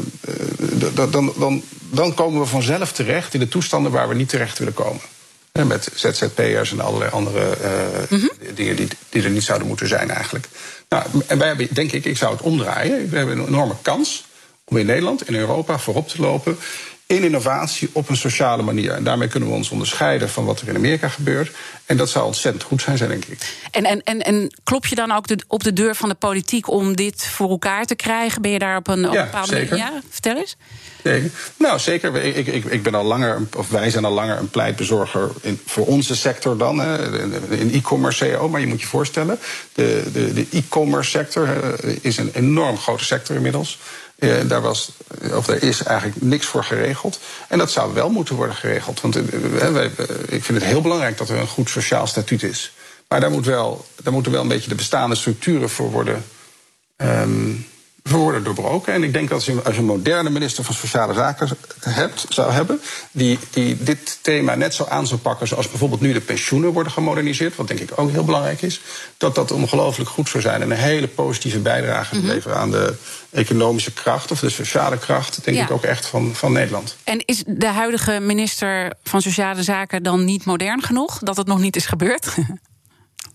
dan, 1.10 1.32
dan, 1.38 1.62
dan 1.90 2.14
komen 2.14 2.40
we 2.40 2.46
vanzelf 2.46 2.92
terecht 2.92 3.34
in 3.34 3.40
de 3.40 3.48
toestanden 3.48 3.92
waar 3.92 4.08
we 4.08 4.14
niet 4.14 4.28
terecht 4.28 4.58
willen 4.58 4.74
komen. 4.74 5.00
Met 5.66 5.88
ZZP'ers 5.94 6.72
en 6.72 6.80
allerlei 6.80 7.10
andere 7.10 7.56
uh, 7.62 7.70
mm 8.08 8.18
-hmm. 8.20 8.54
dingen 8.54 8.76
die, 8.76 8.88
die 9.08 9.22
er 9.22 9.30
niet 9.30 9.42
zouden 9.42 9.68
moeten 9.68 9.88
zijn 9.88 10.10
eigenlijk. 10.10 10.46
Nou, 10.88 11.04
en 11.26 11.38
wij 11.38 11.48
hebben, 11.48 11.68
denk 11.70 11.92
ik, 11.92 12.04
ik 12.04 12.16
zou 12.16 12.32
het 12.32 12.42
omdraaien. 12.42 13.10
We 13.10 13.16
hebben 13.16 13.38
een 13.38 13.46
enorme 13.46 13.74
kans 13.82 14.26
om 14.64 14.76
in 14.76 14.86
Nederland, 14.86 15.28
in 15.28 15.34
Europa 15.34 15.78
voorop 15.78 16.08
te 16.08 16.20
lopen 16.20 16.58
in 17.08 17.22
innovatie 17.22 17.90
op 17.92 18.08
een 18.08 18.16
sociale 18.16 18.62
manier. 18.62 18.92
En 18.92 19.04
daarmee 19.04 19.28
kunnen 19.28 19.48
we 19.48 19.54
ons 19.54 19.70
onderscheiden 19.70 20.28
van 20.28 20.44
wat 20.44 20.60
er 20.60 20.68
in 20.68 20.76
Amerika 20.76 21.08
gebeurt. 21.08 21.50
En 21.86 21.96
dat 21.96 22.10
zou 22.10 22.26
ontzettend 22.26 22.64
goed 22.64 22.82
zijn, 22.82 22.96
denk 22.96 23.24
ik. 23.24 23.38
En, 23.70 23.84
en, 23.84 24.02
en, 24.02 24.20
en 24.22 24.54
klop 24.64 24.86
je 24.86 24.94
dan 24.94 25.12
ook 25.12 25.26
de, 25.26 25.38
op 25.46 25.62
de 25.62 25.72
deur 25.72 25.94
van 25.94 26.08
de 26.08 26.14
politiek 26.14 26.70
om 26.70 26.96
dit 26.96 27.26
voor 27.26 27.50
elkaar 27.50 27.84
te 27.84 27.94
krijgen? 27.94 28.42
Ben 28.42 28.50
je 28.50 28.58
daar 28.58 28.76
op 28.76 28.88
een, 28.88 29.06
op 29.06 29.14
ja, 29.14 29.24
bepaalde 29.24 29.48
zeker. 29.48 29.78
manier? 29.78 29.92
Ja, 29.92 30.00
vertel 30.08 30.36
eens. 30.36 30.56
Zeker. 31.02 31.30
Nou, 31.56 31.78
zeker. 31.78 32.24
Ik, 32.24 32.46
ik, 32.46 32.64
ik 32.64 32.82
ben 32.82 32.94
al 32.94 33.04
langer, 33.04 33.42
of 33.56 33.68
wij 33.68 33.90
zijn 33.90 34.04
al 34.04 34.12
langer 34.12 34.38
een 34.38 34.50
pleitbezorger 34.50 35.30
in, 35.40 35.60
voor 35.66 35.86
onze 35.86 36.16
sector 36.16 36.58
dan, 36.58 36.78
hè, 36.78 37.20
in 37.58 37.72
e-commerce 37.72 38.24
CEO. 38.24 38.48
Maar 38.48 38.60
je 38.60 38.66
moet 38.66 38.80
je 38.80 38.86
voorstellen, 38.86 39.38
de, 39.72 40.02
de, 40.12 40.32
de 40.32 40.46
e-commerce 40.50 41.10
sector 41.10 41.48
is 42.00 42.16
een 42.16 42.30
enorm 42.34 42.76
grote 42.76 43.04
sector 43.04 43.36
inmiddels. 43.36 43.78
Uh, 44.18 44.48
daar, 44.48 44.60
was, 44.60 44.90
of 45.32 45.46
daar 45.46 45.62
is 45.62 45.82
eigenlijk 45.82 46.22
niks 46.22 46.46
voor 46.46 46.64
geregeld. 46.64 47.20
En 47.48 47.58
dat 47.58 47.70
zou 47.70 47.94
wel 47.94 48.10
moeten 48.10 48.34
worden 48.34 48.56
geregeld. 48.56 49.00
Want 49.00 49.16
uh, 49.16 49.22
wij, 49.72 49.84
uh, 49.84 50.06
ik 50.28 50.44
vind 50.44 50.58
het 50.58 50.64
heel 50.64 50.80
belangrijk 50.80 51.18
dat 51.18 51.28
er 51.28 51.38
een 51.38 51.46
goed 51.46 51.70
sociaal 51.70 52.06
statuut 52.06 52.42
is. 52.42 52.72
Maar 53.08 53.20
daar, 53.20 53.30
moet 53.30 53.46
wel, 53.46 53.86
daar 54.02 54.12
moeten 54.12 54.32
wel 54.32 54.40
een 54.40 54.48
beetje 54.48 54.68
de 54.68 54.74
bestaande 54.74 55.14
structuren 55.14 55.70
voor 55.70 55.90
worden. 55.90 56.24
Um, 56.96 57.66
worden 58.08 58.44
doorbroken. 58.44 58.92
En 58.92 59.02
ik 59.02 59.12
denk 59.12 59.28
dat 59.28 59.36
als 59.36 59.46
je, 59.46 59.62
als 59.64 59.74
je 59.74 59.80
een 59.80 59.86
moderne 59.86 60.30
minister 60.30 60.64
van 60.64 60.74
Sociale 60.74 61.14
Zaken 61.14 61.48
hebt, 61.80 62.26
zou 62.28 62.52
hebben, 62.52 62.80
die, 63.10 63.38
die 63.50 63.82
dit 63.82 64.18
thema 64.20 64.54
net 64.54 64.74
zo 64.74 64.84
aan 64.84 65.06
zou 65.06 65.20
pakken 65.20 65.48
zoals 65.48 65.68
bijvoorbeeld 65.68 66.00
nu 66.00 66.12
de 66.12 66.20
pensioenen 66.20 66.72
worden 66.72 66.92
gemoderniseerd, 66.92 67.56
wat 67.56 67.68
denk 67.68 67.80
ik 67.80 67.90
ook 67.94 68.10
heel 68.10 68.24
belangrijk 68.24 68.62
is, 68.62 68.80
dat 69.16 69.34
dat 69.34 69.50
ongelooflijk 69.50 70.10
goed 70.10 70.28
zou 70.28 70.42
zijn 70.42 70.62
en 70.62 70.70
een 70.70 70.76
hele 70.76 71.08
positieve 71.08 71.58
bijdrage 71.58 72.14
mm 72.14 72.20
-hmm. 72.20 72.30
leveren 72.30 72.56
aan 72.56 72.70
de 72.70 72.94
economische 73.30 73.92
kracht 73.92 74.30
of 74.30 74.40
de 74.40 74.50
sociale 74.50 74.98
kracht, 74.98 75.44
denk 75.44 75.56
ja. 75.56 75.62
ik 75.62 75.70
ook 75.70 75.84
echt 75.84 76.06
van, 76.06 76.34
van 76.34 76.52
Nederland. 76.52 76.96
En 77.04 77.22
is 77.24 77.42
de 77.46 77.66
huidige 77.66 78.20
minister 78.20 78.92
van 79.02 79.22
Sociale 79.22 79.62
Zaken 79.62 80.02
dan 80.02 80.24
niet 80.24 80.44
modern 80.44 80.82
genoeg 80.82 81.18
dat 81.18 81.36
het 81.36 81.46
nog 81.46 81.58
niet 81.58 81.76
is 81.76 81.86
gebeurd? 81.86 82.26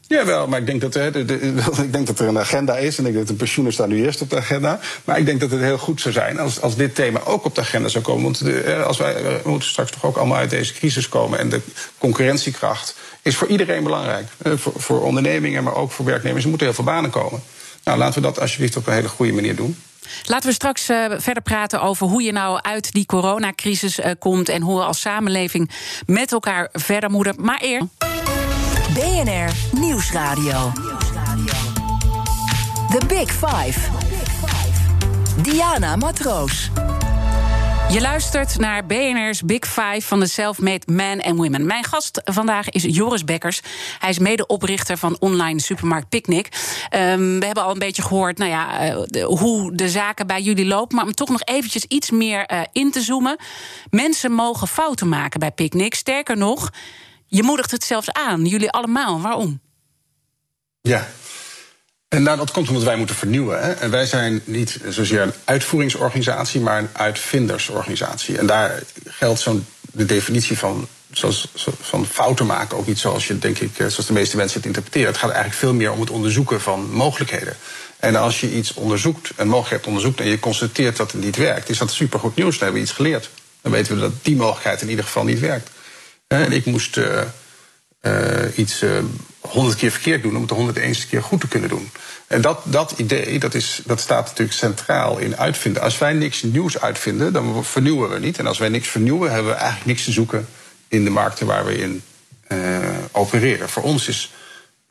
Jawel, 0.07 0.47
maar 0.47 0.59
ik 0.59 0.65
denk, 0.65 0.81
dat, 0.81 0.93
de, 0.93 1.53
ik 1.83 1.91
denk 1.93 2.07
dat 2.07 2.19
er 2.19 2.27
een 2.27 2.39
agenda 2.39 2.77
is. 2.77 2.97
En 2.97 3.05
ik 3.05 3.13
denk 3.13 3.15
dat 3.15 3.27
de 3.27 3.43
pensioenen 3.43 3.73
staan 3.73 3.89
nu 3.89 4.05
eerst 4.05 4.21
op 4.21 4.29
de 4.29 4.37
agenda. 4.37 4.79
Maar 5.05 5.17
ik 5.17 5.25
denk 5.25 5.39
dat 5.39 5.51
het 5.51 5.61
heel 5.61 5.77
goed 5.77 6.01
zou 6.01 6.13
zijn 6.13 6.39
als, 6.39 6.61
als 6.61 6.75
dit 6.75 6.95
thema 6.95 7.21
ook 7.23 7.45
op 7.45 7.55
de 7.55 7.61
agenda 7.61 7.87
zou 7.87 8.03
komen. 8.03 8.23
Want 8.23 8.43
de, 8.43 8.83
als 8.87 8.97
wij 8.97 9.23
we 9.23 9.49
moeten 9.49 9.69
straks 9.69 9.91
toch 9.91 10.05
ook 10.05 10.17
allemaal 10.17 10.37
uit 10.37 10.49
deze 10.49 10.73
crisis 10.73 11.09
komen. 11.09 11.39
En 11.39 11.49
de 11.49 11.61
concurrentiekracht 11.97 12.95
is 13.21 13.35
voor 13.35 13.47
iedereen 13.47 13.83
belangrijk. 13.83 14.27
Voor, 14.43 14.73
voor 14.75 15.01
ondernemingen, 15.01 15.63
maar 15.63 15.75
ook 15.75 15.91
voor 15.91 16.05
werknemers. 16.05 16.43
Er 16.43 16.49
moeten 16.49 16.67
heel 16.67 16.75
veel 16.75 16.85
banen 16.85 17.09
komen. 17.09 17.41
Nou, 17.83 17.97
laten 17.97 18.21
we 18.21 18.27
dat 18.27 18.39
alsjeblieft 18.39 18.77
op 18.77 18.87
een 18.87 18.93
hele 18.93 19.07
goede 19.09 19.33
manier 19.33 19.55
doen. 19.55 19.77
Laten 20.25 20.49
we 20.49 20.55
straks 20.55 20.85
verder 21.17 21.41
praten 21.43 21.81
over 21.81 22.07
hoe 22.07 22.23
je 22.23 22.31
nou 22.31 22.59
uit 22.61 22.91
die 22.91 23.05
coronacrisis 23.05 23.99
komt 24.19 24.49
en 24.49 24.61
hoe 24.61 24.77
we 24.77 24.83
als 24.83 24.99
samenleving 24.99 25.69
met 26.05 26.31
elkaar 26.31 26.69
verder 26.71 27.09
moeten. 27.09 27.35
Maar 27.37 27.59
eerst. 27.61 28.22
BNR 28.93 29.79
Nieuwsradio. 29.79 30.71
The 32.89 33.01
Big 33.07 33.31
Five. 33.31 33.79
Diana 35.41 35.95
Matroos. 35.95 36.69
Je 37.89 38.01
luistert 38.01 38.57
naar 38.59 38.85
BNR's 38.85 39.41
Big 39.41 39.65
Five 39.65 40.01
van 40.01 40.19
de 40.19 40.27
Self-Made 40.27 40.81
Men 40.85 41.21
and 41.21 41.37
Women. 41.37 41.65
Mijn 41.65 41.83
gast 41.83 42.21
vandaag 42.23 42.69
is 42.69 42.83
Joris 42.83 43.23
Bekkers. 43.23 43.61
Hij 43.99 44.09
is 44.09 44.19
medeoprichter 44.19 44.97
van 44.97 45.15
online 45.19 45.59
supermarkt 45.59 46.09
Picnic. 46.09 46.47
Um, 46.95 47.39
we 47.39 47.45
hebben 47.45 47.63
al 47.63 47.71
een 47.71 47.79
beetje 47.79 48.01
gehoord 48.01 48.37
nou 48.37 48.49
ja, 48.49 48.95
de, 49.05 49.21
hoe 49.21 49.75
de 49.75 49.89
zaken 49.89 50.27
bij 50.27 50.41
jullie 50.41 50.65
lopen. 50.65 50.95
Maar 50.95 51.05
om 51.05 51.13
toch 51.13 51.29
nog 51.29 51.43
eventjes 51.43 51.85
iets 51.85 52.11
meer 52.11 52.51
uh, 52.51 52.61
in 52.71 52.91
te 52.91 53.01
zoomen. 53.01 53.37
Mensen 53.89 54.31
mogen 54.31 54.67
fouten 54.67 55.09
maken 55.09 55.39
bij 55.39 55.51
Picnic. 55.51 55.93
Sterker 55.93 56.37
nog, 56.37 56.71
je 57.35 57.43
moedigt 57.43 57.71
het 57.71 57.83
zelfs 57.83 58.11
aan, 58.11 58.45
jullie 58.45 58.71
allemaal. 58.71 59.21
Waarom? 59.21 59.59
Ja. 60.81 61.09
En 62.07 62.23
nou, 62.23 62.37
dat 62.37 62.51
komt 62.51 62.67
omdat 62.67 62.83
wij 62.83 62.95
moeten 62.95 63.15
vernieuwen. 63.15 63.61
Hè? 63.61 63.71
En 63.71 63.89
wij 63.91 64.05
zijn 64.05 64.41
niet 64.45 64.79
zozeer 64.89 65.21
een 65.21 65.33
uitvoeringsorganisatie, 65.43 66.61
maar 66.61 66.79
een 66.79 66.89
uitvindersorganisatie. 66.93 68.37
En 68.37 68.45
daar 68.45 68.83
geldt 69.05 69.39
zo'n 69.39 69.65
de 69.81 70.05
definitie 70.05 70.57
van, 70.57 70.87
zoals, 71.11 71.51
van 71.81 72.05
fouten 72.05 72.45
maken 72.45 72.77
ook 72.77 72.87
niet 72.87 72.99
zoals 72.99 73.27
je, 73.27 73.39
denk 73.39 73.59
ik, 73.59 73.75
zoals 73.75 74.05
de 74.05 74.13
meeste 74.13 74.37
mensen 74.37 74.57
het 74.57 74.65
interpreteren. 74.65 75.07
Het 75.07 75.17
gaat 75.17 75.29
eigenlijk 75.29 75.59
veel 75.59 75.73
meer 75.73 75.91
om 75.91 75.99
het 75.99 76.09
onderzoeken 76.09 76.61
van 76.61 76.91
mogelijkheden. 76.91 77.55
En 77.99 78.15
als 78.15 78.39
je 78.39 78.55
iets 78.55 78.73
onderzoekt, 78.73 79.31
een 79.35 79.47
mogelijkheid 79.47 79.85
onderzoekt 79.85 80.19
en 80.19 80.27
je 80.27 80.39
constateert 80.39 80.97
dat 80.97 81.11
het 81.11 81.21
niet 81.21 81.35
werkt, 81.35 81.69
is 81.69 81.77
dat 81.77 81.91
supergoed 81.91 82.35
nieuws. 82.35 82.57
Dan 82.57 82.63
hebben 82.63 82.81
we 82.81 82.87
iets 82.87 82.95
geleerd. 82.95 83.29
Dan 83.61 83.71
weten 83.71 83.95
we 83.95 84.01
dat 84.01 84.13
die 84.21 84.35
mogelijkheid 84.35 84.81
in 84.81 84.89
ieder 84.89 85.05
geval 85.05 85.23
niet 85.23 85.39
werkt. 85.39 85.69
En 86.41 86.51
ik 86.51 86.65
moest 86.65 86.97
uh, 86.97 87.21
uh, 88.01 88.11
iets 88.55 88.83
uh, 88.83 88.91
honderd 89.39 89.77
keer 89.77 89.91
verkeerd 89.91 90.21
doen 90.21 90.33
om 90.33 90.39
het 90.39 90.49
de 90.49 90.55
honderd 90.55 90.77
eerste 90.77 91.07
keer 91.07 91.23
goed 91.23 91.39
te 91.39 91.47
kunnen 91.47 91.69
doen. 91.69 91.89
En 92.27 92.41
dat, 92.41 92.61
dat 92.63 92.93
idee 92.97 93.39
dat 93.39 93.53
is, 93.53 93.81
dat 93.85 93.99
staat 93.99 94.25
natuurlijk 94.25 94.57
centraal 94.57 95.17
in 95.17 95.37
uitvinden. 95.37 95.81
Als 95.81 95.97
wij 95.97 96.13
niks 96.13 96.43
nieuws 96.43 96.79
uitvinden, 96.79 97.33
dan 97.33 97.65
vernieuwen 97.65 98.09
we 98.09 98.19
niet. 98.19 98.37
En 98.37 98.47
als 98.47 98.57
wij 98.57 98.69
niks 98.69 98.87
vernieuwen, 98.87 99.31
hebben 99.31 99.51
we 99.51 99.57
eigenlijk 99.57 99.85
niks 99.85 100.03
te 100.03 100.11
zoeken 100.11 100.47
in 100.87 101.03
de 101.03 101.09
markten 101.09 101.45
waar 101.45 101.65
we 101.65 101.77
in 101.77 102.01
opereren. 103.11 103.69
Voor 103.69 103.83
ons 103.83 104.07
is 104.07 104.31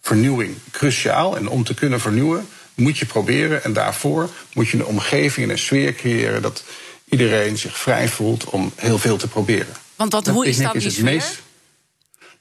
vernieuwing 0.01 0.57
cruciaal. 0.70 1.36
En 1.36 1.49
om 1.49 1.64
te 1.64 1.74
kunnen 1.74 2.01
vernieuwen, 2.01 2.49
moet 2.74 2.99
je 2.99 3.07
proberen. 3.07 3.64
En 3.64 3.72
daarvoor 3.72 4.30
moet 4.53 4.68
je 4.68 4.76
een 4.76 4.84
omgeving 4.84 5.47
en 5.47 5.53
een 5.53 5.59
sfeer 5.59 5.95
creëren 5.95 6.43
dat 6.43 6.64
iedereen 7.05 7.59
zich 7.59 7.78
vrij 7.78 8.09
voelt 8.09 8.45
om 8.45 8.72
heel 8.76 8.99
veel 8.99 9.16
te 9.16 9.28
proberen. 9.28 9.82
Want 10.11 10.13
wat, 10.13 10.35
hoe 10.35 10.47
is 10.47 10.57
dan 10.57 10.79
die 10.79 10.91
sfeer? 10.91 11.05
Meest, 11.05 11.43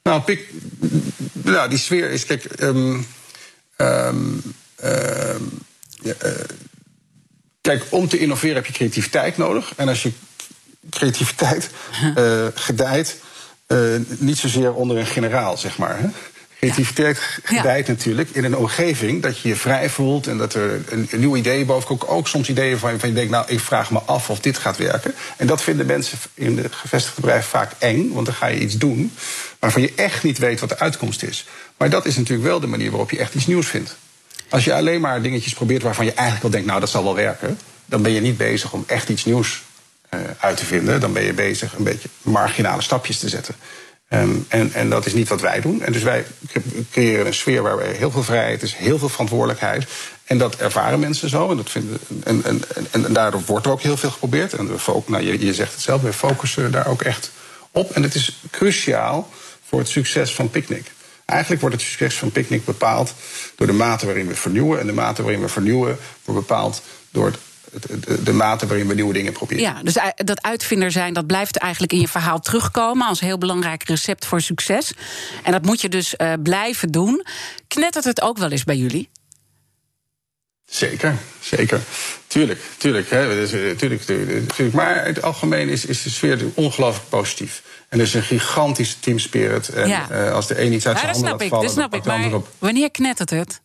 nou, 0.04 0.22
pik, 0.22 0.50
nou, 1.32 1.70
die 1.70 1.78
sfeer 1.78 2.10
is, 2.10 2.26
kijk. 2.26 2.62
Um, 2.62 3.08
um, 3.78 4.42
ja, 6.02 6.14
uh, 6.26 6.32
kijk, 7.62 7.84
om 7.90 8.08
te 8.08 8.18
innoveren 8.18 8.56
heb 8.56 8.66
je 8.66 8.74
creativiteit 8.74 9.38
nodig. 9.38 9.74
En 9.76 9.88
als 9.88 10.04
je 10.04 10.12
creativiteit 10.90 11.70
uh, 12.18 12.48
gedijt, 12.68 13.18
uh, 13.68 14.00
niet 14.18 14.38
zozeer 14.38 14.74
onder 14.74 14.98
een 14.98 15.06
generaal, 15.06 15.58
zeg 15.58 15.78
maar. 15.78 16.00
Hè? 16.00 16.08
Creativiteit 16.62 17.20
gedijt 17.44 17.88
natuurlijk 17.88 18.30
in 18.30 18.44
een 18.44 18.58
omgeving 18.58 19.22
dat 19.22 19.40
je 19.40 19.48
je 19.48 19.56
vrij 19.56 19.90
voelt 19.90 20.28
en 20.28 20.38
dat 20.38 20.54
er 20.54 20.82
een, 20.90 21.08
een 21.12 21.20
nieuw 21.20 21.36
idee 21.36 21.66
boven 21.66 21.88
komt. 21.88 22.08
Ook 22.08 22.28
soms 22.28 22.50
ideeën 22.50 22.78
van, 22.78 23.00
van 23.00 23.10
je 23.10 23.16
denkt, 23.16 23.32
nou, 23.32 23.46
ik 23.48 23.60
vraag 23.60 23.92
me 23.92 24.00
af 24.00 24.30
of 24.30 24.40
dit 24.40 24.58
gaat 24.58 24.78
werken. 24.78 25.14
En 25.38 25.48
dat 25.48 25.62
vinden 25.62 25.86
mensen 25.86 26.18
in 26.34 26.56
de 26.56 26.70
gevestigde 26.72 27.22
bedrijven 27.22 27.50
vaak 27.50 27.72
eng, 27.78 28.12
want 28.14 28.26
dan 28.26 28.36
ga 28.36 28.48
je 28.48 28.60
iets 28.60 28.78
doen 28.78 29.14
waarvan 29.60 29.82
je 29.82 29.94
echt 29.96 30.24
niet 30.24 30.38
weet 30.38 30.60
wat 30.60 30.70
de 30.70 30.80
uitkomst 30.80 31.24
is. 31.24 31.48
Maar 31.78 31.90
dat 31.90 32.06
is 32.06 32.16
natuurlijk 32.16 32.48
wel 32.48 32.60
de 32.60 32.68
manier 32.68 32.90
waarop 32.90 33.12
je 33.12 33.18
echt 33.18 33.34
iets 33.34 33.48
nieuws 33.48 33.68
vindt. 33.68 33.96
Als 34.50 34.64
je 34.64 34.74
alleen 34.74 35.02
maar 35.02 35.22
dingetjes 35.22 35.54
probeert 35.54 35.84
waarvan 35.84 36.06
je 36.06 36.14
eigenlijk 36.14 36.42
wel 36.42 36.52
denkt, 36.52 36.68
nou, 36.68 36.80
dat 36.80 36.90
zal 36.90 37.04
wel 37.04 37.16
werken, 37.16 37.60
dan 37.86 38.02
ben 38.02 38.12
je 38.12 38.22
niet 38.22 38.38
bezig 38.38 38.74
om 38.74 38.84
echt 38.88 39.10
iets 39.10 39.26
nieuws 39.26 39.62
uh, 40.14 40.20
uit 40.40 40.58
te 40.58 40.66
vinden. 40.66 41.00
Dan 41.00 41.14
ben 41.14 41.24
je 41.24 41.34
bezig 41.34 41.74
een 41.78 41.84
beetje 41.84 42.10
marginale 42.22 42.82
stapjes 42.82 43.20
te 43.20 43.30
zetten. 43.30 43.56
Um, 44.14 44.46
en, 44.48 44.74
en 44.74 44.90
dat 44.90 45.06
is 45.06 45.14
niet 45.14 45.28
wat 45.28 45.42
wij 45.42 45.62
doen. 45.62 45.82
En 45.82 45.92
dus 45.92 46.04
wij 46.04 46.26
creëren 46.92 47.26
een 47.26 47.34
sfeer 47.34 47.62
waar 47.62 47.80
heel 47.80 48.12
veel 48.12 48.24
vrijheid 48.24 48.64
is, 48.64 48.76
heel 48.76 48.98
veel 48.98 49.10
verantwoordelijkheid. 49.10 49.86
En 50.24 50.38
dat 50.38 50.56
ervaren 50.56 51.00
mensen 51.00 51.30
zo. 51.30 51.50
En, 51.50 51.58
dat 51.58 51.70
vinden, 51.70 52.00
en, 52.24 52.44
en, 52.44 52.62
en, 52.92 53.06
en 53.06 53.14
daardoor 53.14 53.44
wordt 53.46 53.66
er 53.66 53.72
ook 53.72 53.82
heel 53.82 53.98
veel 53.98 54.10
geprobeerd. 54.10 54.54
En 54.54 54.70
nou, 55.06 55.24
je, 55.24 55.46
je 55.46 55.54
zegt 55.54 55.72
het 55.72 55.82
zelf, 55.82 56.02
we 56.02 56.14
focussen 56.14 56.72
daar 56.72 56.88
ook 56.88 57.02
echt 57.02 57.32
op. 57.72 57.92
En 57.92 58.04
het 58.04 58.16
is 58.16 58.40
cruciaal 58.50 59.30
voor 59.68 59.80
het 59.80 59.90
succes 59.90 60.36
van 60.36 60.50
Picnic. 60.50 60.92
Eigenlijk 61.26 61.62
wordt 61.62 61.76
het 61.76 61.86
succes 61.86 62.18
van 62.18 62.32
Picnic 62.32 62.66
bepaald 62.66 63.14
door 63.56 63.68
de 63.68 63.74
mate 63.74 64.06
waarin 64.06 64.28
we 64.28 64.36
vernieuwen. 64.36 64.80
En 64.80 64.86
de 64.86 64.94
mate 64.94 65.24
waarin 65.24 65.42
we 65.42 65.48
vernieuwen 65.48 65.98
wordt 66.26 66.48
bepaald 66.48 66.82
door 67.12 67.26
het 67.26 67.38
de, 67.72 68.24
de, 68.24 68.34
mate 68.34 68.68
waarin 68.68 68.88
we 68.88 68.94
nieuwe 68.94 69.14
dingen 69.14 69.34
proberen. 69.34 69.64
Ja, 69.64 69.84
dus 69.84 69.98
dat 70.16 70.42
uitvinder 70.42 70.92
zijn, 70.92 71.14
dat 71.14 71.28
blijft 71.28 71.58
eigenlijk 71.58 71.94
in 71.94 72.00
je 72.00 72.08
verhaal 72.08 72.40
terugkomen 72.40 73.08
als 73.08 73.20
heel 73.20 73.38
belangrijk 73.38 73.84
recept 73.84 74.26
voor 74.26 74.42
succes. 74.42 74.94
En 75.44 75.52
dat 75.52 75.66
moet 75.66 75.82
je 75.82 75.90
dus 75.90 76.14
uh, 76.18 76.34
blijven 76.44 76.90
doen. 76.90 77.26
Knettert 77.68 78.06
het 78.06 78.22
ook 78.22 78.38
wel 78.38 78.52
eens 78.52 78.64
bij 78.64 78.78
jullie? 78.78 79.10
Zeker, 80.66 81.18
zeker. 81.40 81.82
Tuurlijk, 82.28 82.60
tuurlijk. 82.78 83.10
Hè. 83.10 83.28
Dus, 83.28 83.50
tuurlijk, 83.78 84.02
tuurlijk. 84.02 84.74
Maar 84.74 85.08
in 85.08 85.14
het 85.14 85.24
algemeen 85.24 85.70
is, 85.70 85.86
is 85.86 86.04
de 86.04 86.10
sfeer 86.10 86.40
ongelooflijk 86.54 87.10
positief. 87.10 87.62
En 87.90 88.00
er 88.00 88.06
is 88.06 88.14
een 88.14 88.24
gigantische 88.24 89.00
teamspirit. 89.00 89.70
En 89.70 89.88
ja. 89.88 90.08
uh, 90.12 90.32
als 90.32 90.48
de 90.48 90.62
een 90.62 90.74
iets 90.74 90.88
uit 90.88 91.00
zijn 91.00 91.12
handen 91.12 91.30
laat 91.32 91.44
vallen, 91.48 91.66
dat 91.66 91.74
snap 91.74 91.96
ik. 91.96 92.04
Maar 92.04 92.34
op. 92.34 92.48
wanneer 92.60 92.92
knettert 92.92 93.30
het? 93.30 93.62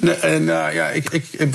Nee, 0.00 0.38
nou 0.38 0.74
ja, 0.74 0.88
ik, 0.88 1.10
ik, 1.10 1.24
ik, 1.32 1.54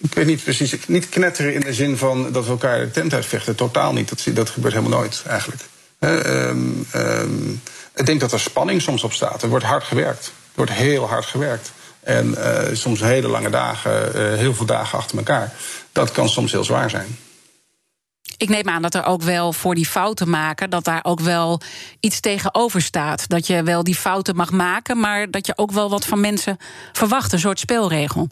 ik, 0.00 0.14
weet 0.14 0.26
niet 0.26 0.44
precies. 0.44 0.76
Niet 0.86 1.08
knetteren 1.08 1.54
in 1.54 1.60
de 1.60 1.74
zin 1.74 1.96
van 1.96 2.32
dat 2.32 2.44
we 2.44 2.50
elkaar 2.50 2.80
de 2.80 2.90
tent 2.90 3.14
uitvechten. 3.14 3.54
Totaal 3.54 3.92
niet. 3.92 4.08
Dat, 4.08 4.34
dat 4.34 4.50
gebeurt 4.50 4.74
helemaal 4.74 4.98
nooit 4.98 5.22
eigenlijk. 5.26 5.62
Um, 5.98 6.86
um, 6.94 7.62
ik 7.94 8.06
denk 8.06 8.20
dat 8.20 8.32
er 8.32 8.40
spanning 8.40 8.82
soms 8.82 9.04
op 9.04 9.12
staat. 9.12 9.42
Er 9.42 9.48
wordt 9.48 9.64
hard 9.64 9.84
gewerkt. 9.84 10.26
Er 10.26 10.32
wordt 10.54 10.72
heel 10.72 11.08
hard 11.08 11.24
gewerkt. 11.24 11.72
En 12.00 12.34
uh, 12.38 12.58
soms 12.72 13.00
hele 13.00 13.28
lange 13.28 13.50
dagen, 13.50 14.12
uh, 14.16 14.38
heel 14.38 14.54
veel 14.54 14.66
dagen 14.66 14.98
achter 14.98 15.16
elkaar. 15.16 15.52
Dat 15.92 16.12
kan 16.12 16.28
soms 16.28 16.52
heel 16.52 16.64
zwaar 16.64 16.90
zijn. 16.90 17.18
Ik 18.42 18.48
neem 18.48 18.68
aan 18.68 18.82
dat 18.82 18.94
er 18.94 19.04
ook 19.04 19.22
wel 19.22 19.52
voor 19.52 19.74
die 19.74 19.86
fouten 19.86 20.30
maken, 20.30 20.70
dat 20.70 20.84
daar 20.84 21.00
ook 21.02 21.20
wel 21.20 21.60
iets 22.00 22.20
tegenover 22.20 22.82
staat. 22.82 23.28
Dat 23.28 23.46
je 23.46 23.62
wel 23.62 23.84
die 23.84 23.94
fouten 23.94 24.36
mag 24.36 24.50
maken, 24.50 25.00
maar 25.00 25.30
dat 25.30 25.46
je 25.46 25.52
ook 25.56 25.72
wel 25.72 25.90
wat 25.90 26.04
van 26.04 26.20
mensen 26.20 26.56
verwacht, 26.92 27.32
een 27.32 27.38
soort 27.38 27.58
spelregel. 27.58 28.28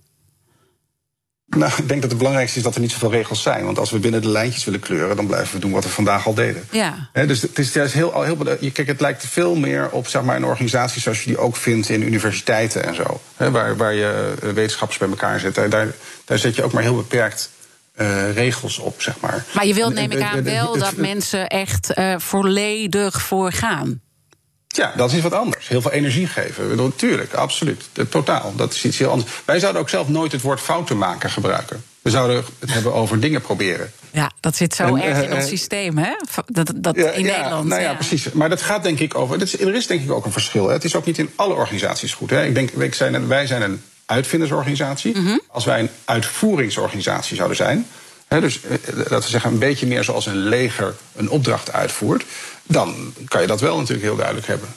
Nou, 1.46 1.72
ik 1.76 1.88
denk 1.88 2.00
dat 2.00 2.10
het 2.10 2.18
belangrijkste 2.18 2.58
is 2.58 2.64
dat 2.64 2.74
er 2.74 2.80
niet 2.80 2.92
zoveel 2.92 3.10
regels 3.10 3.42
zijn. 3.42 3.64
Want 3.64 3.78
als 3.78 3.90
we 3.90 3.98
binnen 3.98 4.22
de 4.22 4.28
lijntjes 4.28 4.64
willen 4.64 4.80
kleuren, 4.80 5.16
dan 5.16 5.26
blijven 5.26 5.54
we 5.54 5.60
doen 5.60 5.70
wat 5.72 5.84
we 5.84 5.90
vandaag 5.90 6.26
al 6.26 6.34
deden. 6.34 6.64
Ja. 6.70 7.10
dus 7.12 7.42
het 7.42 7.58
is 7.58 7.72
juist 7.72 7.92
heel, 7.92 8.22
heel. 8.22 8.36
Kijk, 8.72 8.86
het 8.86 9.00
lijkt 9.00 9.26
veel 9.26 9.54
meer 9.54 9.90
op 9.90 10.06
zeg 10.06 10.22
maar, 10.22 10.36
een 10.36 10.44
organisatie 10.44 11.00
zoals 11.00 11.20
je 11.22 11.26
die 11.26 11.38
ook 11.38 11.56
vindt 11.56 11.88
in 11.88 12.02
universiteiten 12.02 12.84
en 12.84 12.94
zo. 12.94 13.20
waar, 13.36 13.76
waar 13.76 13.94
je 13.94 14.34
eh, 14.42 14.48
wetenschappers 14.48 14.98
bij 14.98 15.08
elkaar 15.08 15.40
zet. 15.40 15.54
Daar, 15.54 15.88
daar 16.24 16.38
zet 16.38 16.54
je 16.56 16.62
ook 16.62 16.72
maar 16.72 16.82
heel 16.82 16.96
beperkt 16.96 17.50
uh, 18.00 18.32
regels 18.32 18.78
op, 18.78 19.02
zeg 19.02 19.20
maar. 19.20 19.44
Maar 19.52 19.66
je 19.66 19.74
wilt, 19.74 19.94
neem 19.94 20.10
ik 20.10 20.22
aan, 20.22 20.42
wel 20.42 20.78
dat 20.78 20.96
mensen 20.96 21.48
echt 21.48 21.98
uh, 21.98 22.14
volledig 22.18 23.22
voor 23.22 23.52
gaan. 23.52 24.00
Ja, 24.68 24.92
dat 24.96 25.12
is 25.12 25.20
wat 25.20 25.32
anders. 25.32 25.68
Heel 25.68 25.80
veel 25.80 25.92
energie 25.92 26.26
geven. 26.26 26.76
Natuurlijk, 26.76 27.32
absoluut. 27.32 27.88
Totaal. 28.08 28.52
Dat 28.56 28.72
is 28.72 28.84
iets 28.84 28.98
heel 28.98 29.10
anders. 29.10 29.30
Wij 29.44 29.58
zouden 29.58 29.80
ook 29.80 29.88
zelf 29.88 30.08
nooit 30.08 30.32
het 30.32 30.40
woord 30.40 30.60
fouten 30.60 30.98
maken 30.98 31.30
gebruiken. 31.30 31.84
We 32.02 32.10
zouden 32.10 32.44
het 32.58 32.72
hebben 32.72 32.94
over 32.94 33.20
dingen 33.20 33.40
proberen. 33.40 33.92
Ja, 34.10 34.30
dat 34.40 34.56
zit 34.56 34.74
zo 34.74 34.94
en, 34.94 35.02
erg 35.02 35.22
in 35.22 35.32
ons 35.32 35.48
systeem, 35.48 35.98
hè? 35.98 36.12
Dat, 36.46 36.72
dat 36.76 36.96
ja, 36.96 37.10
in 37.10 37.24
ja, 37.24 37.36
Nederland. 37.36 37.68
Nou 37.68 37.82
ja, 37.82 37.94
precies. 37.94 38.32
Maar 38.32 38.48
dat 38.48 38.62
gaat 38.62 38.82
denk 38.82 38.98
ik 38.98 39.14
over. 39.14 39.42
Is, 39.42 39.60
er 39.60 39.74
is 39.74 39.86
denk 39.86 40.02
ik 40.02 40.10
ook 40.10 40.24
een 40.24 40.32
verschil. 40.32 40.66
Hè. 40.66 40.72
Het 40.72 40.84
is 40.84 40.94
ook 40.94 41.04
niet 41.04 41.18
in 41.18 41.30
alle 41.36 41.54
organisaties 41.54 42.14
goed. 42.14 42.30
Hè. 42.30 42.44
Ik 42.44 42.54
denk, 42.54 42.70
wij 43.26 43.46
zijn 43.46 43.62
een 43.62 43.82
uitvindersorganisatie. 44.10 45.18
Mm 45.18 45.26
-hmm. 45.26 45.40
Als 45.48 45.64
wij 45.64 45.80
een 45.80 45.90
uitvoeringsorganisatie 46.04 47.36
zouden 47.36 47.56
zijn, 47.56 47.86
dus 48.28 48.60
dat 49.08 49.24
we 49.24 49.30
zeggen, 49.30 49.52
een 49.52 49.58
beetje 49.58 49.86
meer 49.86 50.04
zoals 50.04 50.26
een 50.26 50.36
leger 50.36 50.94
een 51.16 51.30
opdracht 51.30 51.72
uitvoert, 51.72 52.24
dan 52.62 53.14
kan 53.28 53.40
je 53.40 53.46
dat 53.46 53.60
wel 53.60 53.76
natuurlijk 53.76 54.06
heel 54.06 54.16
duidelijk 54.16 54.46
hebben. 54.46 54.68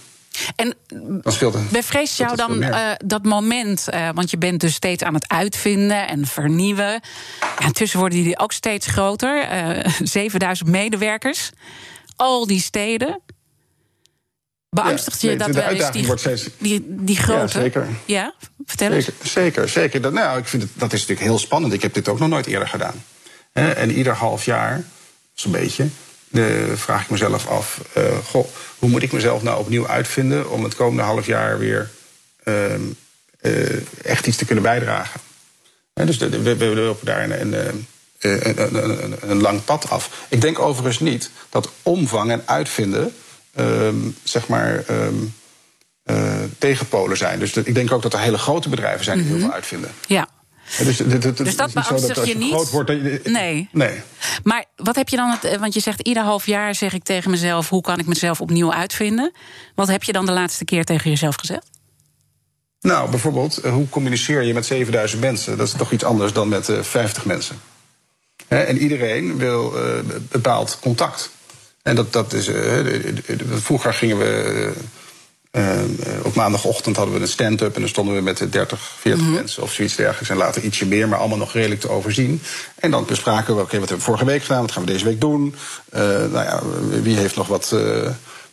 En 0.55 0.73
bevreest 1.71 2.17
jou 2.17 2.35
dan 2.35 2.63
uh, 2.63 2.91
dat 3.05 3.23
moment, 3.23 3.87
uh, 3.93 4.09
want 4.13 4.31
je 4.31 4.37
bent 4.37 4.59
dus 4.59 4.73
steeds 4.73 5.03
aan 5.03 5.13
het 5.13 5.27
uitvinden 5.27 6.07
en 6.07 6.25
vernieuwen. 6.25 7.01
Ja, 7.59 7.65
intussen 7.65 7.99
worden 7.99 8.23
die 8.23 8.39
ook 8.39 8.51
steeds 8.51 8.87
groter, 8.87 9.43
uh, 9.77 9.87
7000 10.03 10.69
medewerkers, 10.69 11.49
al 12.15 12.47
die 12.47 12.61
steden. 12.61 13.21
Beangstigt 14.73 15.21
ja, 15.21 15.29
je 15.29 15.37
dat 15.37 15.49
wel 15.49 15.69
eens 15.69 15.91
die, 15.91 16.17
steeds... 16.17 16.49
die, 16.57 16.85
die 16.87 17.17
grote? 17.17 17.39
Ja, 17.39 17.47
zeker. 17.47 17.87
Ja, 18.05 18.33
vertel 18.65 18.91
eens. 18.91 19.05
Zeker, 19.05 19.27
zeker. 19.29 19.69
zeker. 19.69 20.01
Dat, 20.01 20.13
nou, 20.13 20.37
ik 20.37 20.47
vind 20.47 20.63
het, 20.63 20.71
dat 20.75 20.93
is 20.93 20.99
natuurlijk 20.99 21.27
heel 21.27 21.39
spannend. 21.39 21.73
Ik 21.73 21.81
heb 21.81 21.93
dit 21.93 22.07
ook 22.07 22.19
nog 22.19 22.29
nooit 22.29 22.45
eerder 22.45 22.67
gedaan. 22.67 23.03
En 23.53 23.91
ieder 23.91 24.13
half 24.13 24.45
jaar, 24.45 24.83
zo'n 25.33 25.51
beetje, 25.51 25.87
de, 26.27 26.73
vraag 26.75 27.01
ik 27.01 27.09
mezelf 27.09 27.47
af: 27.47 27.81
uh, 27.97 28.03
goh, 28.25 28.47
hoe 28.79 28.89
moet 28.89 29.03
ik 29.03 29.11
mezelf 29.11 29.43
nou 29.43 29.59
opnieuw 29.59 29.87
uitvinden 29.87 30.49
om 30.49 30.63
het 30.63 30.75
komende 30.75 31.03
half 31.03 31.25
jaar 31.25 31.59
weer 31.59 31.89
uh, 32.43 32.73
uh, 33.41 34.05
echt 34.05 34.27
iets 34.27 34.37
te 34.37 34.45
kunnen 34.45 34.63
bijdragen? 34.63 35.19
En 35.93 36.05
dus 36.05 36.17
we, 36.17 36.41
we, 36.41 36.55
we 36.55 36.65
lopen 36.65 37.05
daar 37.05 37.23
een, 37.23 37.41
een, 37.41 37.87
een, 38.19 39.29
een, 39.29 39.41
lang 39.41 39.63
pad 39.65 39.89
af. 39.89 40.25
Ik 40.29 40.41
denk 40.41 40.59
overigens 40.59 40.99
niet 40.99 41.29
dat 41.49 41.69
omvang 41.83 42.31
en 42.31 42.41
uitvinden, 42.45 43.13
ehm, 43.53 43.95
zeg 44.23 44.47
maar. 44.47 44.83
Um, 44.89 45.33
tegenpolen 46.57 47.17
zijn. 47.17 47.39
Dus 47.39 47.53
ik 47.53 47.73
denk 47.73 47.91
ook 47.91 48.01
dat 48.01 48.13
er 48.13 48.19
hele 48.19 48.37
grote 48.37 48.69
bedrijven 48.69 49.03
zijn 49.03 49.17
die 49.17 49.27
heel 49.27 49.39
veel 49.39 49.51
uitvinden. 49.51 49.91
Ja. 50.07 50.27
Dus, 50.77 50.97
dus, 50.97 51.35
dus 51.35 51.55
dat 51.55 51.73
beangstigt 51.73 52.27
je 52.27 52.37
niet? 52.37 52.69
Wordt, 52.69 52.89
je, 52.89 53.21
nee. 53.23 53.69
nee. 53.71 54.01
Maar 54.43 54.65
wat 54.75 54.95
heb 54.95 55.09
je 55.09 55.15
dan, 55.15 55.37
het, 55.39 55.59
want 55.59 55.73
je 55.73 55.79
zegt 55.79 56.01
ieder 56.01 56.23
half 56.23 56.45
jaar 56.45 56.75
zeg 56.75 56.93
ik 56.93 57.03
tegen 57.03 57.31
mezelf... 57.31 57.69
hoe 57.69 57.81
kan 57.81 57.99
ik 57.99 58.05
mezelf 58.05 58.41
opnieuw 58.41 58.73
uitvinden? 58.73 59.31
Wat 59.75 59.87
heb 59.87 60.03
je 60.03 60.11
dan 60.11 60.25
de 60.25 60.31
laatste 60.31 60.65
keer 60.65 60.85
tegen 60.85 61.09
jezelf 61.09 61.35
gezegd? 61.35 61.69
Nou, 62.81 63.09
bijvoorbeeld, 63.09 63.57
eh, 63.57 63.73
hoe 63.73 63.89
communiceer 63.89 64.41
je 64.41 64.53
met 64.53 64.65
7000 64.65 65.21
mensen? 65.21 65.57
Dat 65.57 65.67
is 65.67 65.73
toch 65.73 65.91
iets 65.91 66.03
anders 66.03 66.33
dan 66.33 66.47
met 66.47 66.69
uh, 66.69 66.77
eh, 66.77 66.83
50 66.83 67.25
mensen. 67.25 67.59
en 68.47 68.77
iedereen 68.77 69.37
wil 69.37 69.73
uh, 69.75 69.99
bepaald 70.29 70.77
contact. 70.81 71.31
En 71.83 71.95
dat, 71.95 72.13
dat 72.13 72.33
is. 72.33 72.49
vroeger 73.61 73.93
gingen 73.93 74.17
we 74.17 74.71
uh, 75.51 75.81
op 76.23 76.35
maandagochtend 76.35 76.95
hadden 76.95 77.15
we 77.15 77.21
een 77.21 77.27
stand-up 77.27 77.75
en 77.75 77.81
dan 77.81 77.89
stonden 77.89 78.15
we 78.15 78.21
met 78.21 78.51
30, 78.51 78.79
40 78.99 79.21
mm 79.21 79.27
-hmm. 79.27 79.35
mensen 79.35 79.63
of 79.63 79.71
zoiets 79.71 79.95
dergelijks. 79.95 80.29
En 80.29 80.37
later 80.37 80.61
ietsje 80.63 80.85
meer, 80.85 81.07
maar 81.07 81.19
allemaal 81.19 81.37
nog 81.37 81.53
redelijk 81.53 81.81
te 81.81 81.89
overzien. 81.89 82.41
En 82.75 82.91
dan 82.91 83.05
bespraken 83.05 83.45
we, 83.45 83.51
oké, 83.51 83.61
okay, 83.61 83.79
wat 83.79 83.89
hebben 83.89 84.05
we 84.05 84.11
vorige 84.11 84.31
week 84.31 84.41
gedaan? 84.41 84.61
Wat 84.61 84.71
gaan 84.71 84.85
we 84.85 84.91
deze 84.91 85.05
week 85.05 85.21
doen? 85.21 85.55
Uh, 85.93 85.99
nou 86.01 86.31
ja, 86.31 86.61
wie 87.01 87.17
heeft 87.17 87.35
nog 87.35 87.47
wat, 87.47 87.75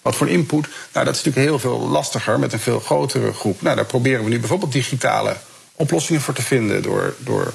Wat 0.03 0.17
voor 0.17 0.29
input? 0.29 0.67
Nou, 0.93 1.05
dat 1.05 1.17
is 1.17 1.25
natuurlijk 1.25 1.47
heel 1.47 1.59
veel 1.59 1.89
lastiger 1.89 2.39
met 2.39 2.53
een 2.53 2.59
veel 2.59 2.81
grotere 2.81 3.33
groep. 3.33 3.63
Nou, 3.63 3.77
daar 3.77 3.85
proberen 3.85 4.25
we 4.25 4.31
nu 4.31 4.39
bijvoorbeeld 4.39 4.73
digitale 4.73 5.37
oplossingen 5.75 6.21
voor 6.21 6.35
te 6.35 6.43
vinden 6.43 6.83
door. 6.83 7.15
door 7.19 7.53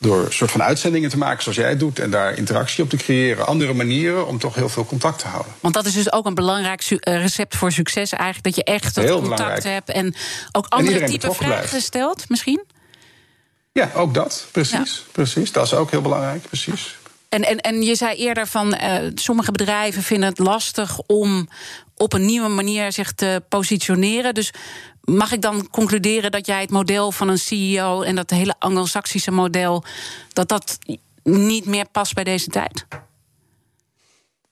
door 0.00 0.24
een 0.24 0.32
soort 0.32 0.50
van 0.50 0.62
uitzendingen 0.62 1.10
te 1.10 1.18
maken 1.18 1.42
zoals 1.42 1.58
jij 1.58 1.68
het 1.68 1.78
doet... 1.78 1.98
en 1.98 2.10
daar 2.10 2.36
interactie 2.36 2.84
op 2.84 2.90
te 2.90 2.96
creëren. 2.96 3.46
Andere 3.46 3.72
manieren 3.72 4.26
om 4.26 4.38
toch 4.38 4.54
heel 4.54 4.68
veel 4.68 4.84
contact 4.84 5.18
te 5.18 5.26
houden. 5.26 5.52
Want 5.60 5.74
dat 5.74 5.86
is 5.86 5.92
dus 5.92 6.12
ook 6.12 6.26
een 6.26 6.34
belangrijk 6.34 6.82
eh, 6.82 7.16
recept 7.20 7.56
voor 7.56 7.72
succes 7.72 8.12
eigenlijk. 8.12 8.44
Dat 8.44 8.56
je 8.56 8.72
echt 8.72 8.94
dat 8.94 9.04
contact 9.04 9.36
belangrijk. 9.36 9.62
hebt 9.62 9.90
en 9.90 10.14
ook 10.52 10.66
andere 10.68 11.04
type 11.04 11.32
vragen 11.32 11.46
blijft. 11.46 11.82
stelt 11.82 12.28
misschien? 12.28 12.64
Ja, 13.72 13.90
ook 13.94 14.14
dat. 14.14 14.46
Precies, 14.52 15.04
precies. 15.12 15.52
Dat 15.52 15.66
is 15.66 15.74
ook 15.74 15.90
heel 15.90 16.02
belangrijk, 16.02 16.42
precies. 16.46 16.98
En, 17.28 17.44
en, 17.44 17.60
en 17.60 17.82
je 17.82 17.94
zei 17.94 18.16
eerder 18.16 18.46
van 18.46 18.74
uh, 18.74 18.94
sommige 19.14 19.52
bedrijven 19.52 20.02
vinden 20.02 20.28
het 20.28 20.38
lastig 20.38 20.98
om 21.06 21.48
op 21.96 22.12
een 22.12 22.24
nieuwe 22.24 22.48
manier 22.48 22.92
zich 22.92 23.12
te 23.12 23.42
positioneren. 23.48 24.34
Dus 24.34 24.52
mag 25.16 25.32
ik 25.32 25.42
dan 25.42 25.68
concluderen 25.70 26.30
dat 26.30 26.46
jij 26.46 26.60
het 26.60 26.70
model 26.70 27.12
van 27.12 27.28
een 27.28 27.38
CEO 27.38 28.02
en 28.02 28.14
dat 28.14 28.30
hele 28.30 28.54
Anglo-Saxische 28.58 29.30
model, 29.30 29.84
dat 30.32 30.48
dat 30.48 30.78
niet 31.22 31.66
meer 31.66 31.86
past 31.92 32.14
bij 32.14 32.24
deze 32.24 32.48
tijd? 32.48 32.86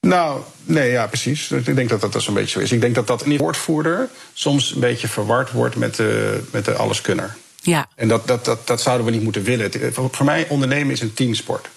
Nou, 0.01 0.41
nee, 0.63 0.91
ja, 0.91 1.07
precies. 1.07 1.51
Ik 1.51 1.75
denk 1.75 1.89
dat 1.89 2.01
dat, 2.01 2.23
zo'n 2.23 2.33
beetje 2.33 2.49
zo 2.49 2.59
is. 2.59 2.71
Ik 2.71 2.81
denk 2.81 2.95
dat 2.95 3.07
dat 3.07 3.25
een 3.25 3.37
woordvoerder 3.37 4.09
soms 4.33 4.71
een 4.71 4.79
beetje 4.79 5.07
verward 5.07 5.51
wordt 5.51 5.75
met 5.75 5.95
de, 5.95 6.43
met 6.51 6.65
de 6.65 6.73
alleskunner. 6.73 7.35
Ja. 7.61 7.87
En 7.95 8.07
dat, 8.07 8.27
dat, 8.27 8.45
dat, 8.45 8.67
dat 8.67 8.81
zouden 8.81 9.05
we 9.05 9.11
niet 9.11 9.23
moeten 9.23 9.43
willen. 9.43 9.93
Voor 9.93 10.25
mij 10.25 10.47
ondernemen 10.49 10.91
is 10.91 11.01
een 11.01 11.13
teamsport. 11.13 11.69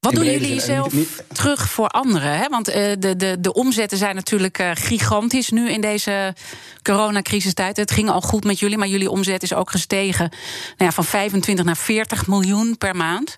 Wat 0.00 0.14
doen 0.14 0.24
jullie 0.24 0.60
zelf 0.60 0.94
terug 1.32 1.70
voor 1.70 1.88
anderen? 1.88 2.38
Hè? 2.38 2.48
Want 2.48 2.68
uh, 2.68 2.74
de, 2.98 3.16
de, 3.16 3.36
de 3.40 3.52
omzetten 3.52 3.98
zijn 3.98 4.14
natuurlijk 4.14 4.58
uh, 4.58 4.70
gigantisch 4.74 5.50
nu 5.50 5.70
in 5.70 5.80
deze 5.80 6.34
coronacrisistijd. 6.82 7.76
Het 7.76 7.90
ging 7.90 8.10
al 8.10 8.20
goed 8.20 8.44
met 8.44 8.58
jullie, 8.58 8.78
maar 8.78 8.88
jullie 8.88 9.10
omzet 9.10 9.42
is 9.42 9.54
ook 9.54 9.70
gestegen 9.70 10.28
nou 10.76 10.90
ja, 10.90 10.92
van 10.92 11.04
25 11.04 11.64
naar 11.64 11.76
40 11.76 12.26
miljoen 12.26 12.78
per 12.78 12.96
maand. 12.96 13.36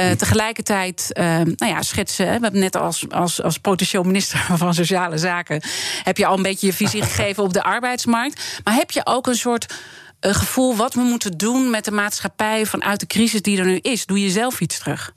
Uh, 0.00 0.10
tegelijkertijd, 0.10 1.10
uh, 1.12 1.24
nou 1.24 1.72
ja, 1.72 1.82
schetsen. 1.82 2.24
We 2.24 2.30
hebben 2.30 2.58
net 2.58 2.76
als, 2.76 3.10
als, 3.10 3.42
als 3.42 3.58
potentieel 3.58 4.02
minister 4.02 4.38
van 4.58 4.74
Sociale 4.74 5.18
Zaken. 5.18 5.62
heb 6.02 6.16
je 6.16 6.26
al 6.26 6.36
een 6.36 6.42
beetje 6.42 6.66
je 6.66 6.72
visie 6.72 7.02
gegeven 7.12 7.42
op 7.42 7.52
de 7.52 7.62
arbeidsmarkt. 7.62 8.60
Maar 8.64 8.74
heb 8.74 8.90
je 8.90 9.00
ook 9.06 9.26
een 9.26 9.36
soort 9.36 9.74
uh, 10.20 10.34
gevoel 10.34 10.76
wat 10.76 10.94
we 10.94 11.00
moeten 11.00 11.36
doen 11.38 11.70
met 11.70 11.84
de 11.84 11.90
maatschappij 11.90 12.66
vanuit 12.66 13.00
de 13.00 13.06
crisis 13.06 13.42
die 13.42 13.58
er 13.58 13.66
nu 13.66 13.78
is? 13.82 14.06
Doe 14.06 14.20
je 14.20 14.30
zelf 14.30 14.60
iets 14.60 14.78
terug? 14.78 15.12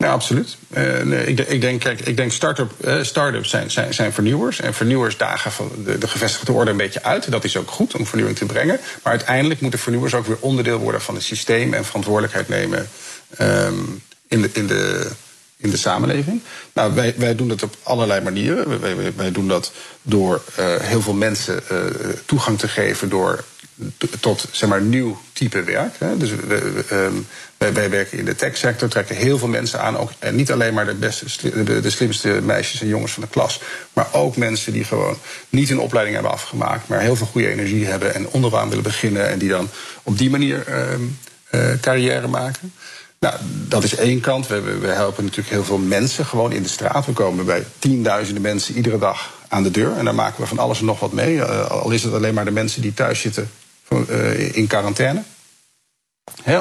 Ja, 0.00 0.12
absoluut. 0.12 0.56
Uh, 0.76 1.02
nee, 1.02 1.26
ik, 1.26 1.38
ik, 1.38 1.60
denk, 1.60 1.80
kijk, 1.80 2.00
ik 2.00 2.16
denk 2.16 2.32
start-up, 2.32 2.72
uh, 2.84 3.02
start-ups 3.02 3.50
zijn, 3.50 3.70
zijn, 3.70 3.94
zijn 3.94 4.12
vernieuwers. 4.12 4.60
En 4.60 4.74
vernieuwers 4.74 5.16
dagen 5.16 5.52
van 5.52 5.72
de, 5.84 5.98
de 5.98 6.08
gevestigde 6.08 6.52
orde 6.52 6.70
een 6.70 6.76
beetje 6.76 7.02
uit. 7.02 7.30
Dat 7.30 7.44
is 7.44 7.56
ook 7.56 7.70
goed 7.70 7.94
om 7.94 8.06
vernieuwing 8.06 8.38
te 8.38 8.46
brengen. 8.46 8.80
Maar 9.02 9.12
uiteindelijk 9.12 9.60
moeten 9.60 9.80
vernieuwers 9.80 10.14
ook 10.14 10.26
weer 10.26 10.36
onderdeel 10.40 10.78
worden 10.78 11.00
van 11.00 11.14
het 11.14 11.24
systeem 11.24 11.74
en 11.74 11.84
verantwoordelijkheid 11.84 12.48
nemen 12.48 12.88
um, 13.40 14.02
in, 14.28 14.42
de, 14.42 14.50
in, 14.52 14.66
de, 14.66 15.10
in 15.56 15.70
de 15.70 15.76
samenleving. 15.76 16.42
Nou, 16.72 16.94
wij, 16.94 17.14
wij 17.16 17.34
doen 17.34 17.48
dat 17.48 17.62
op 17.62 17.76
allerlei 17.82 18.20
manieren. 18.20 18.80
Wij, 18.80 19.12
wij, 19.16 19.32
doen 19.32 19.48
dat 19.48 19.72
door 20.02 20.42
uh, 20.58 20.76
heel 20.76 21.02
veel 21.02 21.14
mensen 21.14 21.62
toegang 22.26 22.58
te 22.58 22.68
geven 22.68 23.08
door 23.08 23.44
tot 24.20 24.48
zeg 24.50 24.68
maar, 24.68 24.82
nieuw 24.82 25.20
type 25.32 25.62
werk. 25.62 25.94
Hè. 25.98 26.16
Dus 26.16 26.30
we, 26.30 26.84
um, 26.92 27.26
wij, 27.68 27.90
werken 27.90 28.18
in 28.18 28.24
de 28.24 28.34
techsector, 28.34 28.88
trekken 28.88 29.16
heel 29.16 29.38
veel 29.38 29.48
mensen 29.48 29.80
aan. 29.80 29.96
Ook, 29.96 30.10
en 30.18 30.34
niet 30.34 30.52
alleen 30.52 30.74
maar 30.74 30.86
de, 30.86 30.94
beste, 30.94 31.24
de, 31.80 31.90
slimste 31.90 32.28
meisjes 32.28 32.80
en 32.80 32.86
jongens 32.86 33.12
van 33.12 33.22
de 33.22 33.28
klas. 33.28 33.60
Maar 33.92 34.06
ook 34.12 34.36
mensen 34.36 34.72
die 34.72 34.84
gewoon 34.84 35.18
niet 35.48 35.70
een 35.70 35.78
opleiding 35.78 36.16
hebben 36.16 36.34
afgemaakt. 36.34 36.88
maar 36.88 37.00
heel 37.00 37.16
veel 37.16 37.26
goede 37.26 37.48
energie 37.48 37.86
hebben 37.86 38.14
en 38.14 38.28
onderaan 38.28 38.68
willen 38.68 38.84
beginnen. 38.84 39.28
en 39.28 39.38
die 39.38 39.48
dan 39.48 39.68
op 40.02 40.18
die 40.18 40.30
manier 40.30 40.64
uh, 41.54 41.60
carrière 41.80 42.26
maken. 42.26 42.72
Nou, 43.18 43.34
dat 43.68 43.84
is 43.84 43.94
één 43.94 44.20
kant. 44.20 44.46
We, 44.46 44.60
we, 44.60 44.88
helpen 44.88 45.24
natuurlijk 45.24 45.50
heel 45.50 45.64
veel 45.64 45.78
mensen 45.78 46.26
gewoon 46.26 46.52
in 46.52 46.62
de 46.62 46.68
straat. 46.68 47.06
We 47.06 47.12
komen 47.12 47.44
bij 47.44 47.64
tienduizenden 47.78 48.42
mensen 48.42 48.74
iedere 48.74 48.98
dag 48.98 49.32
aan 49.48 49.62
de 49.62 49.70
deur. 49.70 49.96
En 49.96 50.04
daar 50.04 50.14
maken 50.14 50.40
we 50.40 50.46
van 50.46 50.58
alles 50.58 50.78
en 50.78 50.84
nog 50.84 51.00
wat 51.00 51.12
mee. 51.12 51.34
Uh, 51.34 51.66
al 51.66 51.90
is 51.90 52.02
het 52.02 52.14
alleen 52.14 52.34
maar 52.34 52.44
de 52.44 52.50
mensen 52.50 52.82
die 52.82 52.94
thuis 52.94 53.20
zitten 53.20 53.50
uh, 53.92 54.56
in 54.56 54.66
quarantaine 54.66 55.22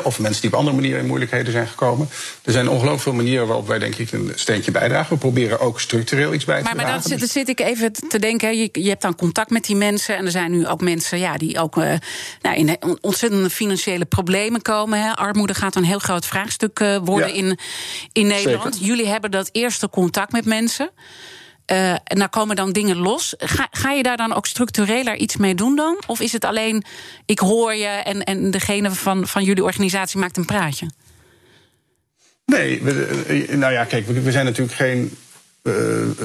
of 0.04 0.20
mensen 0.20 0.42
die 0.42 0.52
op 0.52 0.58
andere 0.58 0.76
manieren 0.76 1.00
in 1.00 1.08
moeilijkheden 1.08 1.52
zijn 1.52 1.68
gekomen. 1.68 2.10
Er 2.44 2.52
zijn 2.52 2.70
ongelooflijk 2.70 3.02
veel 3.02 3.14
manieren 3.14 3.48
waarop 3.48 3.68
wij, 3.68 3.80
denk 3.80 3.96
ik, 3.96 4.12
een 4.12 4.32
steentje 4.36 4.72
bijdragen. 4.72 5.14
We 5.14 5.20
proberen 5.20 5.60
ook 5.60 5.80
structureel 5.80 6.34
iets 6.34 6.46
bij 6.46 6.58
te 6.58 6.64
maar, 6.64 6.74
dragen. 6.74 6.92
Maar 6.92 7.02
dan 7.02 7.20
zit, 7.20 7.30
zit, 7.30 7.50
ik 7.50 7.60
even 7.60 7.92
te 8.08 8.20
denken. 8.20 8.58
Je, 8.58 8.70
je, 8.72 8.90
hebt 8.90 9.02
dan 9.02 9.16
contact 9.16 9.50
met 9.50 9.64
die 9.64 9.76
mensen. 9.76 10.18
En 10.18 10.26
er 10.26 10.32
zijn 10.32 10.52
nu 10.52 10.68
ook 10.68 10.82
mensen 10.82 11.20
ja, 11.20 11.38
die 11.38 11.60
ook 11.60 11.78
uh, 11.78 11.94
nou, 12.42 12.56
in 12.56 12.78
ontzettende 13.02 13.50
financiële 13.50 14.06
problemen 14.06 14.62
komen. 14.62 15.02
Hè. 15.02 15.16
Armoede 15.16 15.54
gaat 15.54 15.76
een 15.76 15.84
heel 15.84 16.00
groot 16.00 16.26
vraagstuk 16.26 16.80
uh, 16.80 16.98
worden 17.04 17.34
in, 17.34 17.60
in 18.14 18.28
Nederland. 18.28 18.74
Zeker. 18.74 18.88
Jullie 18.88 19.08
hebben 19.08 19.32
dat 19.32 19.50
eerste 19.52 19.90
contact 19.90 20.32
met 20.32 20.46
mensen. 20.46 20.90
Uh, 21.72 21.92
en 21.92 22.18
daar 22.18 22.30
komen 22.30 22.56
dan 22.56 22.72
dingen 22.72 22.98
los. 22.98 23.34
Ga, 23.38 23.68
ga 23.72 23.92
je 23.92 24.04
daar 24.04 24.18
dan 24.18 24.34
ook 24.34 24.46
structureler 24.46 25.16
iets 25.16 25.38
mee 25.38 25.56
doen 25.56 25.76
dan? 25.76 26.04
Of 26.08 26.20
is 26.20 26.32
het 26.32 26.46
alleen, 26.46 26.84
ik 27.26 27.40
hoor 27.40 27.74
je 27.74 27.88
en, 27.88 28.24
en 28.24 28.52
degene 28.52 28.92
van, 28.92 29.28
van 29.28 29.44
jullie 29.44 29.64
organisatie 29.64 30.20
maakt 30.20 30.38
een 30.38 30.46
praatje? 30.46 30.88
Nee, 32.46 32.82
eh, 33.28 33.56
nou 33.56 33.74
ja, 33.74 33.84
kijk, 33.84 34.08
we, 34.08 34.32
zijn 34.32 34.46
natuurlijk 34.46 34.76
geen 34.76 35.18
uh, 35.64 35.74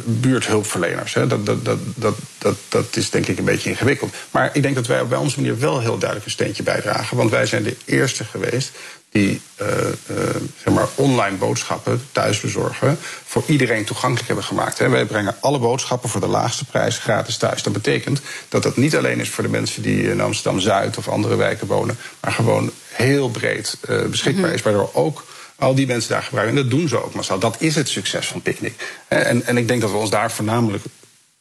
buurthulpverleners. 0.05 1.14
Hè. 1.14 1.26
Dat, 1.26 1.47
dat, 1.47 1.64
dat, 1.64 1.78
dat, 1.95 2.16
dat, 2.38 2.57
dat 2.68 2.97
is 2.97 3.11
denk 3.11 3.26
ik 3.26 3.38
een 3.38 3.45
beetje 3.45 3.70
ingewikkeld. 3.70 4.14
Maar 4.30 4.51
ik 4.53 4.62
denk 4.62 4.74
dat 4.74 4.86
wij 4.86 5.01
op 5.01 5.16
onze 5.16 5.40
manier 5.40 5.59
wel 5.59 5.80
heel 5.80 5.99
duidelijk 5.99 6.24
een 6.24 6.30
steentje 6.30 6.62
bijdragen. 6.62 7.16
Want 7.16 7.30
wij 7.30 7.47
zijn 7.47 7.62
de 7.62 7.76
eerste 7.84 8.24
geweest 8.24 8.78
die 9.15 9.41
uh, 9.61 9.69
uh, 9.69 10.17
zeg 10.65 10.75
maar 10.75 10.89
online 10.95 11.37
boodschappen, 11.37 12.03
thuisbezorgen, 12.12 12.99
voor 13.25 13.43
iedereen 13.47 13.85
toegankelijk 13.85 14.27
hebben 14.27 14.45
gemaakt. 14.45 14.79
Hè. 14.79 14.89
Wij 14.89 15.05
brengen 15.05 15.37
alle 15.41 15.59
boodschappen 15.59 16.09
voor 16.09 16.21
de 16.21 16.27
laagste 16.27 16.65
prijs 16.65 16.99
gratis 16.99 17.37
thuis. 17.37 17.62
Dat 17.62 17.73
betekent 17.73 18.21
dat 18.49 18.62
dat 18.62 18.77
niet 18.77 18.97
alleen 18.97 19.21
is 19.21 19.29
voor 19.29 19.45
de 19.45 19.51
mensen 19.51 19.83
die 19.83 20.03
in 20.03 20.21
Amsterdam 20.21 20.61
Zuid 20.61 20.99
of 20.99 21.09
andere 21.09 21.37
wijken 21.37 21.67
wonen, 21.67 21.99
maar 22.21 22.33
gewoon 22.33 22.71
heel 22.89 23.29
breed 23.31 23.79
uh, 23.89 24.05
beschikbaar 24.05 24.53
is. 24.53 24.62
Waardoor 24.62 24.91
ook 24.93 25.25
al 25.57 25.75
die 25.75 25.87
mensen 25.87 26.11
daar 26.11 26.23
gebruiken. 26.23 26.57
En 26.57 26.62
dat 26.62 26.71
doen 26.71 26.89
ze 26.89 27.05
ook 27.05 27.15
massaal. 27.15 27.39
Dat 27.39 27.57
is 27.59 27.75
het 27.75 27.89
succes 27.89 28.27
van 28.27 28.43
Picnic. 28.43 28.75
En, 29.09 29.47
en 29.47 29.57
ik 29.57 29.69
denk 29.69 29.81
dat 29.81 29.91
we 29.91 29.97
ons 29.97 30.11
daar 30.11 30.33
voornamelijk 30.33 30.85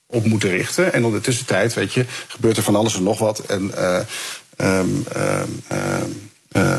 op 0.06 0.26
moeten 0.26 0.50
richten. 0.50 0.94
En 0.94 1.04
in 1.04 1.12
de 1.12 1.22
tussentijd, 1.22 1.74
weet 1.74 1.94
je, 1.94 2.06
gebeurt 2.28 2.58
er 2.58 2.64
van 2.64 2.76
alles 2.76 2.96
en 2.96 3.04
nog 3.04 3.20
wat. 3.20 3.40
En 3.40 3.72
um, 4.58 5.06
um, 5.16 5.64
uh, 6.56 6.78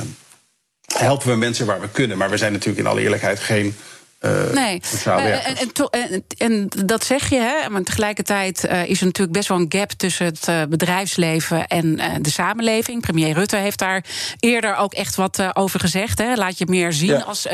helpen 0.87 1.29
we 1.29 1.37
mensen 1.37 1.67
waar 1.67 1.81
we 1.81 1.89
kunnen. 1.89 2.19
Maar 2.19 2.31
we 2.31 2.37
zijn 2.37 2.53
natuurlijk 2.53 2.79
in 2.79 2.87
alle 2.87 3.01
eerlijkheid 3.01 3.41
geen 3.41 3.77
uh, 4.25 4.53
nee, 4.53 4.81
uh, 5.07 5.49
en, 5.49 5.73
en, 5.91 6.25
en, 6.37 6.69
dat 6.85 7.05
zeg 7.05 7.29
je, 7.29 7.37
hè? 7.37 7.71
maar 7.71 7.83
tegelijkertijd 7.83 8.65
uh, 8.65 8.89
is 8.89 9.01
er 9.01 9.07
natuurlijk 9.07 9.37
best 9.37 9.49
wel 9.49 9.59
een 9.59 9.67
gap 9.69 9.91
tussen 9.91 10.27
het 10.27 10.69
bedrijfsleven 10.69 11.67
en 11.67 12.01
de 12.21 12.31
samenleving. 12.31 13.01
Premier 13.01 13.35
Rutte 13.35 13.57
heeft 13.57 13.79
daar 13.79 14.05
eerder 14.41 14.77
ook 14.77 14.95
echt 14.95 15.15
wat 15.15 15.57
over 15.57 15.81
gezegd. 15.81 16.19
Hè? 16.19 16.35
Laat 16.35 16.59
je 16.59 16.67
meer 16.69 16.93
zien 16.93 17.09
ja. 17.09 17.21
als 17.21 17.47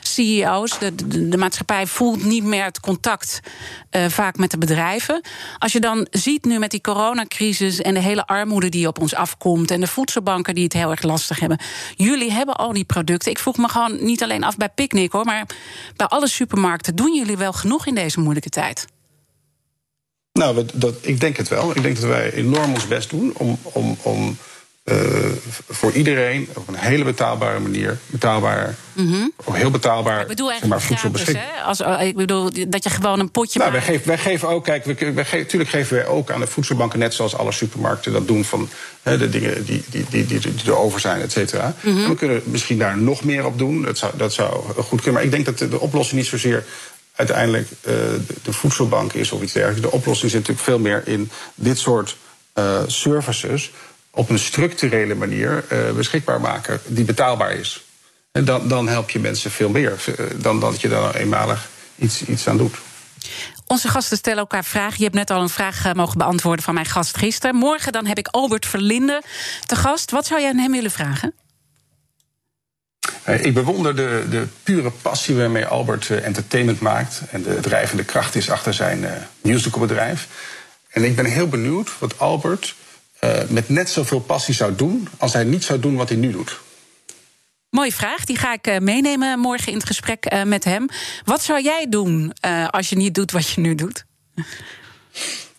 CEO's. 0.00 0.78
De, 0.78 0.94
de, 0.94 1.28
de, 1.28 1.36
maatschappij 1.36 1.86
voelt 1.86 2.24
niet 2.24 2.44
meer 2.44 2.64
het 2.64 2.80
contact 2.80 3.40
vaak 4.08 4.36
met 4.36 4.50
de 4.50 4.58
bedrijven. 4.58 5.20
Als 5.58 5.72
je 5.72 5.80
dan 5.80 6.06
ziet 6.10 6.44
nu 6.44 6.58
met 6.58 6.70
die 6.70 6.80
coronacrisis 6.80 7.80
en 7.80 7.94
de 7.94 8.00
hele 8.00 8.26
armoede 8.26 8.68
die 8.68 8.86
op 8.86 9.00
ons 9.00 9.14
afkomt 9.14 9.70
en 9.70 9.80
de 9.80 9.86
voedselbanken 9.86 10.54
die 10.54 10.64
het 10.64 10.72
heel 10.72 10.90
erg 10.90 11.02
lastig 11.02 11.40
hebben. 11.40 11.58
Jullie 11.96 12.32
hebben 12.32 12.56
al 12.56 12.72
die 12.72 12.84
producten. 12.84 13.30
Ik 13.30 13.38
vroeg 13.38 13.56
me 13.56 13.68
gewoon 13.68 14.04
niet 14.04 14.22
alleen 14.22 14.44
af 14.44 14.56
bij 14.56 14.68
Picnic 14.68 15.12
hoor, 15.12 15.24
maar 15.24 15.46
bij 15.96 16.06
alle 16.06 16.28
supermarkten. 16.28 16.96
Doen 16.96 17.14
jullie 17.14 17.36
wel 17.36 17.52
genoeg 17.52 17.86
in 17.86 17.94
deze 17.94 18.20
moeilijke 18.20 18.48
tijd? 18.48 18.86
Nou, 20.32 20.66
dat, 20.74 20.94
ik 21.00 21.20
denk 21.20 21.36
het 21.36 21.48
wel. 21.48 21.76
Ik 21.76 21.82
denk 21.82 22.00
dat 22.00 22.04
wij 22.04 22.32
enorm 22.32 22.72
ons 22.72 22.88
best 22.88 23.10
doen 23.10 23.32
om, 23.36 23.58
om, 23.62 23.96
om 24.02 24.36
uh, 24.84 24.96
voor 25.68 25.92
iedereen 25.92 26.48
op 26.54 26.68
een 26.68 26.74
hele 26.74 27.04
betaalbare 27.04 27.58
manier, 27.58 27.98
betaalbaar, 28.06 28.74
mm 28.92 29.12
-hmm. 29.12 29.32
heel 29.52 29.70
betaalbaar, 29.70 30.20
ik 30.20 30.26
bedoel 30.26 30.48
zeg 30.48 30.64
maar, 30.66 30.80
voedsel 30.80 31.10
beschikbaar. 31.10 31.62
Als, 31.64 31.80
ik 31.80 32.16
bedoel 32.16 32.50
dat 32.68 32.84
je 32.84 32.90
gewoon 32.90 33.20
een 33.20 33.30
potje. 33.30 33.58
Nou, 33.58 33.72
wij 33.72 33.82
geven, 33.82 34.06
wij 34.06 34.18
geven 34.18 34.48
ook, 34.48 34.64
kijk, 34.64 34.84
wij, 34.84 35.14
wij, 35.14 35.26
natuurlijk 35.32 35.70
geven 35.70 35.96
wij 35.96 36.06
ook 36.06 36.30
aan 36.30 36.40
de 36.40 36.46
voedselbanken, 36.46 36.98
net 36.98 37.14
zoals 37.14 37.36
alle 37.36 37.52
supermarkten 37.52 38.12
dat 38.12 38.26
doen, 38.26 38.44
van 38.44 38.68
he, 39.02 39.18
de 39.18 39.28
dingen 39.28 39.64
die, 39.64 39.84
die, 39.88 40.04
die, 40.10 40.26
die, 40.26 40.40
die 40.40 40.52
erover 40.66 41.00
zijn, 41.00 41.20
et 41.20 41.32
cetera. 41.32 41.74
Mm 41.80 41.94
-hmm. 41.94 42.08
We 42.08 42.14
kunnen 42.14 42.42
misschien 42.44 42.78
daar 42.78 42.98
nog 42.98 43.24
meer 43.24 43.46
op 43.46 43.58
doen. 43.58 43.82
Dat 43.82 43.98
zou, 43.98 44.12
dat 44.16 44.32
zou 44.32 44.64
goed 44.82 45.00
kunnen. 45.00 45.12
Maar 45.12 45.22
ik 45.22 45.30
denk 45.30 45.44
dat 45.44 45.58
de, 45.58 45.68
de 45.68 45.80
oplossing 45.80 46.20
niet 46.20 46.30
zozeer 46.30 46.64
uiteindelijk 47.14 47.68
uh, 47.70 47.92
de, 47.92 48.34
de 48.42 48.52
voedselbank 48.52 49.12
is 49.12 49.32
of 49.32 49.42
iets 49.42 49.52
dergelijks. 49.52 49.82
De 49.82 49.96
oplossing 49.96 50.30
zit 50.30 50.40
natuurlijk 50.40 50.66
veel 50.66 50.78
meer 50.78 51.02
in 51.06 51.30
dit 51.54 51.78
soort 51.78 52.16
uh, 52.58 52.78
services 52.86 53.70
op 54.14 54.30
een 54.30 54.38
structurele 54.38 55.14
manier 55.14 55.64
uh, 55.72 55.90
beschikbaar 55.90 56.40
maken 56.40 56.80
die 56.86 57.04
betaalbaar 57.04 57.52
is. 57.52 57.84
En 58.32 58.44
dan, 58.44 58.68
dan 58.68 58.88
help 58.88 59.10
je 59.10 59.18
mensen 59.18 59.50
veel 59.50 59.68
meer 59.68 59.92
dan 60.36 60.60
dat 60.60 60.80
je 60.80 60.88
daar 60.88 61.14
eenmalig 61.14 61.68
iets, 61.96 62.24
iets 62.24 62.48
aan 62.48 62.56
doet. 62.56 62.76
Onze 63.66 63.88
gasten 63.88 64.16
stellen 64.16 64.38
elkaar 64.38 64.64
vragen. 64.64 64.96
Je 64.96 65.02
hebt 65.02 65.14
net 65.14 65.30
al 65.30 65.42
een 65.42 65.48
vraag 65.48 65.84
eh, 65.84 65.92
mogen 65.92 66.18
beantwoorden 66.18 66.64
van 66.64 66.74
mijn 66.74 66.86
gast 66.86 67.16
gisteren. 67.16 67.56
Morgen 67.56 67.92
dan 67.92 68.06
heb 68.06 68.18
ik 68.18 68.28
Albert 68.28 68.66
Verlinde 68.66 69.22
te 69.66 69.76
gast. 69.76 70.10
Wat 70.10 70.26
zou 70.26 70.40
jij 70.40 70.50
aan 70.50 70.58
hem 70.58 70.72
willen 70.72 70.90
vragen? 70.90 71.34
Eh, 73.22 73.44
ik 73.44 73.54
bewonder 73.54 73.96
de, 73.96 74.26
de 74.30 74.46
pure 74.62 74.90
passie 74.90 75.36
waarmee 75.36 75.66
Albert 75.66 76.10
eh, 76.10 76.24
entertainment 76.24 76.80
maakt. 76.80 77.20
En 77.30 77.42
de 77.42 77.60
drijvende 77.60 78.04
kracht 78.04 78.34
is 78.34 78.50
achter 78.50 78.74
zijn 78.74 79.28
musicalbedrijf. 79.40 80.28
En 80.88 81.04
ik 81.04 81.16
ben 81.16 81.24
heel 81.24 81.48
benieuwd 81.48 81.98
wat 81.98 82.18
Albert 82.18 82.74
met 83.48 83.68
net 83.68 83.90
zoveel 83.90 84.20
passie 84.20 84.54
zou 84.54 84.74
doen. 84.74 85.08
als 85.18 85.32
hij 85.32 85.44
niet 85.44 85.64
zou 85.64 85.80
doen 85.80 85.96
wat 85.96 86.08
hij 86.08 86.18
nu 86.18 86.30
doet. 86.30 86.60
Mooie 87.70 87.92
vraag, 87.92 88.24
die 88.24 88.36
ga 88.36 88.52
ik 88.52 88.80
meenemen 88.80 89.38
morgen 89.38 89.72
in 89.72 89.78
het 89.78 89.86
gesprek 89.86 90.44
met 90.44 90.64
hem. 90.64 90.88
Wat 91.24 91.42
zou 91.42 91.62
jij 91.62 91.86
doen 91.88 92.32
als 92.70 92.88
je 92.88 92.96
niet 92.96 93.14
doet 93.14 93.30
wat 93.30 93.48
je 93.48 93.60
nu 93.60 93.74
doet? 93.74 94.04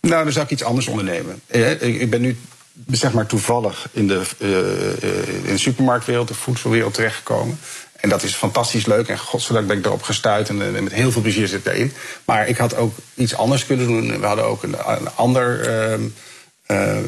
Nou, 0.00 0.24
dan 0.24 0.32
zou 0.32 0.44
ik 0.44 0.50
iets 0.50 0.62
anders 0.62 0.86
ondernemen. 0.86 1.40
Ik 1.80 2.10
ben 2.10 2.20
nu 2.20 2.36
zeg 2.90 3.12
maar 3.12 3.26
toevallig 3.26 3.88
in 3.92 4.08
de, 4.08 4.22
in 5.44 5.52
de 5.52 5.58
supermarktwereld, 5.58 6.28
de 6.28 6.34
voedselwereld 6.34 6.94
terechtgekomen. 6.94 7.58
En 8.04 8.08
dat 8.08 8.22
is 8.22 8.34
fantastisch 8.34 8.86
leuk. 8.86 9.08
En 9.08 9.18
godzijdank 9.18 9.66
ben 9.66 9.76
ik 9.76 9.82
daarop 9.82 10.02
gestuurd. 10.02 10.48
En, 10.48 10.56
met 10.84 10.92
heel 10.92 11.12
veel 11.12 11.22
plezier 11.22 11.48
zit 11.48 11.58
ik 11.58 11.64
daarin. 11.64 11.92
Maar 12.24 12.48
ik 12.48 12.56
had 12.56 12.76
ook 12.76 12.94
iets 13.14 13.34
anders 13.34 13.66
kunnen 13.66 13.86
doen. 13.86 14.20
We 14.20 14.26
hadden 14.26 14.44
ook 14.44 14.62
een, 14.62 14.76
een 14.86 15.14
ander 15.14 15.68
uh, 16.66 16.98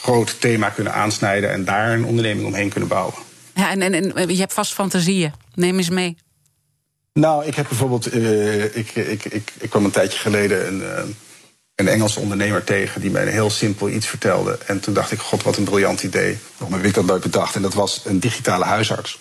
groot 0.00 0.40
thema 0.40 0.68
kunnen 0.68 0.92
aansnijden. 0.92 1.50
En 1.50 1.64
daar 1.64 1.92
een 1.92 2.04
onderneming 2.04 2.46
omheen 2.46 2.68
kunnen 2.68 2.88
bouwen. 2.88 3.14
Ja, 3.54 3.70
en, 3.70 3.82
en, 3.82 4.16
en 4.16 4.28
je 4.28 4.40
hebt 4.40 4.52
vast 4.52 4.72
fantasieën. 4.72 5.32
Neem 5.54 5.76
eens 5.76 5.90
mee. 5.90 6.16
Nou, 7.12 7.46
ik 7.46 7.54
heb 7.54 7.68
bijvoorbeeld. 7.68 8.14
ik, 8.74 8.90
ik, 8.94 9.24
ik, 9.24 9.52
ik 9.58 9.70
kwam 9.70 9.84
een 9.84 9.90
tijdje 9.90 10.18
geleden. 10.18 10.66
Een, 10.66 11.14
een 11.74 11.88
Engelse 11.88 12.20
ondernemer 12.20 12.64
tegen 12.64 13.00
die 13.00 13.10
mij 13.10 13.22
een 13.22 13.32
heel 13.32 13.50
simpel 13.50 13.88
iets 13.88 14.06
vertelde. 14.06 14.58
En 14.66 14.80
toen 14.80 14.94
dacht 14.94 15.12
ik, 15.12 15.18
god, 15.18 15.42
wat 15.42 15.56
een 15.56 15.64
briljant 15.64 16.02
idee. 16.02 16.38
Waarom 16.56 16.76
heb 16.76 16.86
ik 16.86 16.94
dat 16.94 17.04
nooit 17.04 17.22
bedacht? 17.22 17.54
En 17.54 17.62
dat 17.62 17.74
was 17.74 18.02
een 18.04 18.20
digitale 18.20 18.64
huisarts. 18.64 19.18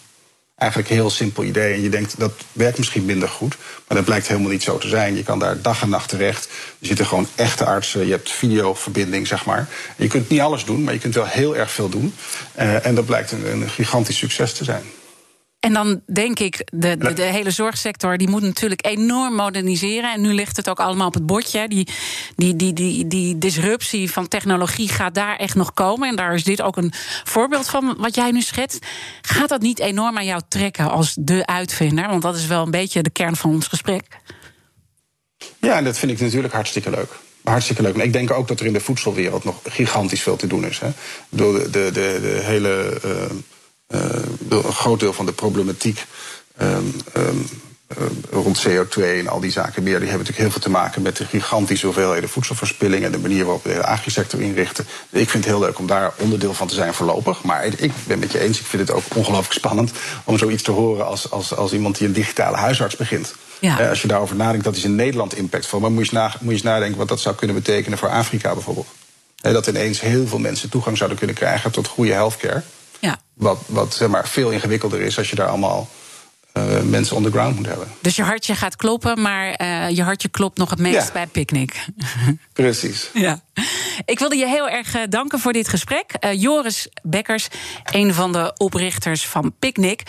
Eigenlijk 0.62 0.92
een 0.92 0.96
heel 0.96 1.10
simpel 1.10 1.44
idee. 1.44 1.74
En 1.74 1.82
je 1.82 1.90
denkt, 1.90 2.20
dat 2.20 2.32
werkt 2.52 2.78
misschien 2.78 3.06
minder 3.06 3.30
goed. 3.30 3.58
Maar 3.88 3.98
dat 3.98 4.06
blijkt 4.06 4.28
helemaal 4.28 4.52
niet 4.52 4.64
zo 4.64 4.78
te 4.78 4.88
zijn. 4.88 5.16
Je 5.16 5.24
kan 5.24 5.40
daar 5.40 5.62
dag 5.62 5.82
en 5.82 5.90
nacht 5.90 6.10
terecht. 6.10 6.46
Er 6.80 6.88
zitten 6.88 7.06
gewoon 7.06 7.28
echte 7.36 7.66
artsen. 7.66 8.06
Je 8.06 8.12
hebt 8.12 8.32
videoverbinding, 8.32 9.28
zeg 9.28 9.46
maar. 9.46 9.68
En 9.98 10.04
je 10.04 10.08
kunt 10.08 10.30
niet 10.30 10.40
alles 10.40 10.66
doen, 10.66 10.84
maar 10.84 10.94
je 10.94 11.00
kunt 11.00 11.16
wel 11.16 11.26
heel 11.26 11.56
erg 11.56 11.72
veel 11.72 11.90
doen. 11.90 12.14
Uh, 12.60 12.86
en 12.86 12.96
dat 12.96 13.06
blijkt 13.06 13.32
een 13.32 13.70
gigantisch 13.70 14.18
succes 14.18 14.54
te 14.54 14.64
zijn. 14.64 14.84
En 15.62 15.74
dan 15.74 16.02
denk 16.14 16.40
ik, 16.40 16.68
de, 16.74 16.98
de, 16.98 17.14
de, 17.14 17.22
hele 17.22 17.52
zorgsector 17.52 18.18
die 18.18 18.30
moet 18.30 18.42
natuurlijk 18.42 18.86
enorm 18.86 19.36
moderniseren. 19.36 20.14
En 20.14 20.22
nu 20.22 20.34
ligt 20.34 20.58
het 20.58 20.70
ook 20.70 20.80
allemaal 20.80 21.08
op 21.08 21.14
het 21.14 21.26
bordje. 21.26 21.68
Die, 21.68 21.88
die, 22.36 22.56
die, 22.56 22.74
die, 22.74 23.08
die 23.08 23.38
disruptie 23.38 24.12
van 24.12 24.28
technologie 24.28 24.90
gaat 24.90 25.14
daar 25.14 25.38
echt 25.38 25.56
nog 25.56 25.74
komen. 25.74 26.10
En 26.10 26.16
daar 26.16 26.34
is 26.34 26.44
dit 26.44 26.62
ook 26.62 26.78
een 26.78 26.94
voorbeeld 27.24 27.70
van 27.70 27.96
wat 27.98 28.16
jij 28.16 28.32
nu 28.32 28.42
schetst. 28.42 28.86
Gaat 29.22 29.50
dat 29.50 29.62
niet 29.62 29.80
enorm 29.80 30.18
aan 30.18 30.26
jou 30.26 30.42
trekken 30.48 30.92
als 30.92 31.16
de 31.20 31.46
uitvinder? 31.46 32.08
Want 32.08 32.22
dat 32.22 32.36
is 32.36 32.48
wel 32.48 32.64
een 32.64 32.72
beetje 32.72 33.04
de 33.04 33.10
kern 33.10 33.36
van 33.36 33.50
ons 33.50 33.68
gesprek. 33.68 34.04
Ja, 35.60 35.78
en 35.78 35.84
dat 35.84 35.98
vind 35.98 36.12
ik 36.12 36.20
natuurlijk 36.20 36.54
hartstikke 36.54 36.90
leuk. 36.90 37.12
Hartstikke 37.44 37.82
leuk. 37.82 37.96
Maar 37.96 38.06
ik 38.06 38.14
denk 38.14 38.32
ook 38.32 38.48
dat 38.48 38.60
er 38.60 38.66
in 38.66 38.74
de 38.74 38.80
voedselwereld 38.80 39.44
nog 39.44 39.60
gigantisch 39.64 40.22
veel 40.22 40.36
te 40.36 40.48
doen 40.48 40.66
is. 40.66 40.80
Hè. 40.80 40.90
De, 41.30 41.68
de, 41.72 41.90
de, 41.94 42.20
de 42.22 42.40
hele. 42.44 43.02
Uh, 43.06 43.38
een 43.92 44.74
groot 44.74 45.00
deel 45.00 45.14
van 45.14 45.26
de 45.26 45.34
problematiek 45.34 46.06
um, 46.62 46.96
um, 47.18 47.46
rond 48.32 48.68
CO2 48.68 49.04
en 49.04 49.28
al 49.28 49.40
die 49.40 49.52
zaken 49.52 49.84
meer, 49.84 50.00
die 50.00 50.10
hebben 50.10 50.28
natuurlijk 50.28 50.38
heel 50.38 50.52
veel 50.52 50.62
te 50.62 50.70
maken 50.70 51.02
met 51.02 51.18
de 51.18 51.26
gigantische 51.26 51.86
hoeveelheden 51.86 52.30
voedselverspilling 52.30 53.04
en 53.04 53.12
de 53.12 53.20
manier 53.20 53.44
waarop 53.44 53.64
we 53.64 53.74
de 53.74 53.86
agrisector 53.86 54.42
inrichten. 54.42 54.86
Ik 55.10 55.30
vind 55.30 55.44
het 55.44 55.54
heel 55.54 55.60
leuk 55.60 55.80
om 55.80 55.88
daar 55.88 56.14
onderdeel 56.18 56.54
van 56.54 56.68
te 56.68 56.74
zijn 56.74 56.94
voorlopig. 56.94 57.44
Maar 57.44 57.66
ik 57.66 57.92
ben 58.08 58.20
met 58.20 58.32
je 58.32 58.40
eens, 58.40 58.60
ik 58.60 58.66
vind 58.66 58.88
het 58.88 58.98
ook 58.98 59.04
ongelooflijk 59.16 59.54
spannend 59.54 59.92
om 60.24 60.38
zoiets 60.38 60.64
te 60.64 60.72
horen 60.72 61.06
als, 61.06 61.32
als, 61.32 61.56
als 61.56 61.74
iemand 61.74 61.98
die 61.98 62.08
een 62.08 62.14
digitale 62.14 62.58
huisarts 62.58 62.96
begint. 62.96 63.36
Ja. 63.60 63.90
als 63.90 64.02
je 64.02 64.08
daarover 64.08 64.36
nadenkt, 64.36 64.66
dat 64.66 64.76
is 64.76 64.84
in 64.84 64.96
Nederland 64.96 65.36
impactvol. 65.36 65.80
Maar 65.80 65.92
moet 65.92 66.10
je, 66.10 66.16
moet 66.18 66.34
je 66.40 66.52
eens 66.52 66.62
nadenken 66.62 66.98
wat 66.98 67.08
dat 67.08 67.20
zou 67.20 67.36
kunnen 67.36 67.56
betekenen 67.56 67.98
voor 67.98 68.10
Afrika 68.10 68.54
bijvoorbeeld. 68.54 68.88
dat 69.36 69.68
ineens 69.68 70.02
heel 70.02 70.28
veel 70.28 70.40
mensen 70.40 70.70
toegang 70.70 70.98
zouden 70.98 71.18
kunnen 71.18 71.36
krijgen 71.36 71.72
tot 71.72 71.88
goede 71.88 72.14
healthcare. 72.14 72.64
Ja. 73.02 73.20
Wat, 73.34 73.60
wat 73.66 73.94
zeg 73.94 74.10
maar, 74.10 74.28
veel 74.28 74.52
ingewikkelder 74.52 75.02
is 75.02 75.18
als 75.18 75.30
je 75.30 75.36
daar 75.36 75.48
allemaal 75.48 75.88
mensen 76.84 77.16
on 77.16 77.24
the 77.24 77.32
ground 77.32 77.56
moet 77.56 77.66
hebben. 77.66 77.88
Dus 78.02 78.16
je 78.16 78.24
hartje 78.24 78.56
gaat 78.56 78.76
kloppen, 78.76 79.22
maar 79.22 79.62
uh, 79.62 79.90
je 79.90 80.04
hartje 80.04 80.30
klopt 80.30 80.58
nog 80.58 80.70
het 80.70 80.80
meest 80.80 81.08
ja. 81.08 81.12
bij 81.14 81.28
Picnic. 81.28 81.86
Precies. 82.54 83.10
Ja. 83.14 83.40
Ik 84.06 84.20
wilde 84.20 84.36
je 84.36 84.48
heel 84.48 84.70
erg 84.70 84.96
uh, 84.96 85.02
danken 85.10 85.40
voor 85.40 85.54
dit 85.54 85.68
gesprek. 85.68 86.12
Joris 86.34 86.88
Bekkers, 87.04 87.48
een 87.92 88.14
van 88.14 88.32
de 88.32 88.54
oprichters 88.58 89.28
van 89.28 89.54
Picnic. 89.60 90.04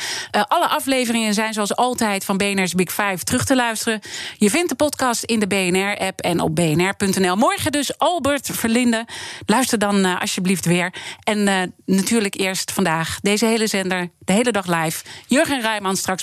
alle 0.49 0.69
afleveringen 0.69 1.35
zijn 1.35 1.53
zoals 1.53 1.77
altijd 1.77 2.25
van 2.25 2.37
BNR's 2.37 2.75
Big 2.75 2.93
Five 2.93 3.25
terug 3.25 3.45
te 3.45 3.55
luisteren. 3.55 4.01
Je 4.37 4.51
vindt 4.51 4.69
de 4.69 4.75
podcast 4.75 5.25
in 5.25 5.41
de 5.41 5.47
BNR-app 5.47 6.21
en 6.21 6.41
op 6.41 6.55
bnr.nl. 6.55 7.37
Morgen 7.37 7.73
dus 7.73 7.99
Albert 7.99 8.49
Verlinde. 8.53 9.07
Luister 9.47 9.79
dan 9.79 10.19
alsjeblieft 10.19 10.65
weer. 10.65 10.95
En 11.23 11.73
natuurlijk 11.87 12.35
eerst 12.35 12.73
vandaag 12.73 13.21
deze 13.21 13.47
hele 13.47 13.67
zender, 13.67 14.11
de 14.19 14.33
hele 14.33 14.53
dag 14.53 14.67
live. 14.67 15.05
Jurgen 15.27 15.61
Rijman 15.61 15.97
straks 15.97 16.23